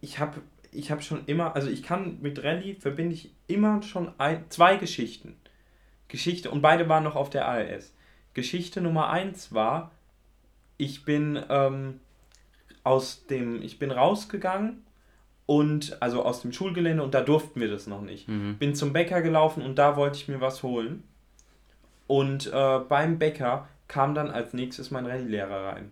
Ich 0.00 0.18
habe 0.18 0.40
ich 0.72 0.90
hab 0.90 1.02
schon 1.02 1.24
immer, 1.26 1.54
also 1.54 1.68
ich 1.68 1.82
kann 1.82 2.18
mit 2.22 2.42
Rallye 2.42 2.74
verbinde 2.74 3.14
ich 3.14 3.30
immer 3.46 3.82
schon 3.82 4.10
ein, 4.18 4.44
zwei 4.48 4.76
Geschichten. 4.76 5.36
Geschichte, 6.08 6.50
und 6.50 6.62
beide 6.62 6.88
waren 6.88 7.04
noch 7.04 7.16
auf 7.16 7.30
der 7.30 7.46
ALS. 7.46 7.94
Geschichte 8.34 8.80
Nummer 8.80 9.10
eins 9.10 9.52
war, 9.52 9.92
ich 10.78 11.04
bin 11.04 11.42
ähm, 11.48 12.00
aus 12.84 13.26
dem, 13.26 13.62
ich 13.62 13.78
bin 13.78 13.90
rausgegangen 13.90 14.82
und 15.46 16.00
also 16.00 16.24
aus 16.24 16.42
dem 16.42 16.52
Schulgelände 16.52 17.02
und 17.02 17.14
da 17.14 17.20
durften 17.20 17.60
wir 17.60 17.70
das 17.70 17.86
noch 17.86 18.00
nicht. 18.00 18.28
Mhm. 18.28 18.56
Bin 18.58 18.74
zum 18.74 18.92
Bäcker 18.92 19.22
gelaufen 19.22 19.62
und 19.62 19.76
da 19.76 19.96
wollte 19.96 20.16
ich 20.16 20.28
mir 20.28 20.40
was 20.40 20.62
holen. 20.62 21.04
Und 22.06 22.52
äh, 22.52 22.78
beim 22.88 23.18
Bäcker 23.18 23.68
kam 23.92 24.14
dann 24.14 24.30
als 24.30 24.54
nächstes 24.54 24.90
mein 24.90 25.04
Rallye-Lehrer 25.04 25.74
rein 25.74 25.90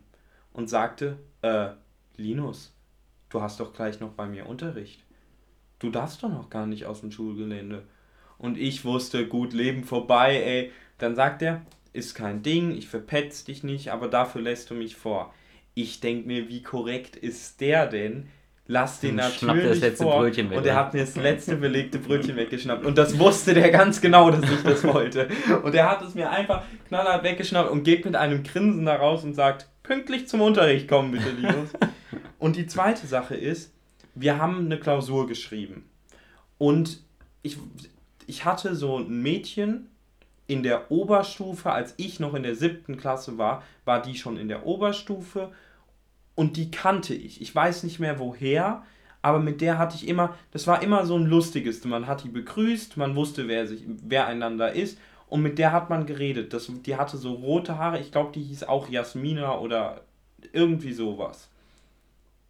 und 0.55 0.71
sagte, 0.71 1.19
äh, 1.43 1.69
Linus, 2.17 2.75
du 3.29 3.43
hast 3.43 3.61
doch 3.61 3.75
gleich 3.75 4.01
noch 4.01 4.13
bei 4.13 4.25
mir 4.25 4.47
Unterricht. 4.47 5.05
Du 5.79 5.91
darfst 5.91 6.23
doch 6.23 6.31
noch 6.31 6.49
gar 6.49 6.67
nicht 6.67 6.87
aus 6.87 7.03
dem 7.03 7.13
Schulgelände. 7.13 7.83
Und 8.39 8.57
ich 8.57 8.87
wusste, 8.87 9.29
gut, 9.29 9.53
Leben 9.53 9.85
vorbei, 9.85 10.43
ey. 10.43 10.73
Dann 10.97 11.15
sagt 11.15 11.43
er, 11.43 11.61
ist 11.93 12.15
kein 12.15 12.43
Ding, 12.43 12.71
ich 12.71 12.89
verpetz 12.89 13.45
dich 13.45 13.65
nicht, 13.65 13.93
aber 13.93 14.09
dafür 14.09 14.41
lässt 14.41 14.71
du 14.71 14.75
mich 14.75 14.97
vor. 14.97 15.35
Ich 15.75 16.01
denke 16.01 16.27
mir, 16.27 16.49
wie 16.49 16.63
korrekt 16.63 17.17
ist 17.17 17.61
der 17.61 17.87
denn? 17.87 18.31
Lass 18.71 19.01
den 19.01 19.17
natürlich 19.17 19.65
das 19.65 19.81
letzte 19.81 20.05
vor. 20.05 20.21
Brötchen 20.21 20.49
weg, 20.49 20.59
und 20.59 20.65
er 20.65 20.77
hat 20.77 20.95
mir 20.95 21.01
das 21.01 21.17
letzte 21.17 21.57
belegte 21.57 21.99
Brötchen 21.99 22.37
weggeschnappt. 22.37 22.87
Und 22.87 22.97
das 22.97 23.19
wusste 23.19 23.53
der 23.53 23.69
ganz 23.73 24.01
genau, 24.01 24.31
dass 24.31 24.49
ich 24.49 24.63
das 24.63 24.85
wollte. 24.85 25.29
Und 25.65 25.75
er 25.75 25.91
hat 25.91 26.03
es 26.03 26.15
mir 26.15 26.31
einfach 26.31 26.63
knallhart 26.87 27.25
weggeschnappt 27.25 27.69
und 27.69 27.83
geht 27.83 28.05
mit 28.05 28.15
einem 28.15 28.45
Grinsen 28.45 28.87
da 28.87 28.95
raus 28.95 29.25
und 29.25 29.35
sagt, 29.35 29.67
pünktlich 29.83 30.29
zum 30.29 30.41
Unterricht 30.41 30.87
kommen, 30.87 31.11
bitte, 31.11 31.31
Linus. 31.31 31.71
und 32.39 32.55
die 32.55 32.69
zweite 32.69 33.09
Sache 33.09 33.35
ist, 33.35 33.73
wir 34.15 34.39
haben 34.39 34.67
eine 34.67 34.79
Klausur 34.79 35.27
geschrieben. 35.27 35.91
Und 36.57 37.01
ich, 37.43 37.59
ich 38.29 38.45
hatte 38.45 38.77
so 38.77 38.99
ein 38.99 39.21
Mädchen 39.21 39.89
in 40.47 40.63
der 40.63 40.93
Oberstufe, 40.93 41.73
als 41.73 41.95
ich 41.97 42.21
noch 42.21 42.35
in 42.35 42.45
der 42.45 42.55
siebten 42.55 42.97
Klasse 42.97 43.37
war, 43.37 43.65
war 43.85 44.01
die 44.01 44.15
schon 44.15 44.37
in 44.37 44.47
der 44.47 44.65
Oberstufe 44.65 45.51
und 46.35 46.57
die 46.57 46.71
kannte 46.71 47.15
ich. 47.15 47.41
Ich 47.41 47.55
weiß 47.55 47.83
nicht 47.83 48.01
mehr 48.01 48.19
woher, 48.19 48.85
aber 49.23 49.39
mit 49.39 49.61
der 49.61 49.79
hatte 49.79 49.97
ich 49.97 50.09
immer, 50.09 50.35
das 50.53 50.67
war 50.67 50.83
immer 50.83 51.05
so 51.05 51.17
ein 51.17 51.27
lustiges. 51.27 51.85
Man 51.85 52.07
hat 52.07 52.25
die 52.25 52.29
begrüßt, 52.29 52.97
man 52.97 53.17
wusste, 53.17 53.49
wer, 53.49 53.67
sich, 53.67 53.85
wer 53.87 54.27
einander 54.27 54.73
ist 54.73 54.99
und 55.29 55.43
mit 55.43 55.59
der 55.59 55.73
hat 55.73 55.91
man 55.91 56.07
geredet. 56.07 56.53
Das, 56.53 56.71
die 56.85 56.97
hatte 56.97 57.17
so 57.17 57.33
rote 57.33 57.79
Haare, 57.79 58.01
ich 58.01 58.13
glaube, 58.13 58.33
die 58.33 58.43
hieß 58.43 58.65
auch 58.65 58.89
Jasmina 58.89 59.59
oder 59.59 60.03
irgendwie 60.53 60.93
sowas. 60.93 61.49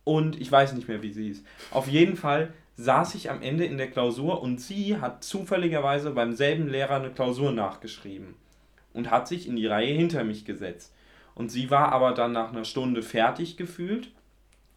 Und 0.04 0.40
ich 0.40 0.50
weiß 0.50 0.72
nicht 0.72 0.88
mehr, 0.88 1.02
wie 1.02 1.12
sie 1.12 1.24
hieß. 1.24 1.44
Auf 1.70 1.88
jeden 1.88 2.16
Fall 2.16 2.52
saß 2.76 3.14
ich 3.14 3.30
am 3.30 3.42
Ende 3.42 3.64
in 3.64 3.76
der 3.76 3.90
Klausur 3.90 4.42
und 4.42 4.60
sie 4.60 4.96
hat 4.96 5.22
zufälligerweise 5.22 6.12
beim 6.12 6.34
selben 6.34 6.68
Lehrer 6.68 6.96
eine 6.96 7.10
Klausur 7.10 7.52
nachgeschrieben 7.52 8.34
und 8.94 9.10
hat 9.10 9.28
sich 9.28 9.46
in 9.46 9.56
die 9.56 9.66
Reihe 9.66 9.94
hinter 9.94 10.24
mich 10.24 10.44
gesetzt. 10.44 10.94
Und 11.34 11.50
sie 11.50 11.70
war 11.70 11.92
aber 11.92 12.12
dann 12.12 12.32
nach 12.32 12.50
einer 12.50 12.64
Stunde 12.64 13.02
fertig 13.02 13.56
gefühlt 13.56 14.10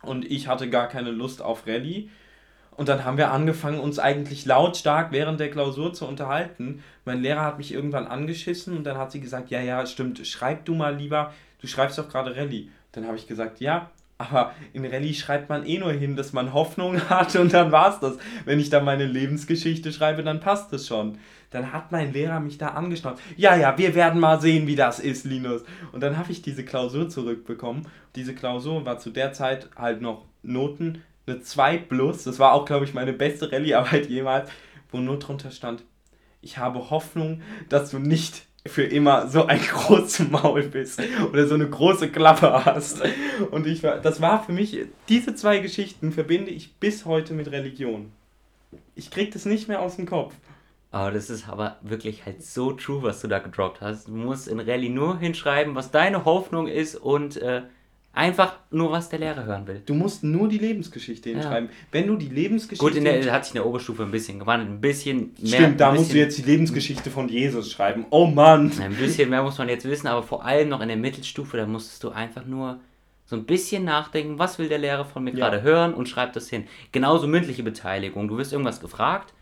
und 0.01 0.29
ich 0.29 0.47
hatte 0.47 0.69
gar 0.69 0.87
keine 0.87 1.11
Lust 1.11 1.41
auf 1.41 1.65
Rallye. 1.67 2.09
Und 2.75 2.89
dann 2.89 3.05
haben 3.05 3.17
wir 3.17 3.31
angefangen, 3.31 3.79
uns 3.79 3.99
eigentlich 3.99 4.45
lautstark 4.45 5.11
während 5.11 5.39
der 5.39 5.51
Klausur 5.51 5.93
zu 5.93 6.07
unterhalten. 6.07 6.83
Mein 7.05 7.21
Lehrer 7.21 7.41
hat 7.41 7.57
mich 7.57 7.71
irgendwann 7.71 8.07
angeschissen 8.07 8.75
und 8.75 8.83
dann 8.83 8.97
hat 8.97 9.11
sie 9.11 9.21
gesagt, 9.21 9.51
ja, 9.51 9.61
ja, 9.61 9.85
stimmt, 9.85 10.25
schreib 10.25 10.65
du 10.65 10.73
mal 10.73 10.95
lieber, 10.95 11.33
du 11.61 11.67
schreibst 11.67 11.97
doch 11.97 12.09
gerade 12.09 12.35
Rallye. 12.35 12.69
Dann 12.91 13.05
habe 13.05 13.17
ich 13.17 13.27
gesagt, 13.27 13.59
ja, 13.59 13.91
aber 14.17 14.53
in 14.73 14.85
Rallye 14.85 15.13
schreibt 15.13 15.49
man 15.49 15.65
eh 15.65 15.77
nur 15.77 15.91
hin, 15.91 16.15
dass 16.15 16.33
man 16.33 16.53
Hoffnung 16.53 16.99
hat 17.09 17.35
und 17.35 17.53
dann 17.53 17.71
war's 17.71 17.99
das. 17.99 18.17
Wenn 18.45 18.59
ich 18.59 18.69
da 18.69 18.79
meine 18.79 19.05
Lebensgeschichte 19.05 19.91
schreibe, 19.91 20.23
dann 20.23 20.39
passt 20.39 20.73
es 20.73 20.87
schon. 20.87 21.17
Dann 21.53 21.71
hat 21.71 21.91
mein 21.91 22.11
Lehrer 22.11 22.39
mich 22.39 22.57
da 22.57 22.69
angeschnauzt. 22.69 23.21
Ja, 23.37 23.55
ja, 23.55 23.77
wir 23.77 23.95
werden 23.95 24.19
mal 24.19 24.41
sehen, 24.41 24.67
wie 24.67 24.75
das 24.75 24.99
ist, 24.99 25.23
Linus. 25.23 25.63
Und 25.91 26.01
dann 26.01 26.17
habe 26.17 26.31
ich 26.31 26.41
diese 26.41 26.65
Klausur 26.65 27.09
zurückbekommen. 27.09 27.87
Diese 28.15 28.35
Klausur 28.35 28.85
war 28.85 28.97
zu 28.97 29.11
der 29.11 29.33
Zeit 29.33 29.69
halt 29.75 30.01
noch 30.01 30.25
Noten, 30.41 31.03
eine 31.25 31.41
2 31.41 31.77
plus. 31.77 32.23
Das 32.23 32.39
war 32.39 32.53
auch, 32.53 32.65
glaube 32.65 32.85
ich, 32.85 32.93
meine 32.93 33.13
beste 33.13 33.51
Rallye-Arbeit 33.51 34.09
jemals, 34.09 34.49
wo 34.91 34.97
nur 34.97 35.19
drunter 35.19 35.51
stand, 35.51 35.83
ich 36.43 36.57
habe 36.57 36.89
Hoffnung, 36.89 37.41
dass 37.69 37.91
du 37.91 37.99
nicht 37.99 38.43
für 38.65 38.83
immer 38.83 39.27
so 39.27 39.45
ein 39.45 39.59
großes 39.67 40.29
Maul 40.29 40.63
bist 40.63 41.01
oder 41.29 41.47
so 41.47 41.55
eine 41.55 41.69
große 41.69 42.09
Klappe 42.09 42.65
hast. 42.65 43.01
Und 43.51 43.65
ich 43.65 43.81
war, 43.83 43.99
das 43.99 44.21
war 44.21 44.43
für 44.43 44.51
mich, 44.51 44.77
diese 45.09 45.35
zwei 45.35 45.59
Geschichten 45.59 46.11
verbinde 46.11 46.51
ich 46.51 46.75
bis 46.75 47.05
heute 47.05 47.33
mit 47.33 47.51
Religion. 47.51 48.11
Ich 48.95 49.09
krieg 49.09 49.31
das 49.31 49.45
nicht 49.45 49.67
mehr 49.67 49.81
aus 49.81 49.95
dem 49.95 50.05
Kopf. 50.05 50.33
Aber 50.93 51.09
das 51.11 51.31
ist 51.31 51.49
aber 51.49 51.77
wirklich 51.81 52.23
halt 52.23 52.43
so 52.43 52.71
true, 52.71 53.01
was 53.01 53.19
du 53.19 53.27
da 53.27 53.39
gedroppt 53.39 53.81
hast. 53.81 54.07
Du 54.07 54.11
musst 54.11 54.47
in 54.47 54.59
Rallye 54.59 54.89
nur 54.89 55.17
hinschreiben, 55.17 55.73
was 55.73 55.89
deine 55.89 56.23
Hoffnung 56.23 56.67
ist 56.67 56.95
und 56.95 57.35
äh, 57.37 57.63
einfach 58.13 58.57
nur, 58.69 58.91
was 58.91 59.09
der 59.09 59.17
Lehrer 59.17 59.43
hören 59.45 59.65
will. 59.65 59.81
Du 59.83 59.95
musst 59.95 60.23
nur 60.23 60.47
die 60.47 60.59
Lebensgeschichte 60.59 61.31
hinschreiben. 61.31 61.69
Wenn 61.91 62.05
du 62.05 62.15
die 62.15 62.29
Lebensgeschichte. 62.29 62.85
Gut, 62.85 62.95
in 62.95 63.05
der, 63.05 63.33
hat 63.33 63.43
sich 63.43 63.55
in 63.55 63.61
der 63.61 63.65
Oberstufe 63.65 64.03
ein 64.03 64.11
bisschen 64.11 64.37
gewandelt. 64.37 64.69
Ein 64.69 64.81
bisschen 64.81 65.33
mehr. 65.41 65.61
Stimmt, 65.61 65.79
da 65.79 65.91
musst 65.91 66.13
du 66.13 66.17
jetzt 66.19 66.37
die 66.37 66.43
Lebensgeschichte 66.43 67.09
von 67.09 67.27
Jesus 67.27 67.71
schreiben. 67.71 68.05
Oh 68.11 68.27
Mann! 68.27 68.71
Ein 68.79 68.95
bisschen 68.95 69.31
mehr 69.31 69.41
muss 69.41 69.57
man 69.57 69.69
jetzt 69.69 69.85
wissen, 69.85 70.05
aber 70.05 70.21
vor 70.21 70.45
allem 70.45 70.69
noch 70.69 70.81
in 70.81 70.89
der 70.89 70.97
Mittelstufe, 70.97 71.57
da 71.57 71.65
musstest 71.65 72.03
du 72.03 72.11
einfach 72.11 72.45
nur 72.45 72.79
so 73.25 73.35
ein 73.35 73.45
bisschen 73.45 73.83
nachdenken, 73.83 74.37
was 74.37 74.59
will 74.59 74.69
der 74.69 74.77
Lehrer 74.77 75.05
von 75.05 75.23
mir 75.23 75.31
Ja. 75.31 75.37
gerade 75.49 75.63
hören 75.63 75.95
und 75.95 76.07
schreib 76.07 76.33
das 76.33 76.49
hin. 76.49 76.67
Genauso 76.91 77.25
mündliche 77.25 77.63
Beteiligung. 77.63 78.27
Du 78.27 78.37
wirst 78.37 78.51
irgendwas 78.53 78.79
gefragt 78.79 79.33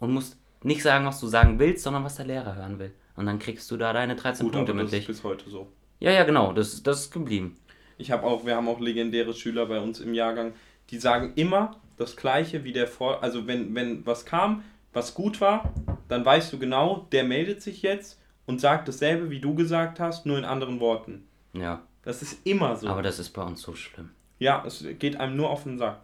und 0.00 0.12
musst 0.12 0.36
nicht 0.62 0.82
sagen, 0.82 1.06
was 1.06 1.20
du 1.20 1.26
sagen 1.26 1.58
willst, 1.58 1.82
sondern 1.84 2.04
was 2.04 2.16
der 2.16 2.26
Lehrer 2.26 2.56
hören 2.56 2.78
will. 2.78 2.92
Und 3.16 3.26
dann 3.26 3.38
kriegst 3.38 3.70
du 3.70 3.76
da 3.76 3.92
deine 3.92 4.16
13 4.16 4.46
Gut, 4.46 4.54
Punkte 4.54 4.72
aber 4.72 4.82
das 4.82 4.88
ist 4.88 4.92
mündlich. 4.92 5.06
bis 5.06 5.24
heute 5.24 5.50
so. 5.50 5.72
Ja, 6.00 6.10
ja, 6.12 6.24
genau, 6.24 6.52
das, 6.52 6.82
das 6.82 7.00
ist 7.02 7.12
geblieben. 7.12 7.56
Ich 7.96 8.10
habe 8.12 8.24
auch, 8.24 8.46
wir 8.46 8.54
haben 8.56 8.68
auch 8.68 8.78
legendäre 8.80 9.34
Schüler 9.34 9.66
bei 9.66 9.80
uns 9.80 9.98
im 10.00 10.14
Jahrgang, 10.14 10.52
die 10.90 10.98
sagen 10.98 11.32
immer 11.34 11.80
das 11.96 12.16
Gleiche 12.16 12.62
wie 12.62 12.72
der 12.72 12.86
vor. 12.86 13.22
Also 13.24 13.46
wenn, 13.48 13.74
wenn 13.74 14.06
was 14.06 14.24
kam, 14.24 14.62
was 14.92 15.14
gut 15.14 15.40
war, 15.40 15.72
dann 16.08 16.24
weißt 16.24 16.52
du 16.52 16.58
genau, 16.58 17.08
der 17.12 17.24
meldet 17.24 17.60
sich 17.60 17.82
jetzt 17.82 18.20
und 18.46 18.60
sagt 18.60 18.86
dasselbe, 18.88 19.30
wie 19.30 19.40
du 19.40 19.54
gesagt 19.54 19.98
hast, 20.00 20.26
nur 20.26 20.38
in 20.38 20.44
anderen 20.44 20.78
Worten. 20.80 21.26
Ja, 21.54 21.82
Das 22.02 22.22
ist 22.22 22.46
immer 22.46 22.76
so. 22.76 22.86
aber 22.88 23.02
das 23.02 23.18
ist 23.18 23.30
bei 23.30 23.42
uns 23.42 23.60
so 23.62 23.74
schlimm. 23.74 24.10
ja, 24.38 24.62
es 24.64 24.84
geht 25.00 25.16
einem 25.18 25.36
nur 25.36 25.50
auf 25.50 25.64
den 25.64 25.76
Sack. 25.78 26.00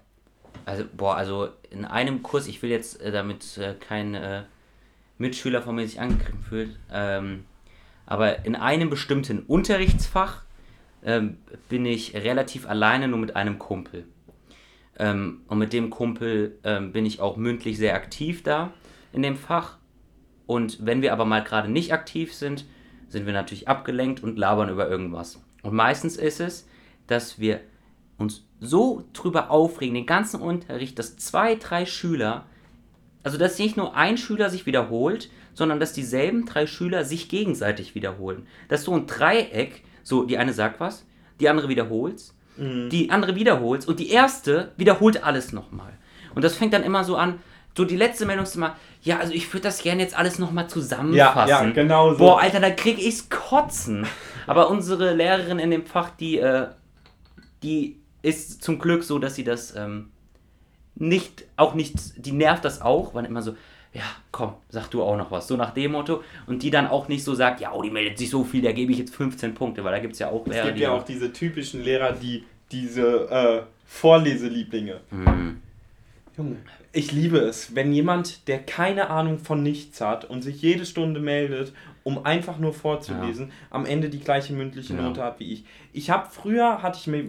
Also, 0.64 0.84
boah, 0.96 1.16
also 1.16 1.48
in 1.70 1.84
einem 1.84 2.22
Kurs, 2.22 2.46
ich 2.46 2.62
will 2.62 2.70
jetzt, 2.70 3.00
äh, 3.00 3.12
damit 3.12 3.58
äh, 3.58 3.74
kein 3.74 4.14
äh, 4.14 4.42
Mitschüler 5.18 5.62
von 5.62 5.74
mir 5.74 5.86
sich 5.86 6.00
angegriffen 6.00 6.42
fühlt, 6.42 6.78
ähm, 6.92 7.44
aber 8.06 8.44
in 8.44 8.54
einem 8.54 8.90
bestimmten 8.90 9.40
Unterrichtsfach 9.40 10.42
ähm, 11.04 11.38
bin 11.68 11.86
ich 11.86 12.14
relativ 12.14 12.68
alleine 12.68 13.08
nur 13.08 13.18
mit 13.18 13.36
einem 13.36 13.58
Kumpel. 13.58 14.04
Ähm, 14.98 15.42
und 15.48 15.58
mit 15.58 15.72
dem 15.72 15.90
Kumpel 15.90 16.58
ähm, 16.64 16.92
bin 16.92 17.06
ich 17.06 17.20
auch 17.20 17.36
mündlich 17.36 17.78
sehr 17.78 17.94
aktiv 17.94 18.42
da 18.42 18.72
in 19.12 19.22
dem 19.22 19.36
Fach. 19.36 19.78
Und 20.46 20.84
wenn 20.84 21.02
wir 21.02 21.12
aber 21.12 21.24
mal 21.24 21.42
gerade 21.42 21.70
nicht 21.70 21.92
aktiv 21.92 22.34
sind, 22.34 22.66
sind 23.08 23.26
wir 23.26 23.32
natürlich 23.32 23.68
abgelenkt 23.68 24.22
und 24.22 24.38
labern 24.38 24.68
über 24.68 24.88
irgendwas. 24.88 25.42
Und 25.62 25.74
meistens 25.74 26.16
ist 26.16 26.40
es, 26.40 26.68
dass 27.06 27.38
wir 27.38 27.60
uns 28.18 28.44
so 28.60 29.04
drüber 29.12 29.50
aufregen, 29.50 29.94
den 29.94 30.06
ganzen 30.06 30.40
Unterricht, 30.40 30.98
dass 30.98 31.16
zwei, 31.16 31.56
drei 31.56 31.86
Schüler, 31.86 32.46
also 33.22 33.38
dass 33.38 33.58
nicht 33.58 33.76
nur 33.76 33.96
ein 33.96 34.16
Schüler 34.16 34.50
sich 34.50 34.66
wiederholt, 34.66 35.30
sondern 35.54 35.80
dass 35.80 35.92
dieselben 35.92 36.46
drei 36.46 36.66
Schüler 36.66 37.04
sich 37.04 37.28
gegenseitig 37.28 37.94
wiederholen. 37.94 38.46
Dass 38.68 38.84
so 38.84 38.94
ein 38.94 39.06
Dreieck, 39.06 39.82
so 40.02 40.24
die 40.24 40.38
eine 40.38 40.52
sagt 40.52 40.80
was, 40.80 41.06
die 41.40 41.48
andere 41.48 41.68
wiederholt's, 41.68 42.34
die 42.56 43.10
andere 43.10 43.34
wiederholt's 43.34 43.86
und 43.86 43.98
die 43.98 44.10
erste 44.10 44.72
wiederholt 44.76 45.24
alles 45.24 45.52
nochmal. 45.52 45.92
Und 46.34 46.44
das 46.44 46.56
fängt 46.56 46.72
dann 46.72 46.84
immer 46.84 47.02
so 47.02 47.16
an, 47.16 47.40
so 47.76 47.84
die 47.84 47.96
letzte 47.96 48.26
Meldung 48.26 48.44
ist 48.44 48.54
immer, 48.54 48.76
ja, 49.02 49.18
also 49.18 49.32
ich 49.32 49.52
würde 49.52 49.64
das 49.64 49.82
gerne 49.82 50.02
jetzt 50.02 50.16
alles 50.16 50.38
nochmal 50.38 50.68
zusammenfassen. 50.68 51.48
Ja, 51.48 51.64
ja, 51.64 51.70
genau 51.70 52.12
so. 52.12 52.18
Boah, 52.18 52.40
Alter, 52.40 52.60
da 52.60 52.70
krieg 52.70 52.98
ich's 52.98 53.28
kotzen. 53.28 54.06
Aber 54.46 54.70
unsere 54.70 55.14
Lehrerin 55.14 55.58
in 55.58 55.70
dem 55.72 55.84
Fach, 55.84 56.10
die, 56.10 56.38
äh, 56.38 56.68
die 57.64 58.00
ist 58.24 58.62
zum 58.62 58.78
Glück 58.78 59.04
so, 59.04 59.18
dass 59.18 59.34
sie 59.34 59.44
das 59.44 59.76
ähm, 59.76 60.10
nicht, 60.96 61.44
auch 61.56 61.74
nicht, 61.74 61.94
die 62.16 62.32
nervt 62.32 62.64
das 62.64 62.80
auch, 62.80 63.14
weil 63.14 63.24
immer 63.24 63.42
so, 63.42 63.56
ja, 63.92 64.02
komm, 64.32 64.54
sag 64.70 64.90
du 64.90 65.02
auch 65.02 65.16
noch 65.16 65.30
was, 65.30 65.46
so 65.46 65.56
nach 65.56 65.72
dem 65.72 65.92
Motto. 65.92 66.22
Und 66.46 66.62
die 66.62 66.70
dann 66.70 66.86
auch 66.86 67.08
nicht 67.08 67.22
so 67.22 67.34
sagt, 67.34 67.60
ja, 67.60 67.72
oh, 67.72 67.82
die 67.82 67.90
meldet 67.90 68.18
sich 68.18 68.30
so 68.30 68.42
viel, 68.42 68.62
da 68.62 68.72
gebe 68.72 68.92
ich 68.92 68.98
jetzt 68.98 69.14
15 69.14 69.54
Punkte, 69.54 69.84
weil 69.84 69.92
da 69.92 70.00
gibt 70.00 70.14
es 70.14 70.18
ja 70.18 70.30
auch 70.30 70.46
Es 70.46 70.52
Lehrer, 70.52 70.66
gibt 70.66 70.78
die 70.78 70.82
ja 70.82 70.92
auch 70.92 71.04
diese 71.04 71.32
typischen 71.32 71.84
Lehrer, 71.84 72.12
die 72.12 72.44
diese 72.72 73.30
äh, 73.30 73.62
Vorleselieblinge. 73.86 75.00
Mhm. 75.10 75.60
Junge, 76.36 76.56
ich 76.92 77.12
liebe 77.12 77.38
es, 77.38 77.76
wenn 77.76 77.92
jemand, 77.92 78.48
der 78.48 78.58
keine 78.60 79.10
Ahnung 79.10 79.38
von 79.38 79.62
nichts 79.62 80.00
hat 80.00 80.24
und 80.24 80.42
sich 80.42 80.62
jede 80.62 80.86
Stunde 80.86 81.20
meldet, 81.20 81.72
um 82.02 82.24
einfach 82.24 82.58
nur 82.58 82.72
vorzulesen, 82.72 83.52
am 83.70 83.86
Ende 83.86 84.08
die 84.08 84.20
gleiche 84.20 84.52
mündliche 84.52 84.94
Ja. 84.94 85.02
Note 85.02 85.22
hat 85.22 85.40
wie 85.40 85.52
ich. 85.52 85.64
Ich 85.92 86.10
habe 86.10 86.28
früher 86.30 86.82
hatte 86.82 86.98
ich 87.00 87.06
mir 87.06 87.22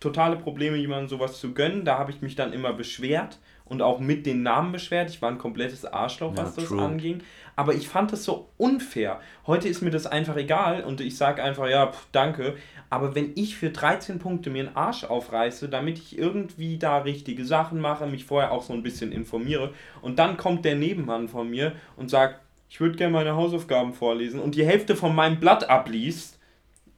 totale 0.00 0.36
Probleme, 0.36 0.76
jemandem 0.76 1.08
sowas 1.08 1.38
zu 1.38 1.52
gönnen. 1.52 1.84
Da 1.84 1.98
habe 1.98 2.10
ich 2.10 2.22
mich 2.22 2.34
dann 2.34 2.52
immer 2.52 2.72
beschwert 2.72 3.38
und 3.64 3.82
auch 3.82 4.00
mit 4.00 4.26
den 4.26 4.42
Namen 4.42 4.72
beschwert. 4.72 5.10
Ich 5.10 5.22
war 5.22 5.30
ein 5.30 5.38
komplettes 5.38 5.84
Arschloch, 5.84 6.32
was 6.34 6.56
ja, 6.56 6.62
das 6.62 6.72
anging. 6.72 7.22
Aber 7.54 7.74
ich 7.74 7.88
fand 7.88 8.12
das 8.12 8.24
so 8.24 8.48
unfair. 8.56 9.20
Heute 9.46 9.68
ist 9.68 9.80
mir 9.80 9.90
das 9.90 10.06
einfach 10.06 10.36
egal 10.36 10.82
und 10.82 11.00
ich 11.00 11.16
sage 11.16 11.42
einfach, 11.42 11.68
ja, 11.68 11.86
pff, 11.86 12.08
danke. 12.10 12.56
Aber 12.88 13.14
wenn 13.14 13.32
ich 13.36 13.56
für 13.56 13.70
13 13.70 14.18
Punkte 14.18 14.50
mir 14.50 14.66
einen 14.66 14.76
Arsch 14.76 15.04
aufreiße, 15.04 15.68
damit 15.68 15.98
ich 15.98 16.18
irgendwie 16.18 16.78
da 16.78 16.98
richtige 16.98 17.44
Sachen 17.44 17.80
mache, 17.80 18.06
mich 18.06 18.24
vorher 18.24 18.50
auch 18.50 18.64
so 18.64 18.72
ein 18.72 18.82
bisschen 18.82 19.12
informiere 19.12 19.72
und 20.02 20.18
dann 20.18 20.36
kommt 20.36 20.64
der 20.64 20.74
Nebenmann 20.74 21.28
von 21.28 21.48
mir 21.48 21.72
und 21.96 22.10
sagt, 22.10 22.40
ich 22.68 22.80
würde 22.80 22.96
gerne 22.96 23.12
meine 23.12 23.36
Hausaufgaben 23.36 23.94
vorlesen 23.94 24.40
und 24.40 24.56
die 24.56 24.66
Hälfte 24.66 24.96
von 24.96 25.14
meinem 25.14 25.38
Blatt 25.38 25.70
abliest, 25.70 26.38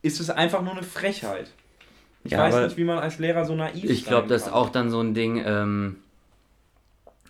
ist 0.00 0.20
es 0.20 0.30
einfach 0.30 0.62
nur 0.62 0.72
eine 0.72 0.82
Frechheit. 0.82 1.52
Ich 2.24 2.32
ja, 2.32 2.38
weiß 2.38 2.66
nicht, 2.66 2.76
wie 2.76 2.84
man 2.84 2.98
als 2.98 3.18
Lehrer 3.18 3.44
so 3.44 3.54
naiv 3.54 3.84
ist. 3.84 3.90
Ich 3.90 4.04
glaube, 4.04 4.28
das 4.28 4.42
ist 4.42 4.52
auch 4.52 4.70
dann 4.70 4.90
so 4.90 5.00
ein 5.00 5.14
Ding, 5.14 5.42
ähm, 5.44 5.96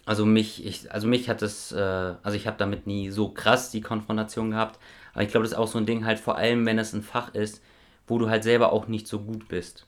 also 0.04 0.26
mich, 0.26 0.66
ich, 0.66 0.92
also 0.92 1.06
mich 1.06 1.28
hat 1.28 1.42
das, 1.42 1.72
äh, 1.72 1.76
also 1.76 2.36
ich 2.36 2.46
habe 2.46 2.56
damit 2.58 2.86
nie 2.86 3.10
so 3.10 3.28
krass 3.28 3.70
die 3.70 3.80
Konfrontation 3.80 4.50
gehabt, 4.50 4.78
aber 5.12 5.22
ich 5.22 5.30
glaube, 5.30 5.44
das 5.44 5.52
ist 5.52 5.58
auch 5.58 5.68
so 5.68 5.78
ein 5.78 5.86
Ding 5.86 6.04
halt, 6.04 6.18
vor 6.18 6.36
allem 6.36 6.66
wenn 6.66 6.78
es 6.78 6.92
ein 6.92 7.02
Fach 7.02 7.34
ist, 7.34 7.62
wo 8.06 8.18
du 8.18 8.28
halt 8.28 8.42
selber 8.42 8.72
auch 8.72 8.88
nicht 8.88 9.06
so 9.06 9.20
gut 9.20 9.48
bist. 9.48 9.86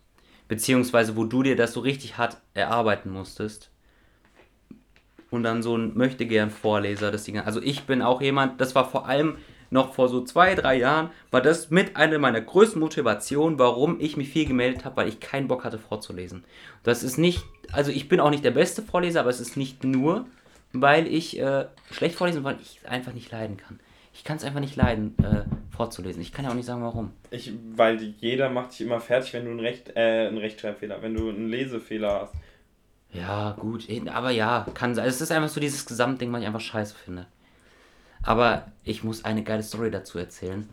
Beziehungsweise 0.48 1.16
wo 1.16 1.24
du 1.24 1.42
dir 1.42 1.56
das 1.56 1.72
so 1.72 1.80
richtig 1.80 2.16
hart 2.16 2.36
erarbeiten 2.54 3.10
musstest. 3.10 3.70
Und 5.30 5.42
dann 5.42 5.62
so 5.62 5.76
ein 5.76 5.96
möchte 5.96 6.26
gern 6.26 6.50
Vorleser, 6.50 7.10
das 7.10 7.24
Ding. 7.24 7.40
Also 7.40 7.60
ich 7.60 7.84
bin 7.84 8.02
auch 8.02 8.20
jemand, 8.20 8.60
das 8.60 8.74
war 8.74 8.88
vor 8.88 9.08
allem 9.08 9.36
noch 9.74 9.92
vor 9.92 10.08
so 10.08 10.22
zwei, 10.22 10.54
drei 10.54 10.76
Jahren, 10.76 11.10
war 11.32 11.42
das 11.42 11.68
mit 11.68 11.96
einer 11.96 12.18
meiner 12.18 12.40
größten 12.40 12.80
Motivationen, 12.80 13.58
warum 13.58 14.00
ich 14.00 14.16
mich 14.16 14.28
viel 14.30 14.46
gemeldet 14.46 14.84
habe, 14.84 14.96
weil 14.96 15.08
ich 15.08 15.20
keinen 15.20 15.48
Bock 15.48 15.64
hatte 15.64 15.78
vorzulesen. 15.78 16.44
Das 16.84 17.02
ist 17.02 17.18
nicht, 17.18 17.42
also 17.72 17.90
ich 17.90 18.08
bin 18.08 18.20
auch 18.20 18.30
nicht 18.30 18.44
der 18.44 18.52
beste 18.52 18.82
Vorleser, 18.82 19.20
aber 19.20 19.30
es 19.30 19.40
ist 19.40 19.56
nicht 19.56 19.82
nur, 19.82 20.26
weil 20.72 21.08
ich 21.08 21.38
äh, 21.40 21.66
schlecht 21.90 22.14
vorlesen, 22.14 22.44
weil 22.44 22.56
ich 22.62 22.80
einfach 22.88 23.12
nicht 23.12 23.32
leiden 23.32 23.56
kann. 23.56 23.80
Ich 24.14 24.22
kann 24.22 24.36
es 24.36 24.44
einfach 24.44 24.60
nicht 24.60 24.76
leiden, 24.76 25.16
äh, 25.18 25.42
vorzulesen. 25.74 26.22
Ich 26.22 26.32
kann 26.32 26.44
ja 26.44 26.52
auch 26.52 26.56
nicht 26.56 26.66
sagen, 26.66 26.82
warum. 26.82 27.10
Ich, 27.32 27.52
weil 27.74 28.00
jeder 28.20 28.48
macht 28.50 28.72
dich 28.72 28.82
immer 28.82 29.00
fertig, 29.00 29.34
wenn 29.34 29.44
du 29.44 29.50
einen, 29.50 29.60
Recht, 29.60 29.90
äh, 29.96 30.28
einen 30.28 30.38
Rechtschreibfehler, 30.38 31.02
wenn 31.02 31.14
du 31.14 31.28
einen 31.28 31.48
Lesefehler 31.48 32.20
hast. 32.22 32.34
Ja, 33.12 33.56
gut, 33.58 33.88
aber 34.06 34.30
ja, 34.30 34.66
kann 34.74 34.94
sein. 34.94 35.06
Es 35.06 35.20
ist 35.20 35.32
einfach 35.32 35.48
so 35.48 35.60
dieses 35.60 35.84
Gesamtding, 35.84 36.32
was 36.32 36.42
ich 36.42 36.46
einfach 36.46 36.60
scheiße 36.60 36.94
finde. 36.94 37.26
Aber 38.24 38.72
ich 38.82 39.04
muss 39.04 39.24
eine 39.24 39.44
geile 39.44 39.62
Story 39.62 39.90
dazu 39.90 40.18
erzählen. 40.18 40.68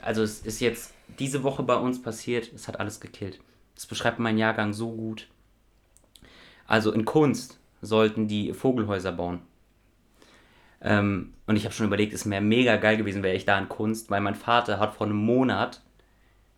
Also 0.00 0.22
es 0.22 0.40
ist 0.40 0.60
jetzt 0.60 0.94
diese 1.18 1.42
Woche 1.42 1.62
bei 1.62 1.76
uns 1.76 2.00
passiert, 2.00 2.52
es 2.52 2.68
hat 2.68 2.78
alles 2.78 3.00
gekillt. 3.00 3.40
Das 3.74 3.86
beschreibt 3.86 4.18
meinen 4.18 4.38
Jahrgang 4.38 4.72
so 4.72 4.92
gut. 4.92 5.28
Also 6.66 6.92
in 6.92 7.04
Kunst 7.04 7.58
sollten 7.82 8.28
die 8.28 8.52
Vogelhäuser 8.52 9.12
bauen. 9.12 9.42
Ähm, 10.80 11.34
und 11.46 11.56
ich 11.56 11.64
habe 11.64 11.74
schon 11.74 11.86
überlegt, 11.86 12.12
es 12.12 12.28
wäre 12.28 12.42
mega 12.42 12.76
geil 12.76 12.96
gewesen, 12.96 13.22
wäre 13.22 13.36
ich 13.36 13.44
da 13.44 13.58
in 13.58 13.68
Kunst, 13.68 14.10
weil 14.10 14.20
mein 14.20 14.34
Vater 14.34 14.78
hat 14.78 14.94
vor 14.94 15.06
einem 15.06 15.16
Monat 15.16 15.82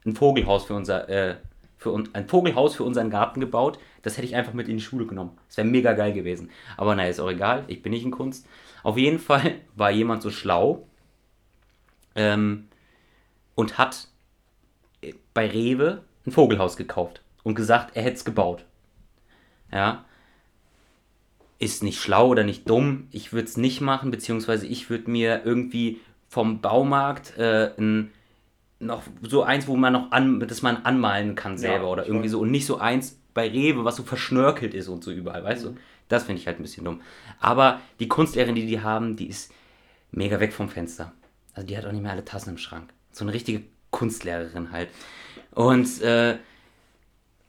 ein 0.05 0.15
Vogelhaus 0.15 0.65
für 0.65 0.75
unser, 0.75 1.09
äh, 1.09 1.37
für 1.77 1.91
un 1.91 2.09
ein 2.13 2.29
Vogelhaus 2.29 2.75
für 2.75 2.85
unseren 2.85 3.11
Garten 3.11 3.41
gebaut. 3.41 3.79
Das 4.03 4.17
hätte 4.17 4.27
ich 4.27 4.35
einfach 4.35 4.53
mit 4.53 4.69
in 4.69 4.77
die 4.77 4.83
Schule 4.83 5.07
genommen. 5.07 5.39
Das 5.49 5.57
wäre 5.57 5.67
mega 5.67 5.93
geil 5.93 6.13
gewesen. 6.13 6.51
Aber 6.77 6.95
naja, 6.95 7.11
ist 7.11 7.21
auch 7.21 7.31
egal, 7.31 7.65
ich 7.69 7.83
bin 7.83 7.93
nicht 7.93 8.05
in 8.05 8.11
Kunst. 8.11 8.47
Auf 8.83 8.97
jeden 8.97 9.19
Fall 9.19 9.61
war 9.75 9.91
jemand 9.91 10.23
so 10.23 10.31
schlau 10.31 10.87
ähm, 12.15 12.69
und 13.55 13.79
hat 13.79 14.09
bei 15.35 15.49
Rewe 15.49 16.03
ein 16.27 16.33
Vogelhaus 16.33 16.77
gekauft 16.77 17.23
und 17.43 17.55
gesagt, 17.55 17.97
er 17.97 18.03
hätte 18.03 18.17
es 18.17 18.25
gebaut. 18.25 18.65
Ja, 19.73 20.05
ist 21.59 21.83
nicht 21.83 22.01
schlau 22.01 22.29
oder 22.29 22.45
nicht 22.45 22.69
dumm. 22.69 23.09
Ich 23.13 23.33
würde 23.33 23.49
es 23.49 23.57
nicht 23.57 23.81
machen, 23.81 24.11
beziehungsweise 24.11 24.67
ich 24.67 24.91
würde 24.91 25.11
mir 25.11 25.43
irgendwie 25.45 26.01
vom 26.29 26.61
Baumarkt 26.61 27.37
äh, 27.39 27.73
ein, 27.79 28.13
noch 28.79 29.03
so 29.23 29.43
eins, 29.43 29.67
wo 29.67 29.77
man 29.77 29.93
noch 29.93 30.13
an, 30.13 30.41
das 30.41 30.63
man 30.63 30.79
anmalen 30.79 31.35
kann 31.35 31.59
selber 31.59 31.87
ja, 31.87 31.91
oder 31.91 32.07
irgendwie 32.07 32.29
so 32.29 32.41
und 32.41 32.51
nicht 32.51 32.67
so 32.67 32.79
eins 32.79 33.19
bei 33.35 33.49
Rewe, 33.49 33.85
was 33.85 33.97
so 33.97 34.03
verschnörkelt 34.03 34.75
ist 34.75 34.89
und 34.89 35.05
so 35.05 35.11
überall, 35.11 35.45
weißt 35.45 35.65
mhm. 35.65 35.75
du? 35.75 35.81
Das 36.09 36.25
finde 36.25 36.41
ich 36.41 36.47
halt 36.47 36.61
ein 36.61 36.63
bisschen 36.63 36.85
dumm. 36.85 37.03
Aber 37.41 37.81
die 37.99 38.09
Kunstlehrerin, 38.09 38.55
die 38.55 38.67
die 38.67 38.81
haben, 38.81 39.17
die 39.17 39.27
ist 39.27 39.53
mega 40.13 40.39
weg 40.41 40.53
vom 40.53 40.69
Fenster. 40.69 41.13
Also 41.53 41.67
die 41.67 41.77
hat 41.77 41.85
auch 41.85 41.93
nicht 41.93 42.03
mehr 42.03 42.13
alle 42.13 42.25
Tassen 42.25 42.51
im 42.51 42.59
Schrank. 42.59 42.93
So 43.13 43.25
eine 43.25 43.33
richtige 43.33 43.63
Kunstlehrerin 43.91 44.71
halt. 44.71 44.91
Und 45.53 46.01
äh, 46.03 46.39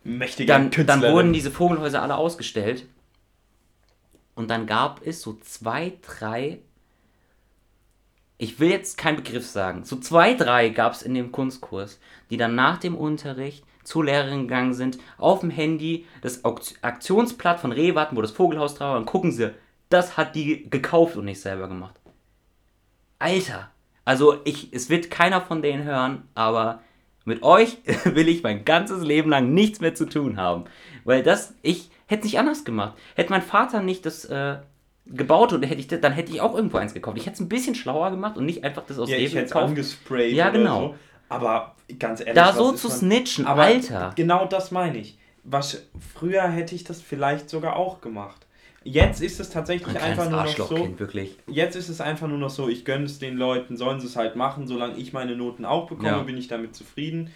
dann, 0.03 0.71
dann 0.71 1.01
wurden 1.01 1.33
diese 1.33 1.51
Vogelhäuser 1.51 2.01
alle 2.01 2.15
ausgestellt 2.15 2.85
und 4.35 4.49
dann 4.49 4.65
gab 4.65 5.05
es 5.05 5.21
so 5.21 5.33
zwei, 5.41 5.93
drei, 6.01 6.59
ich 8.37 8.59
will 8.59 8.69
jetzt 8.69 8.97
keinen 8.97 9.17
Begriff 9.17 9.45
sagen, 9.45 9.83
so 9.83 9.95
zwei, 9.97 10.33
drei 10.33 10.69
gab 10.69 10.93
es 10.93 11.01
in 11.01 11.13
dem 11.13 11.31
Kunstkurs, 11.31 11.99
die 12.29 12.37
dann 12.37 12.55
nach 12.55 12.77
dem 12.77 12.95
Unterricht 12.95 13.63
zur 13.83 14.05
Lehrerin 14.05 14.41
gegangen 14.41 14.73
sind, 14.73 14.97
auf 15.17 15.39
dem 15.39 15.49
Handy 15.49 16.05
das 16.21 16.43
Aktionsblatt 16.43 17.59
von 17.59 17.71
Rewe 17.71 18.07
wo 18.11 18.21
das 18.21 18.31
Vogelhaus 18.31 18.75
drauf 18.75 18.91
war, 18.91 18.97
und 18.97 19.05
gucken 19.05 19.31
sie, 19.31 19.53
das 19.89 20.17
hat 20.17 20.35
die 20.35 20.69
gekauft 20.69 21.15
und 21.15 21.25
nicht 21.25 21.41
selber 21.41 21.67
gemacht. 21.67 21.95
Alter, 23.19 23.71
also 24.05 24.41
ich, 24.43 24.73
es 24.73 24.89
wird 24.89 25.09
keiner 25.09 25.41
von 25.41 25.61
denen 25.61 25.83
hören, 25.83 26.27
aber 26.35 26.81
mit 27.25 27.43
euch 27.43 27.77
will 28.03 28.27
ich 28.27 28.43
mein 28.43 28.65
ganzes 28.65 29.03
Leben 29.03 29.29
lang 29.29 29.53
nichts 29.53 29.79
mehr 29.79 29.95
zu 29.95 30.05
tun 30.05 30.37
haben. 30.37 30.65
Weil 31.05 31.23
das, 31.23 31.55
ich, 31.61 31.89
Hätte 32.07 32.23
nicht 32.23 32.39
anders 32.39 32.63
gemacht. 32.63 32.97
Hätte 33.15 33.31
mein 33.31 33.41
Vater 33.41 33.81
nicht 33.81 34.05
das 34.05 34.23
äh, 34.25 34.57
gebaut 35.09 35.53
oder 35.53 35.67
hätte 35.67 35.79
ich 35.79 35.87
das, 35.87 36.01
dann 36.01 36.13
hätte 36.13 36.31
ich 36.31 36.41
auch 36.41 36.55
irgendwo 36.55 36.77
eins 36.77 36.93
gekauft. 36.93 37.17
Ich 37.17 37.25
hätte 37.25 37.35
es 37.35 37.39
ein 37.39 37.49
bisschen 37.49 37.75
schlauer 37.75 38.11
gemacht 38.11 38.37
und 38.37 38.45
nicht 38.45 38.63
einfach 38.63 38.83
das 38.85 38.99
aus 38.99 39.09
ja, 39.09 39.17
Rewe 39.17 39.43
gekauft. 39.43 39.69
angesprayt 39.69 40.33
ja, 40.33 40.49
genau. 40.49 40.79
So. 40.79 40.95
Aber 41.29 41.75
ganz 41.99 42.19
ehrlich, 42.19 42.35
da 42.35 42.53
so 42.53 42.71
zu 42.71 42.87
man, 42.87 42.97
snitchen, 42.97 43.45
aber 43.45 43.63
Alter. 43.63 44.13
Genau 44.15 44.45
das 44.45 44.71
meine 44.71 44.97
ich. 44.97 45.17
Was 45.43 45.83
früher 46.13 46.43
hätte 46.43 46.75
ich 46.75 46.83
das 46.83 47.01
vielleicht 47.01 47.49
sogar 47.49 47.75
auch 47.75 48.01
gemacht. 48.01 48.45
Jetzt 48.83 49.21
ist 49.21 49.39
es 49.39 49.49
tatsächlich 49.49 49.97
ein 49.97 50.01
einfach 50.01 50.29
nur 50.29 50.43
noch 50.43 50.47
so. 50.47 50.99
Wirklich. 50.99 51.37
Jetzt 51.47 51.75
ist 51.75 51.89
es 51.89 51.99
einfach 51.99 52.27
nur 52.27 52.37
noch 52.37 52.49
so, 52.49 52.69
ich 52.69 52.85
gönne 52.85 53.05
es 53.05 53.19
den 53.19 53.35
Leuten, 53.35 53.75
sollen 53.75 53.99
sie 53.99 54.07
es 54.07 54.15
halt 54.15 54.37
machen, 54.37 54.65
solange 54.65 54.95
ich 54.95 55.11
meine 55.11 55.35
Noten 55.35 55.65
auch 55.65 55.87
bekomme, 55.87 56.09
ja. 56.09 56.23
bin 56.23 56.37
ich 56.37 56.47
damit 56.47 56.75
zufrieden. 56.75 57.31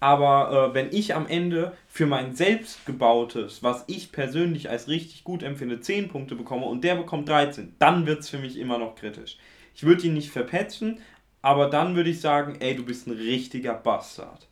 Aber 0.00 0.70
äh, 0.70 0.74
wenn 0.74 0.92
ich 0.92 1.14
am 1.14 1.26
Ende 1.26 1.72
für 1.88 2.06
mein 2.06 2.34
selbstgebautes, 2.34 3.62
was 3.62 3.84
ich 3.86 4.12
persönlich 4.12 4.68
als 4.68 4.88
richtig 4.88 5.24
gut 5.24 5.42
empfinde, 5.42 5.80
10 5.80 6.08
Punkte 6.08 6.34
bekomme 6.34 6.66
und 6.66 6.84
der 6.84 6.96
bekommt 6.96 7.28
13, 7.28 7.74
dann 7.78 8.06
wird 8.06 8.20
es 8.20 8.28
für 8.28 8.38
mich 8.38 8.58
immer 8.58 8.78
noch 8.78 8.94
kritisch. 8.96 9.38
Ich 9.74 9.84
würde 9.84 10.06
ihn 10.06 10.14
nicht 10.14 10.30
verpetzen, 10.30 10.98
aber 11.42 11.68
dann 11.68 11.96
würde 11.96 12.10
ich 12.10 12.20
sagen, 12.20 12.56
ey, 12.60 12.76
du 12.76 12.84
bist 12.84 13.06
ein 13.06 13.12
richtiger 13.12 13.74
Bastard. 13.74 14.46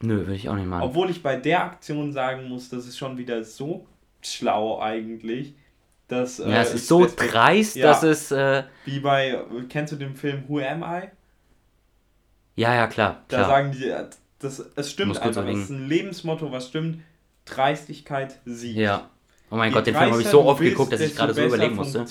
Nö, 0.00 0.18
würde 0.18 0.34
ich 0.34 0.48
auch 0.48 0.54
nicht 0.54 0.68
machen. 0.68 0.82
Obwohl 0.82 1.10
ich 1.10 1.22
bei 1.22 1.36
der 1.36 1.64
Aktion 1.64 2.12
sagen 2.12 2.48
muss, 2.48 2.68
das 2.68 2.86
ist 2.86 2.98
schon 2.98 3.18
wieder 3.18 3.42
so 3.42 3.86
schlau 4.22 4.80
eigentlich. 4.80 5.54
Dass, 6.06 6.38
ja, 6.38 6.46
äh, 6.46 6.62
es 6.62 6.74
ist 6.74 6.88
so 6.88 7.06
dreist, 7.06 7.76
ja, 7.76 7.86
dass 7.86 8.02
es. 8.02 8.30
Äh, 8.30 8.64
wie 8.84 9.00
bei, 9.00 9.38
kennst 9.68 9.92
du 9.92 9.96
den 9.96 10.14
Film 10.14 10.44
Who 10.48 10.60
Am 10.60 10.82
I? 10.82 11.08
Ja, 12.58 12.74
ja, 12.74 12.88
klar. 12.88 13.22
Da 13.28 13.36
klar. 13.36 13.48
sagen 13.48 13.70
die, 13.70 13.94
das, 14.40 14.58
es 14.74 14.90
stimmt 14.90 15.16
einfach, 15.16 15.46
das 15.46 15.56
ist 15.56 15.70
ein 15.70 15.86
Lebensmotto, 15.86 16.50
was 16.50 16.66
stimmt. 16.66 17.02
Dreistigkeit 17.44 18.40
siegt. 18.44 18.76
Ja. 18.76 19.08
Oh 19.48 19.54
mein 19.54 19.70
Je 19.70 19.74
Gott, 19.76 19.86
den 19.86 19.94
Film 19.94 20.10
habe 20.10 20.20
ich 20.20 20.26
so 20.26 20.44
oft 20.44 20.60
geguckt, 20.60 20.92
dass 20.92 21.00
ich 21.00 21.14
gerade 21.14 21.32
so 21.32 21.42
überlegen 21.42 21.76
musste. 21.76 22.04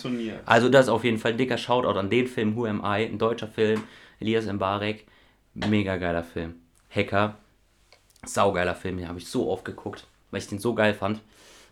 Also 0.46 0.70
das 0.70 0.86
ist 0.86 0.90
auf 0.90 1.04
jeden 1.04 1.18
Fall 1.18 1.34
ein 1.34 1.38
dicker 1.38 1.58
Shoutout 1.58 2.00
an 2.00 2.10
den 2.10 2.28
Film 2.28 2.56
Who 2.56 2.66
Am 2.66 2.80
I, 2.80 3.04
ein 3.04 3.18
deutscher 3.18 3.50
Film, 3.50 3.84
Elias 4.22 4.46
Mbarek, 4.46 5.06
mega 5.54 5.98
geiler 5.98 6.24
Film. 6.24 6.56
Hacker, 6.90 7.36
saugeiler 8.26 8.74
Film, 8.74 8.98
den 8.98 9.10
habe 9.10 9.20
ich 9.20 9.28
so 9.28 9.50
oft 9.50 9.66
geguckt, 9.66 10.08
weil 10.32 10.40
ich 10.40 10.48
den 10.48 10.60
so 10.60 10.74
geil 10.74 10.94
fand. 10.94 11.20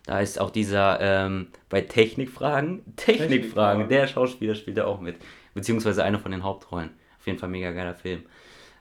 Da 0.04 0.20
ist 0.20 0.38
auch 0.38 0.50
dieser, 0.50 1.00
ähm, 1.00 1.48
bei 1.70 1.80
Technikfragen, 1.80 2.84
Technikfragen, 2.96 3.28
Technikfragen, 3.28 3.88
der 3.88 4.06
Schauspieler 4.06 4.54
spielt 4.54 4.76
da 4.76 4.84
auch 4.84 5.00
mit. 5.00 5.16
Beziehungsweise 5.54 6.04
einer 6.04 6.18
von 6.18 6.30
den 6.30 6.44
Hauptrollen. 6.44 6.90
Auf 7.18 7.26
jeden 7.26 7.38
Fall 7.38 7.48
mega 7.48 7.72
geiler 7.72 7.94
Film. 7.94 8.26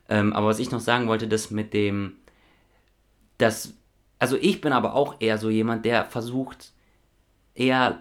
Ähm, 0.09 0.33
aber 0.33 0.47
was 0.47 0.59
ich 0.59 0.71
noch 0.71 0.79
sagen 0.79 1.07
wollte, 1.07 1.27
das 1.27 1.51
mit 1.51 1.73
dem, 1.73 2.13
das, 3.37 3.73
also 4.19 4.37
ich 4.39 4.61
bin 4.61 4.73
aber 4.73 4.93
auch 4.93 5.15
eher 5.19 5.37
so 5.37 5.49
jemand, 5.49 5.85
der 5.85 6.05
versucht, 6.05 6.71
eher 7.55 7.99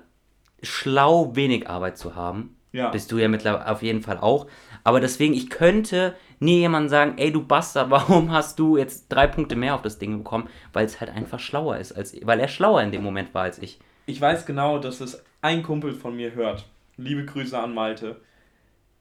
schlau 0.63 1.35
wenig 1.35 1.69
Arbeit 1.69 1.99
zu 1.99 2.15
haben. 2.15 2.57
Ja. 2.73 2.91
Bist 2.91 3.13
du 3.13 3.19
ja 3.19 3.29
mittlerweile 3.29 3.71
auf 3.71 3.83
jeden 3.83 4.03
Fall 4.03 4.19
auch. 4.19 4.49
Aber 4.83 5.01
deswegen, 5.01 5.33
ich 5.33 5.49
könnte 5.49 6.15
nie 6.41 6.59
jemand 6.59 6.91
sagen, 6.91 7.15
ey 7.19 7.33
du 7.33 7.45
Bastard, 7.45 7.91
warum 7.91 8.33
hast 8.33 8.59
du 8.59 8.77
jetzt 8.77 9.09
drei 9.09 9.27
Punkte 9.27 9.57
mehr 9.57 9.75
auf 9.75 9.83
das 9.83 9.99
Ding 9.99 10.19
bekommen? 10.19 10.49
Weil 10.73 10.85
es 10.85 11.01
halt 11.01 11.11
einfach 11.11 11.39
schlauer 11.39 11.79
ist, 11.79 11.93
als 11.93 12.15
weil 12.25 12.41
er 12.41 12.49
schlauer 12.49 12.83
in 12.83 12.91
dem 12.91 13.03
Moment 13.03 13.33
war 13.33 13.43
als 13.43 13.59
ich. 13.59 13.79
Ich 14.07 14.21
weiß 14.21 14.45
genau, 14.45 14.79
dass 14.79 15.01
es 15.01 15.25
ein 15.41 15.63
Kumpel 15.63 15.95
von 15.95 16.17
mir 16.17 16.35
hört. 16.35 16.67
Liebe 16.97 17.25
Grüße 17.25 17.59
an 17.59 17.75
Malte. 17.75 18.21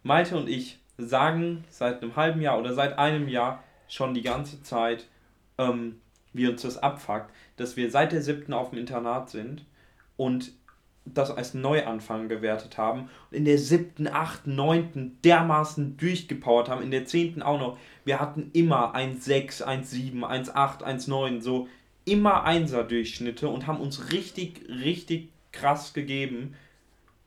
Malte 0.03 0.37
und 0.37 0.47
ich 0.47 0.79
sagen 1.07 1.63
seit 1.69 2.01
einem 2.01 2.15
halben 2.15 2.41
Jahr 2.41 2.59
oder 2.59 2.73
seit 2.73 2.97
einem 2.97 3.27
Jahr 3.27 3.63
schon 3.87 4.13
die 4.13 4.21
ganze 4.21 4.61
Zeit, 4.63 5.07
ähm, 5.57 5.99
wie 6.33 6.47
uns 6.47 6.63
das 6.63 6.77
abfuckt, 6.77 7.29
dass 7.57 7.77
wir 7.77 7.91
seit 7.91 8.11
der 8.11 8.21
siebten 8.21 8.53
auf 8.53 8.71
dem 8.71 8.79
Internat 8.79 9.29
sind 9.29 9.65
und 10.17 10.51
das 11.05 11.31
als 11.31 11.53
Neuanfang 11.53 12.29
gewertet 12.29 12.77
haben 12.77 13.09
und 13.29 13.37
in 13.37 13.45
der 13.45 13.57
siebten, 13.57 14.07
achten, 14.07 14.55
neunten 14.55 15.17
dermaßen 15.23 15.97
durchgepowert 15.97 16.69
haben, 16.69 16.81
in 16.81 16.91
der 16.91 17.05
zehnten 17.05 17.41
auch 17.41 17.59
noch. 17.59 17.77
Wir 18.05 18.19
hatten 18.19 18.49
immer 18.53 18.95
1,6, 18.95 19.63
1,7, 19.63 20.21
1,8, 20.21 20.81
1,9, 20.81 21.41
so 21.41 21.67
immer 22.05 22.43
Einser-Durchschnitte 22.43 23.47
und 23.49 23.67
haben 23.67 23.79
uns 23.79 24.11
richtig, 24.11 24.65
richtig 24.69 25.29
krass 25.51 25.93
gegeben 25.93 26.55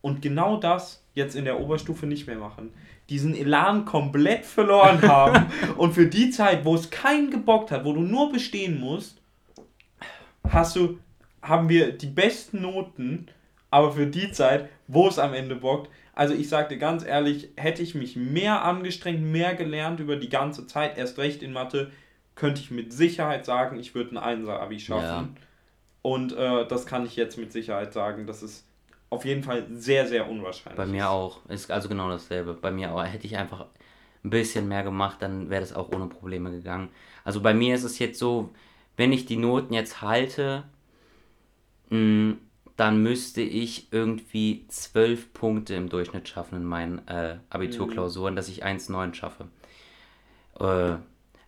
und 0.01 0.21
genau 0.21 0.57
das 0.57 1.03
jetzt 1.13 1.35
in 1.35 1.45
der 1.45 1.59
Oberstufe 1.59 2.05
nicht 2.05 2.27
mehr 2.27 2.37
machen. 2.37 2.71
Diesen 3.09 3.35
Elan 3.35 3.85
komplett 3.85 4.45
verloren 4.45 5.01
haben 5.01 5.45
und 5.77 5.93
für 5.93 6.07
die 6.07 6.29
Zeit, 6.29 6.65
wo 6.65 6.75
es 6.75 6.89
keinen 6.89 7.31
gebockt 7.31 7.71
hat, 7.71 7.85
wo 7.85 7.93
du 7.93 8.01
nur 8.01 8.31
bestehen 8.31 8.79
musst, 8.79 9.21
hast 10.49 10.75
du, 10.75 10.99
haben 11.41 11.69
wir 11.69 11.93
die 11.93 12.07
besten 12.07 12.61
Noten, 12.61 13.27
aber 13.69 13.91
für 13.93 14.07
die 14.07 14.31
Zeit, 14.31 14.69
wo 14.87 15.07
es 15.07 15.19
am 15.19 15.33
Ende 15.33 15.55
bockt, 15.55 15.89
also 16.13 16.33
ich 16.33 16.49
sagte 16.49 16.77
ganz 16.77 17.05
ehrlich, 17.05 17.49
hätte 17.57 17.83
ich 17.83 17.93
mich 17.93 18.15
mehr 18.15 18.63
angestrengt, 18.63 19.21
mehr 19.21 19.53
gelernt 19.53 19.99
über 19.99 20.15
die 20.15 20.29
ganze 20.29 20.65
Zeit, 20.65 20.97
erst 20.97 21.19
recht 21.19 21.43
in 21.43 21.53
Mathe, 21.53 21.91
könnte 22.33 22.59
ich 22.61 22.71
mit 22.71 22.91
Sicherheit 22.91 23.45
sagen, 23.45 23.77
ich 23.77 23.93
würde 23.93 24.11
ein 24.11 24.17
Einser-Abi 24.17 24.79
schaffen. 24.79 25.35
Ja. 25.35 25.41
Und 26.01 26.33
äh, 26.33 26.65
das 26.67 26.85
kann 26.85 27.05
ich 27.05 27.15
jetzt 27.15 27.37
mit 27.37 27.51
Sicherheit 27.51 27.93
sagen, 27.93 28.25
das 28.25 28.41
ist 28.41 28.65
auf 29.09 29.25
jeden 29.25 29.43
Fall 29.43 29.67
sehr, 29.71 30.07
sehr 30.07 30.29
unwahrscheinlich. 30.29 30.77
Bei 30.77 30.85
mir 30.85 31.09
auch. 31.09 31.45
Ist 31.49 31.71
also 31.71 31.87
genau 31.87 32.09
dasselbe. 32.09 32.53
Bei 32.53 32.71
mir 32.71 32.93
auch. 32.93 33.03
Hätte 33.03 33.25
ich 33.25 33.37
einfach 33.37 33.65
ein 34.23 34.29
bisschen 34.29 34.67
mehr 34.67 34.83
gemacht, 34.83 35.17
dann 35.21 35.49
wäre 35.49 35.61
das 35.61 35.73
auch 35.73 35.91
ohne 35.91 36.07
Probleme 36.07 36.51
gegangen. 36.51 36.89
Also 37.23 37.41
bei 37.41 37.53
mir 37.53 37.75
ist 37.75 37.83
es 37.83 37.99
jetzt 37.99 38.19
so, 38.19 38.49
wenn 38.97 39.13
ich 39.13 39.25
die 39.25 39.37
Noten 39.37 39.73
jetzt 39.73 40.01
halte, 40.01 40.63
mh, 41.89 41.97
mm, 41.99 42.37
dann 42.75 43.01
müsste 43.01 43.41
ich 43.41 43.91
irgendwie 43.91 44.65
zwölf 44.67 45.33
Punkte 45.33 45.73
im 45.73 45.89
Durchschnitt 45.89 46.29
schaffen 46.29 46.57
in 46.57 46.63
meinen 46.63 47.07
äh, 47.07 47.37
Abiturklausuren, 47.49 48.33
mhm. 48.33 48.35
dass 48.35 48.49
ich 48.49 48.63
1,9 48.63 49.15
schaffe. 49.15 49.47
Äh, 50.59 50.97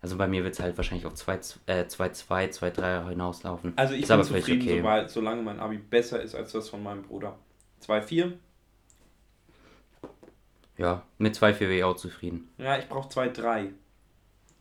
also 0.02 0.18
bei 0.18 0.28
mir 0.28 0.44
wird 0.44 0.56
es 0.56 0.60
halt 0.60 0.76
wahrscheinlich 0.78 1.06
auf 1.06 1.14
2-2, 1.14 1.58
äh, 1.68 1.84
2-3 1.84 3.10
hinauslaufen. 3.10 3.74
Also 3.76 3.94
ich 3.94 4.04
ist 4.04 4.08
bin 4.08 4.24
zufrieden, 4.24 4.62
okay. 4.62 4.78
sobald, 4.78 5.10
solange 5.12 5.44
mein 5.44 5.60
Abi 5.60 5.78
besser 5.78 6.22
ist 6.22 6.34
als 6.34 6.54
das 6.54 6.70
von 6.70 6.82
meinem 6.82 7.04
Bruder. 7.04 7.38
2-4. 7.86 8.34
Ja, 10.78 11.04
mit 11.18 11.36
2-4 11.36 11.60
wäre 11.62 11.76
ich 11.76 11.84
auch 11.84 11.96
zufrieden. 11.96 12.50
Ja, 12.58 12.78
ich 12.78 12.88
brauche 12.88 13.10
2-3. 13.10 13.70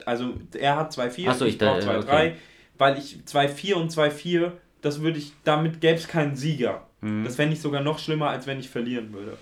Also 0.05 0.35
er 0.55 0.77
hat 0.77 0.93
2-4, 0.93 1.29
Achso, 1.29 1.45
ich, 1.45 1.55
ich 1.55 1.59
brauche 1.59 1.81
2-3, 1.81 1.99
okay. 1.99 2.37
weil 2.77 2.99
ich 2.99 3.19
2-4 3.27 3.75
und 3.75 3.93
2-4 3.93 4.53
das 4.81 5.01
würde 5.01 5.19
ich, 5.19 5.33
damit 5.45 5.81
gäbe 5.81 5.99
es 5.99 6.09
keinen 6.09 6.37
Sieger. 6.37 6.87
Mhm. 7.01 7.25
Das 7.25 7.37
fände 7.37 7.55
ich 7.55 7.61
sogar 7.61 7.83
noch 7.83 7.99
schlimmer, 7.99 8.31
als 8.31 8.47
wenn 8.47 8.61
ich 8.61 8.69
verlieren 8.69 9.13
würde. 9.13 9.37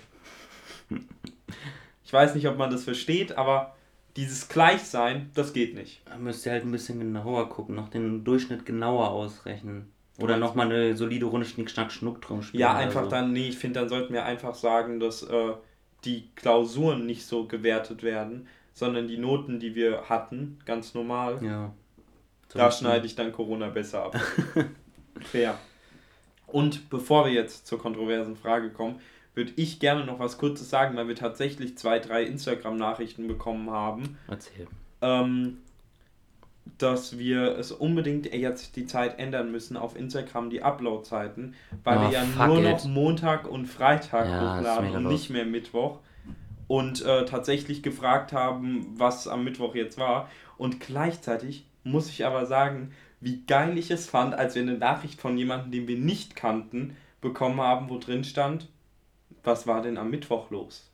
ich 2.03 2.13
weiß 2.13 2.35
nicht, 2.35 2.47
ob 2.47 2.57
man 2.57 2.71
das 2.71 2.83
versteht, 2.83 3.37
aber 3.37 3.75
dieses 4.15 4.49
Gleichsein, 4.49 5.29
das 5.35 5.53
geht 5.53 5.75
nicht. 5.75 6.01
Da 6.05 6.17
müsst 6.17 6.45
ihr 6.45 6.51
halt 6.51 6.63
ein 6.63 6.71
bisschen 6.71 6.99
genauer 6.99 7.49
gucken, 7.49 7.75
noch 7.75 7.89
den 7.89 8.23
Durchschnitt 8.23 8.65
genauer 8.65 9.09
ausrechnen. 9.11 9.91
Oder 10.19 10.37
nochmal 10.37 10.71
eine 10.71 10.97
solide 10.97 11.27
Runde 11.27 11.45
Schnick, 11.45 11.69
Schnack, 11.69 11.91
Schnuck 11.91 12.21
drum 12.21 12.41
spielen. 12.41 12.61
Ja, 12.61 12.75
einfach 12.75 13.03
so. 13.03 13.09
dann, 13.09 13.33
nee, 13.33 13.49
ich 13.49 13.57
finde, 13.57 13.81
dann 13.81 13.89
sollten 13.89 14.13
wir 14.13 14.25
einfach 14.25 14.55
sagen, 14.55 14.99
dass 14.99 15.23
äh, 15.23 15.53
die 16.05 16.29
Klausuren 16.35 17.05
nicht 17.05 17.25
so 17.25 17.45
gewertet 17.45 18.01
werden, 18.01 18.47
sondern 18.73 19.07
die 19.07 19.17
Noten, 19.17 19.59
die 19.59 19.75
wir 19.75 20.09
hatten, 20.09 20.59
ganz 20.65 20.93
normal. 20.93 21.39
Ja. 21.43 21.71
Da 22.49 22.71
schneide 22.71 23.05
ich 23.05 23.15
dann 23.15 23.31
Corona 23.31 23.69
besser 23.69 24.05
ab. 24.05 24.19
Fair. 25.21 25.57
Und 26.47 26.89
bevor 26.89 27.25
wir 27.25 27.33
jetzt 27.33 27.67
zur 27.67 27.77
kontroversen 27.77 28.35
Frage 28.35 28.69
kommen, 28.69 28.99
würde 29.35 29.51
ich 29.55 29.79
gerne 29.79 30.05
noch 30.05 30.19
was 30.19 30.37
Kurzes 30.37 30.69
sagen, 30.69 30.95
weil 30.95 31.07
wir 31.07 31.15
tatsächlich 31.15 31.77
zwei, 31.77 31.99
drei 31.99 32.23
Instagram-Nachrichten 32.23 33.27
bekommen 33.27 33.69
haben. 33.69 34.17
Erzähl. 34.27 34.67
Ähm, 35.01 35.57
dass 36.77 37.17
wir 37.17 37.57
es 37.57 37.71
unbedingt 37.71 38.33
jetzt 38.33 38.75
die 38.75 38.85
Zeit 38.85 39.19
ändern 39.19 39.51
müssen 39.51 39.77
auf 39.77 39.95
Instagram, 39.95 40.49
die 40.49 40.61
Upload-Zeiten, 40.61 41.55
weil 41.83 41.97
oh, 41.97 42.01
wir 42.01 42.09
ja 42.11 42.25
nur 42.47 42.59
it. 42.59 42.63
noch 42.63 42.85
Montag 42.85 43.47
und 43.47 43.65
Freitag 43.65 44.27
ja, 44.27 44.57
hochladen 44.57 44.95
und 44.95 45.07
nicht 45.07 45.29
mehr 45.29 45.45
Mittwoch. 45.45 45.99
Und 46.67 47.05
äh, 47.05 47.23
tatsächlich 47.23 47.81
gefragt 47.81 48.33
haben, 48.33 48.87
was 48.97 49.27
am 49.27 49.45
Mittwoch 49.45 49.73
jetzt 49.73 49.97
war. 49.97 50.29
Und 50.57 50.81
gleichzeitig 50.81 51.65
muss 51.85 52.09
ich 52.09 52.25
aber 52.25 52.45
sagen, 52.45 52.91
wie 53.21 53.43
geil 53.45 53.77
ich 53.77 53.89
es 53.89 54.07
fand, 54.07 54.35
als 54.35 54.55
wir 54.55 54.61
eine 54.61 54.77
Nachricht 54.77 55.21
von 55.21 55.37
jemandem, 55.37 55.71
den 55.71 55.87
wir 55.87 55.97
nicht 55.97 56.35
kannten, 56.35 56.97
bekommen 57.21 57.61
haben, 57.61 57.89
wo 57.89 57.97
drin 57.97 58.23
stand, 58.23 58.67
was 59.43 59.65
war 59.65 59.81
denn 59.81 59.97
am 59.97 60.09
Mittwoch 60.09 60.49
los? 60.51 60.91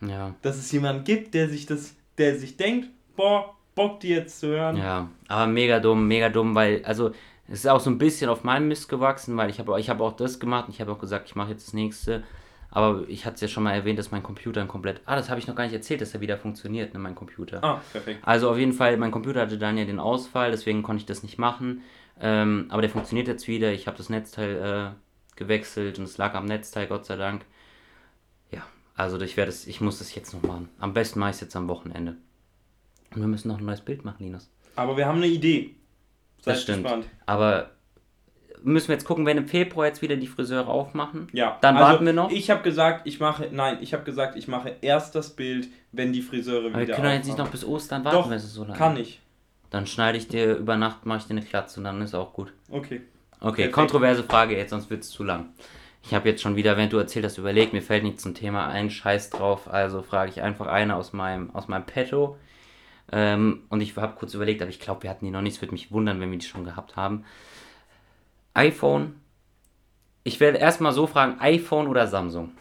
Ja. 0.00 0.34
Dass 0.42 0.56
es 0.56 0.72
jemanden 0.72 1.04
gibt, 1.04 1.34
der 1.34 1.48
sich 1.48 1.66
das, 1.66 1.94
der 2.18 2.38
sich 2.38 2.56
denkt, 2.56 2.88
boah, 3.16 3.54
Bock 3.76 4.00
die 4.00 4.08
jetzt 4.08 4.40
zu 4.40 4.48
hören. 4.48 4.76
Ja, 4.76 5.08
aber 5.28 5.46
mega 5.46 5.78
dumm, 5.78 6.08
mega 6.08 6.28
dumm, 6.28 6.56
weil, 6.56 6.84
also, 6.84 7.12
es 7.46 7.60
ist 7.60 7.68
auch 7.68 7.78
so 7.78 7.90
ein 7.90 7.98
bisschen 7.98 8.28
auf 8.28 8.42
meinem 8.42 8.66
Mist 8.66 8.88
gewachsen, 8.88 9.36
weil 9.36 9.50
ich 9.50 9.60
habe 9.60 9.78
ich 9.78 9.88
hab 9.88 10.00
auch 10.00 10.16
das 10.16 10.40
gemacht 10.40 10.66
und 10.66 10.74
ich 10.74 10.80
habe 10.80 10.90
auch 10.90 10.98
gesagt, 10.98 11.28
ich 11.28 11.36
mache 11.36 11.50
jetzt 11.50 11.68
das 11.68 11.74
nächste. 11.74 12.24
Aber 12.70 13.04
ich 13.08 13.24
hatte 13.24 13.36
es 13.36 13.40
ja 13.42 13.48
schon 13.48 13.62
mal 13.62 13.72
erwähnt, 13.72 13.98
dass 13.98 14.10
mein 14.10 14.22
Computer 14.22 14.60
ein 14.60 14.68
komplett. 14.68 15.00
Ah, 15.06 15.14
das 15.14 15.30
habe 15.30 15.38
ich 15.38 15.46
noch 15.46 15.54
gar 15.54 15.64
nicht 15.64 15.72
erzählt, 15.72 16.00
dass 16.00 16.12
er 16.12 16.20
wieder 16.20 16.36
funktioniert, 16.36 16.92
ne, 16.92 16.98
mein 16.98 17.14
Computer. 17.14 17.62
Ah, 17.62 17.80
perfekt. 17.92 18.20
Also 18.22 18.50
auf 18.50 18.58
jeden 18.58 18.72
Fall, 18.72 18.96
mein 18.96 19.12
Computer 19.12 19.42
hatte 19.42 19.56
dann 19.56 19.78
ja 19.78 19.84
den 19.84 20.00
Ausfall, 20.00 20.50
deswegen 20.50 20.82
konnte 20.82 21.02
ich 21.02 21.06
das 21.06 21.22
nicht 21.22 21.38
machen. 21.38 21.82
Ähm, 22.20 22.66
aber 22.70 22.82
der 22.82 22.90
funktioniert 22.90 23.28
jetzt 23.28 23.46
wieder. 23.46 23.72
Ich 23.72 23.86
habe 23.86 23.96
das 23.96 24.10
Netzteil 24.10 24.94
äh, 24.96 25.36
gewechselt 25.36 25.98
und 25.98 26.04
es 26.04 26.18
lag 26.18 26.34
am 26.34 26.46
Netzteil, 26.46 26.86
Gott 26.86 27.06
sei 27.06 27.16
Dank. 27.16 27.44
Ja, 28.50 28.62
also 28.94 29.20
ich 29.20 29.36
werde 29.36 29.50
es, 29.50 29.66
ich 29.66 29.80
muss 29.80 29.98
das 29.98 30.14
jetzt 30.14 30.34
noch 30.34 30.42
machen. 30.42 30.68
Am 30.78 30.92
besten 30.92 31.20
mache 31.20 31.30
ich 31.30 31.36
es 31.36 31.42
jetzt 31.42 31.56
am 31.56 31.68
Wochenende. 31.68 32.16
Und 33.16 33.22
wir 33.22 33.28
müssen 33.28 33.48
noch 33.48 33.58
ein 33.58 33.64
neues 33.64 33.80
Bild 33.80 34.04
machen, 34.04 34.24
Linus. 34.24 34.50
Aber 34.76 34.96
wir 34.98 35.06
haben 35.06 35.16
eine 35.16 35.26
Idee. 35.26 35.74
Seid 36.42 36.54
das 36.54 36.62
stimmt. 36.62 36.82
Gespannt. 36.82 37.06
Aber 37.24 37.70
müssen 38.62 38.88
wir 38.88 38.94
jetzt 38.94 39.06
gucken, 39.06 39.24
wenn 39.24 39.38
im 39.38 39.48
Februar 39.48 39.86
jetzt 39.86 40.02
wieder 40.02 40.16
die 40.16 40.26
Friseure 40.26 40.68
aufmachen. 40.68 41.28
Ja. 41.32 41.56
Dann 41.62 41.78
also 41.78 41.88
warten 41.88 42.04
wir 42.04 42.12
noch. 42.12 42.30
Ich 42.30 42.50
habe 42.50 42.62
gesagt, 42.62 43.06
ich 43.06 43.18
mache, 43.18 43.48
nein, 43.50 43.78
ich 43.80 43.94
habe 43.94 44.04
gesagt, 44.04 44.36
ich 44.36 44.48
mache 44.48 44.76
erst 44.82 45.14
das 45.14 45.34
Bild, 45.34 45.68
wenn 45.92 46.12
die 46.12 46.20
Friseure 46.20 46.64
wieder 46.64 46.68
aufmachen. 46.68 46.88
Wir 46.88 46.94
können 46.94 47.14
jetzt 47.14 47.26
nicht 47.26 47.38
noch 47.38 47.48
bis 47.48 47.64
Ostern 47.64 48.04
warten, 48.04 48.16
Doch, 48.18 48.28
wenn 48.28 48.36
es 48.36 48.52
so 48.52 48.64
lange 48.64 48.76
kann 48.76 48.98
ich. 48.98 49.22
Dann 49.70 49.86
schneide 49.86 50.18
ich 50.18 50.28
dir 50.28 50.56
über 50.56 50.76
Nacht, 50.76 51.06
mache 51.06 51.18
ich 51.18 51.24
dir 51.24 51.30
eine 51.30 51.42
Klatze 51.42 51.80
und 51.80 51.84
dann 51.84 52.02
ist 52.02 52.14
auch 52.14 52.34
gut. 52.34 52.52
Okay. 52.68 53.00
Okay, 53.40 53.54
Perfekt. 53.54 53.72
kontroverse 53.72 54.24
Frage 54.24 54.56
jetzt, 54.56 54.70
sonst 54.70 54.90
wird 54.90 55.04
es 55.04 55.10
zu 55.10 55.24
lang. 55.24 55.50
Ich 56.02 56.12
habe 56.12 56.28
jetzt 56.28 56.42
schon 56.42 56.54
wieder, 56.54 56.76
wenn 56.76 56.90
du 56.90 56.98
erzählt 56.98 57.24
hast, 57.24 57.38
überlegt, 57.38 57.72
mir 57.72 57.82
fällt 57.82 58.04
nichts 58.04 58.22
zum 58.22 58.34
Thema 58.34 58.68
ein, 58.68 58.90
scheiß 58.90 59.30
drauf, 59.30 59.72
also 59.72 60.02
frage 60.02 60.30
ich 60.30 60.42
einfach 60.42 60.66
eine 60.66 60.96
aus 60.96 61.12
meinem, 61.12 61.50
aus 61.54 61.66
meinem 61.66 61.84
Petto. 61.84 62.36
Ähm, 63.12 63.62
und 63.68 63.80
ich 63.80 63.96
habe 63.96 64.16
kurz 64.16 64.34
überlegt, 64.34 64.62
aber 64.62 64.70
ich 64.70 64.80
glaube, 64.80 65.04
wir 65.04 65.10
hatten 65.10 65.24
die 65.24 65.30
noch 65.30 65.42
nicht. 65.42 65.56
Es 65.56 65.62
würde 65.62 65.72
mich 65.72 65.92
wundern, 65.92 66.20
wenn 66.20 66.30
wir 66.30 66.38
die 66.38 66.46
schon 66.46 66.64
gehabt 66.64 66.96
haben 66.96 67.24
iPhone. 68.56 69.20
Ich 70.24 70.40
werde 70.40 70.58
erstmal 70.58 70.92
so 70.92 71.06
fragen, 71.06 71.38
iPhone 71.40 71.86
oder 71.86 72.06
Samsung? 72.06 72.52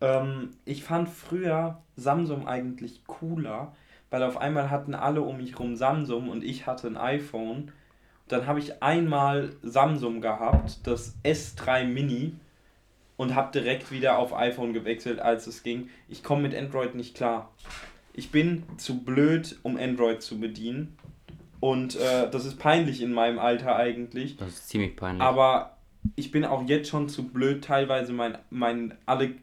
Ähm, 0.00 0.50
ich 0.64 0.84
fand 0.84 1.08
früher 1.08 1.82
Samsung 1.96 2.46
eigentlich 2.46 3.04
cooler, 3.06 3.74
weil 4.08 4.22
auf 4.22 4.36
einmal 4.36 4.70
hatten 4.70 4.94
alle 4.94 5.20
um 5.20 5.38
mich 5.38 5.58
rum 5.58 5.74
Samsung 5.74 6.28
und 6.28 6.44
ich 6.44 6.66
hatte 6.66 6.86
ein 6.86 6.96
iPhone. 6.96 7.72
Dann 8.28 8.46
habe 8.46 8.60
ich 8.60 8.82
einmal 8.82 9.50
Samsung 9.62 10.20
gehabt, 10.20 10.86
das 10.86 11.16
S3 11.24 11.84
Mini, 11.84 12.34
und 13.16 13.34
habe 13.34 13.50
direkt 13.50 13.90
wieder 13.90 14.16
auf 14.16 14.32
iPhone 14.32 14.72
gewechselt, 14.72 15.18
als 15.18 15.48
es 15.48 15.64
ging. 15.64 15.90
Ich 16.08 16.22
komme 16.22 16.42
mit 16.42 16.54
Android 16.54 16.94
nicht 16.94 17.16
klar. 17.16 17.50
Ich 18.18 18.32
bin 18.32 18.64
zu 18.78 19.04
blöd, 19.04 19.60
um 19.62 19.76
Android 19.76 20.22
zu 20.22 20.40
bedienen. 20.40 20.98
Und 21.60 21.94
äh, 21.94 22.28
das 22.28 22.46
ist 22.46 22.58
peinlich 22.58 23.00
in 23.00 23.12
meinem 23.12 23.38
Alter 23.38 23.76
eigentlich. 23.76 24.36
Das 24.36 24.48
ist 24.48 24.68
ziemlich 24.68 24.96
peinlich. 24.96 25.22
Aber 25.22 25.76
ich 26.16 26.32
bin 26.32 26.44
auch 26.44 26.68
jetzt 26.68 26.88
schon 26.88 27.08
zu 27.08 27.28
blöd, 27.28 27.62
teilweise 27.62 28.12
mein, 28.12 28.36
mein, 28.50 28.94
alle 29.06 29.34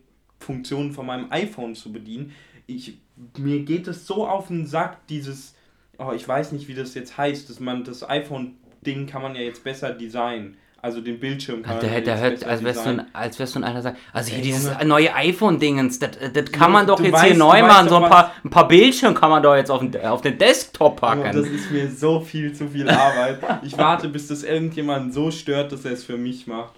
Funktionen 0.42 0.92
von 0.92 1.06
meinem 1.06 1.32
iPhone 1.32 1.74
zu 1.74 1.94
bedienen. 1.94 2.34
Ich, 2.68 2.98
mir 3.38 3.62
geht 3.62 3.88
es 3.88 4.06
so 4.08 4.28
auf 4.28 4.48
den 4.48 4.66
Sack, 4.66 5.08
dieses, 5.08 5.56
oh, 5.98 6.12
ich 6.12 6.28
weiß 6.28 6.52
nicht, 6.52 6.68
wie 6.68 6.76
das 6.76 6.96
jetzt 6.96 7.18
heißt, 7.18 7.50
dass 7.50 7.62
man 7.62 7.86
das 7.86 8.04
iPhone-Ding 8.08 9.08
kann 9.08 9.22
man 9.22 9.36
ja 9.36 9.42
jetzt 9.42 9.64
besser 9.64 9.92
designen. 9.94 10.58
Also 10.86 11.02
den 11.02 11.20
Bildschirm 11.20 11.64
kann 11.64 11.80
der, 11.80 12.00
der 12.00 12.20
hört, 12.20 12.44
als 12.44 12.64
wärst, 12.64 12.86
du 12.86 12.90
ein, 12.92 13.06
als 13.12 13.40
wärst 13.40 13.56
du 13.56 13.64
einer 13.64 13.82
sagt, 13.82 13.98
also 14.14 14.32
hier 14.32 14.44
dieses 14.44 14.70
neue 14.84 15.16
iPhone-Dingens, 15.16 15.98
das, 15.98 16.12
das 16.32 16.52
kann 16.52 16.72
man 16.72 16.86
doch 16.86 17.00
jetzt 17.00 17.12
weißt, 17.12 17.26
hier 17.26 17.34
neu 17.34 17.64
machen, 17.64 17.90
so 17.90 17.96
ein 17.96 18.08
paar, 18.08 18.36
ein 18.44 18.52
paar 18.52 18.68
Bildschirme 18.68 19.16
kann 19.16 19.32
man 19.32 19.42
doch 19.42 19.56
jetzt 19.56 19.72
auf 19.72 19.80
den, 19.80 20.00
auf 20.06 20.22
den 20.22 20.38
Desktop 20.38 21.02
packen. 21.02 21.24
Oh, 21.28 21.42
das 21.42 21.48
ist 21.48 21.72
mir 21.72 21.90
so 21.90 22.22
viel 22.22 22.54
zu 22.54 22.68
viel 22.68 22.88
Arbeit. 22.88 23.40
ich 23.64 23.76
warte, 23.76 24.10
bis 24.10 24.28
das 24.28 24.44
irgendjemanden 24.44 25.12
so 25.12 25.32
stört, 25.32 25.72
dass 25.72 25.86
er 25.86 25.94
es 25.94 26.04
für 26.04 26.18
mich 26.18 26.46
macht. 26.46 26.76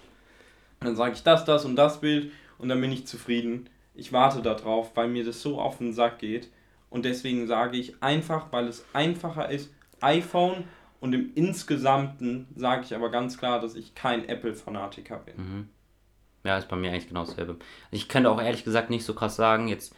Und 0.80 0.88
dann 0.88 0.96
sage 0.96 1.12
ich 1.16 1.24
das, 1.24 1.44
das 1.44 1.66
und 1.66 1.76
das 1.76 2.00
Bild 2.00 2.32
und 2.60 2.70
dann 2.70 2.80
bin 2.80 2.94
ich 2.94 3.06
zufrieden. 3.08 3.68
Ich 3.94 4.14
warte 4.14 4.42
darauf, 4.42 4.92
weil 4.96 5.10
mir 5.10 5.26
das 5.26 5.42
so 5.42 5.60
auf 5.60 5.80
den 5.80 5.92
Sack 5.92 6.20
geht. 6.20 6.50
Und 6.90 7.04
deswegen 7.04 7.46
sage 7.46 7.76
ich 7.76 8.02
einfach, 8.02 8.54
weil 8.54 8.68
es 8.70 8.86
einfacher 8.94 9.50
ist, 9.50 9.70
iPhone 10.00 10.64
Und 11.00 11.14
im 11.14 11.32
Insgesamten 11.36 12.48
sage 12.56 12.84
ich 12.84 12.96
aber 12.96 13.10
ganz 13.10 13.38
klar, 13.38 13.60
dass 13.62 13.76
ich 13.76 13.94
kein 13.96 14.28
Apple-Fanatiker 14.28 15.18
bin. 15.18 15.36
Mhm. 15.38 15.70
Ja, 16.44 16.58
ist 16.58 16.70
bei 16.70 16.76
mir 16.76 16.92
eigentlich 16.92 17.10
genau 17.10 17.26
dasselbe. 17.26 17.58
Ich 17.92 18.08
könnte 18.08 18.30
auch 18.30 18.42
ehrlich 18.42 18.64
gesagt 18.64 18.90
nicht 18.90 19.06
so 19.06 19.14
krass 19.14 19.36
sagen, 19.36 19.68
jetzt, 19.68 19.94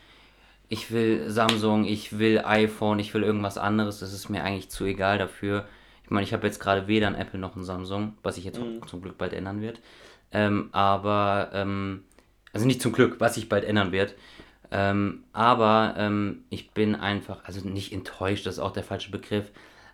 ich 0.67 0.91
will 0.91 1.29
Samsung, 1.29 1.85
ich 1.85 2.17
will 2.17 2.39
iPhone, 2.43 2.99
ich 2.99 3.13
will 3.13 3.23
irgendwas 3.23 3.57
anderes, 3.57 3.99
das 3.99 4.13
ist 4.13 4.29
mir 4.29 4.43
eigentlich 4.43 4.69
zu 4.69 4.85
egal 4.85 5.17
dafür. 5.17 5.67
Ich 6.03 6.09
meine, 6.09 6.23
ich 6.23 6.33
habe 6.33 6.47
jetzt 6.47 6.59
gerade 6.59 6.87
weder 6.87 7.07
ein 7.07 7.15
Apple 7.15 7.39
noch 7.39 7.55
ein 7.55 7.63
Samsung, 7.63 8.15
was 8.23 8.35
sich 8.35 8.45
jetzt 8.45 8.59
Mhm. 8.59 8.85
zum 8.87 9.01
Glück 9.01 9.17
bald 9.17 9.33
ändern 9.33 9.61
wird. 9.61 9.79
Ähm, 10.31 10.69
aber, 10.71 11.49
ähm, 11.53 12.03
also 12.51 12.65
nicht 12.65 12.81
zum 12.81 12.93
Glück, 12.93 13.19
was 13.19 13.35
sich 13.35 13.47
bald 13.47 13.63
ändern 13.63 13.91
wird. 13.91 14.15
Ähm, 14.71 15.23
aber 15.33 15.95
ähm, 15.97 16.43
ich 16.49 16.71
bin 16.71 16.95
einfach, 16.95 17.43
also 17.45 17.67
nicht 17.67 17.91
enttäuscht, 17.93 18.45
das 18.45 18.55
ist 18.55 18.59
auch 18.59 18.71
der 18.73 18.83
falsche 18.83 19.11
Begriff. 19.11 19.51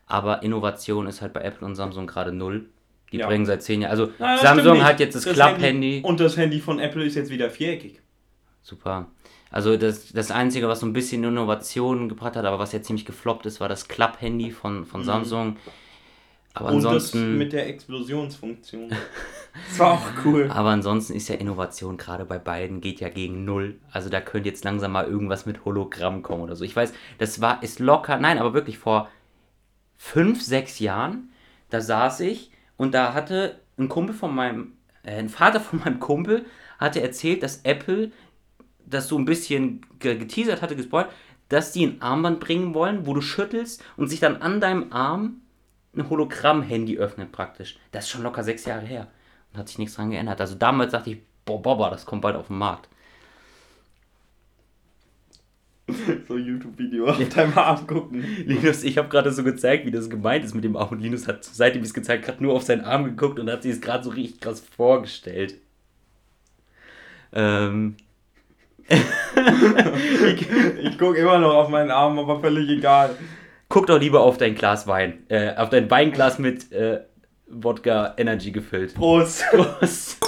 Aber 0.07 0.43
Innovation 0.43 1.07
ist 1.07 1.21
halt 1.21 1.33
bei 1.33 1.41
Apple 1.41 1.65
und 1.67 1.75
Samsung 1.75 2.07
gerade 2.07 2.31
null. 2.31 2.69
Die 3.11 3.17
Ja. 3.17 3.27
bringen 3.27 3.45
seit 3.45 3.63
zehn 3.63 3.81
Jahren. 3.81 3.91
Also 3.91 4.07
das 4.17 4.41
Samsung 4.41 4.83
hat 4.83 4.99
jetzt 4.99 5.15
das, 5.15 5.25
Klapp-Handy. 5.25 6.01
Und 6.03 6.19
das 6.19 6.37
Handy 6.37 6.59
von 6.59 6.79
Apple 6.79 7.03
ist 7.05 7.15
jetzt 7.15 7.29
wieder 7.29 7.49
viereckig. 7.49 8.01
Super. 8.61 9.07
Also 9.51 9.77
das, 9.77 10.11
das 10.11 10.31
Einzige, 10.31 10.67
was 10.67 10.79
so 10.81 10.85
ein 10.85 10.93
bisschen 10.93 11.23
Innovation 11.23 12.09
gebracht 12.09 12.35
hat, 12.35 12.45
aber 12.45 12.59
was 12.59 12.71
jetzt 12.73 12.87
ziemlich 12.87 13.05
gefloppt 13.05 13.45
ist, 13.45 13.59
war 13.61 13.69
das 13.69 13.87
Klapp-Handy 13.87 14.51
von, 14.51 14.85
von 14.85 15.03
Samsung. 15.03 15.57
Aber 16.53 16.69
Mhm. 16.71 16.75
Und 16.77 16.83
das 16.83 16.93
ansonsten, 16.93 17.37
mit 17.37 17.53
der 17.53 17.67
Explosionsfunktion. 17.67 18.89
das 19.69 19.79
war 19.79 19.93
auch 19.93 20.01
cool. 20.25 20.49
aber 20.49 20.69
ansonsten 20.69 21.13
ist 21.13 21.27
ja 21.29 21.35
Innovation 21.35 21.97
gerade 21.97 22.25
bei 22.25 22.39
beiden 22.39 22.81
geht 22.81 22.99
ja 23.01 23.09
gegen 23.09 23.45
null. 23.45 23.75
Also 23.91 24.09
da 24.09 24.19
könnte 24.21 24.49
jetzt 24.49 24.63
langsam 24.63 24.93
mal 24.93 25.05
irgendwas 25.05 25.45
mit 25.45 25.63
Hologramm 25.65 26.21
kommen 26.23 26.41
oder 26.43 26.55
so. 26.55 26.63
Ich 26.63 26.75
weiß, 26.75 26.93
das 27.17 27.39
war 27.41 27.61
ist 27.61 27.79
locker, 27.79 28.17
nein, 28.17 28.39
aber 28.39 28.53
wirklich 28.53 28.77
vor 28.77 29.09
fünf, 29.97 30.41
sechs 30.41 30.79
Jahren, 30.79 31.29
da 31.69 31.81
saß 31.81 32.21
ich 32.21 32.51
und 32.77 32.93
da 32.93 33.13
hatte 33.13 33.59
ein 33.77 33.89
Kumpel 33.89 34.15
von 34.15 34.33
meinem, 34.33 34.73
äh, 35.03 35.17
ein 35.17 35.29
Vater 35.29 35.59
von 35.61 35.79
meinem 35.79 35.99
Kumpel 35.99 36.45
hatte 36.79 37.01
erzählt, 37.01 37.43
dass 37.43 37.61
Apple 37.63 38.11
das 38.85 39.07
so 39.07 39.17
ein 39.17 39.25
bisschen 39.25 39.81
ge- 39.99 40.17
geteasert 40.17 40.61
hatte, 40.61 40.75
gespoilt, 40.75 41.07
dass 41.49 41.71
die 41.71 41.85
ein 41.85 42.01
Armband 42.01 42.39
bringen 42.39 42.73
wollen, 42.73 43.05
wo 43.05 43.13
du 43.13 43.21
schüttelst 43.21 43.83
und 43.97 44.07
sich 44.09 44.19
dann 44.19 44.41
an 44.41 44.61
deinem 44.61 44.91
Arm 44.91 45.41
ein 45.95 46.09
Hologramm-Handy 46.09 46.97
öffnet 46.97 47.31
praktisch. 47.31 47.77
Das 47.91 48.05
ist 48.05 48.11
schon 48.11 48.23
locker 48.23 48.43
sechs 48.43 48.65
Jahre 48.65 48.85
her 48.85 49.07
und 49.53 49.59
hat 49.59 49.67
sich 49.69 49.77
nichts 49.77 49.95
dran 49.95 50.11
geändert. 50.11 50.41
Also 50.41 50.55
damals 50.55 50.91
dachte 50.91 51.11
ich, 51.11 51.17
boah, 51.45 51.61
Boba, 51.61 51.89
das 51.89 52.05
kommt 52.05 52.21
bald 52.21 52.35
auf 52.35 52.47
den 52.47 52.57
Markt. 52.57 52.89
So 56.27 56.37
YouTube-Video 56.37 57.07
auf 57.07 57.29
deinem 57.29 57.57
Arm 57.57 57.85
gucken. 57.85 58.25
Linus, 58.45 58.83
ich 58.83 58.97
habe 58.97 59.07
gerade 59.07 59.31
so 59.31 59.43
gezeigt, 59.43 59.85
wie 59.85 59.91
das 59.91 60.09
gemeint 60.09 60.43
ist 60.43 60.55
mit 60.55 60.63
dem 60.63 60.75
Arm 60.75 60.89
und 60.89 60.99
Linus 60.99 61.27
hat, 61.27 61.43
seitdem 61.43 61.83
ich 61.83 61.89
es 61.89 61.93
gezeigt 61.93 62.25
gerade 62.25 62.41
nur 62.41 62.53
auf 62.53 62.63
seinen 62.63 62.81
Arm 62.81 63.05
geguckt 63.05 63.39
und 63.39 63.49
hat 63.51 63.61
sich 63.63 63.73
es 63.73 63.81
gerade 63.81 64.03
so 64.03 64.09
richtig 64.09 64.41
krass 64.41 64.61
vorgestellt. 64.61 65.55
Ähm, 67.33 67.95
Ich, 70.25 70.47
ich 70.83 70.97
gucke 70.97 71.17
immer 71.17 71.39
noch 71.39 71.53
auf 71.53 71.69
meinen 71.69 71.91
Arm, 71.91 72.19
aber 72.19 72.39
völlig 72.39 72.69
egal. 72.69 73.15
guck 73.69 73.87
doch 73.87 73.99
lieber 73.99 74.21
auf 74.21 74.37
dein 74.37 74.55
Glas 74.55 74.87
Wein, 74.87 75.23
äh, 75.29 75.55
auf 75.55 75.69
dein 75.69 75.89
Weinglas 75.89 76.39
mit 76.39 76.71
äh, 76.71 77.01
Wodka 77.47 78.13
Energy 78.17 78.51
gefüllt. 78.51 78.95
Prost. 78.95 79.43
Prost. 79.51 80.19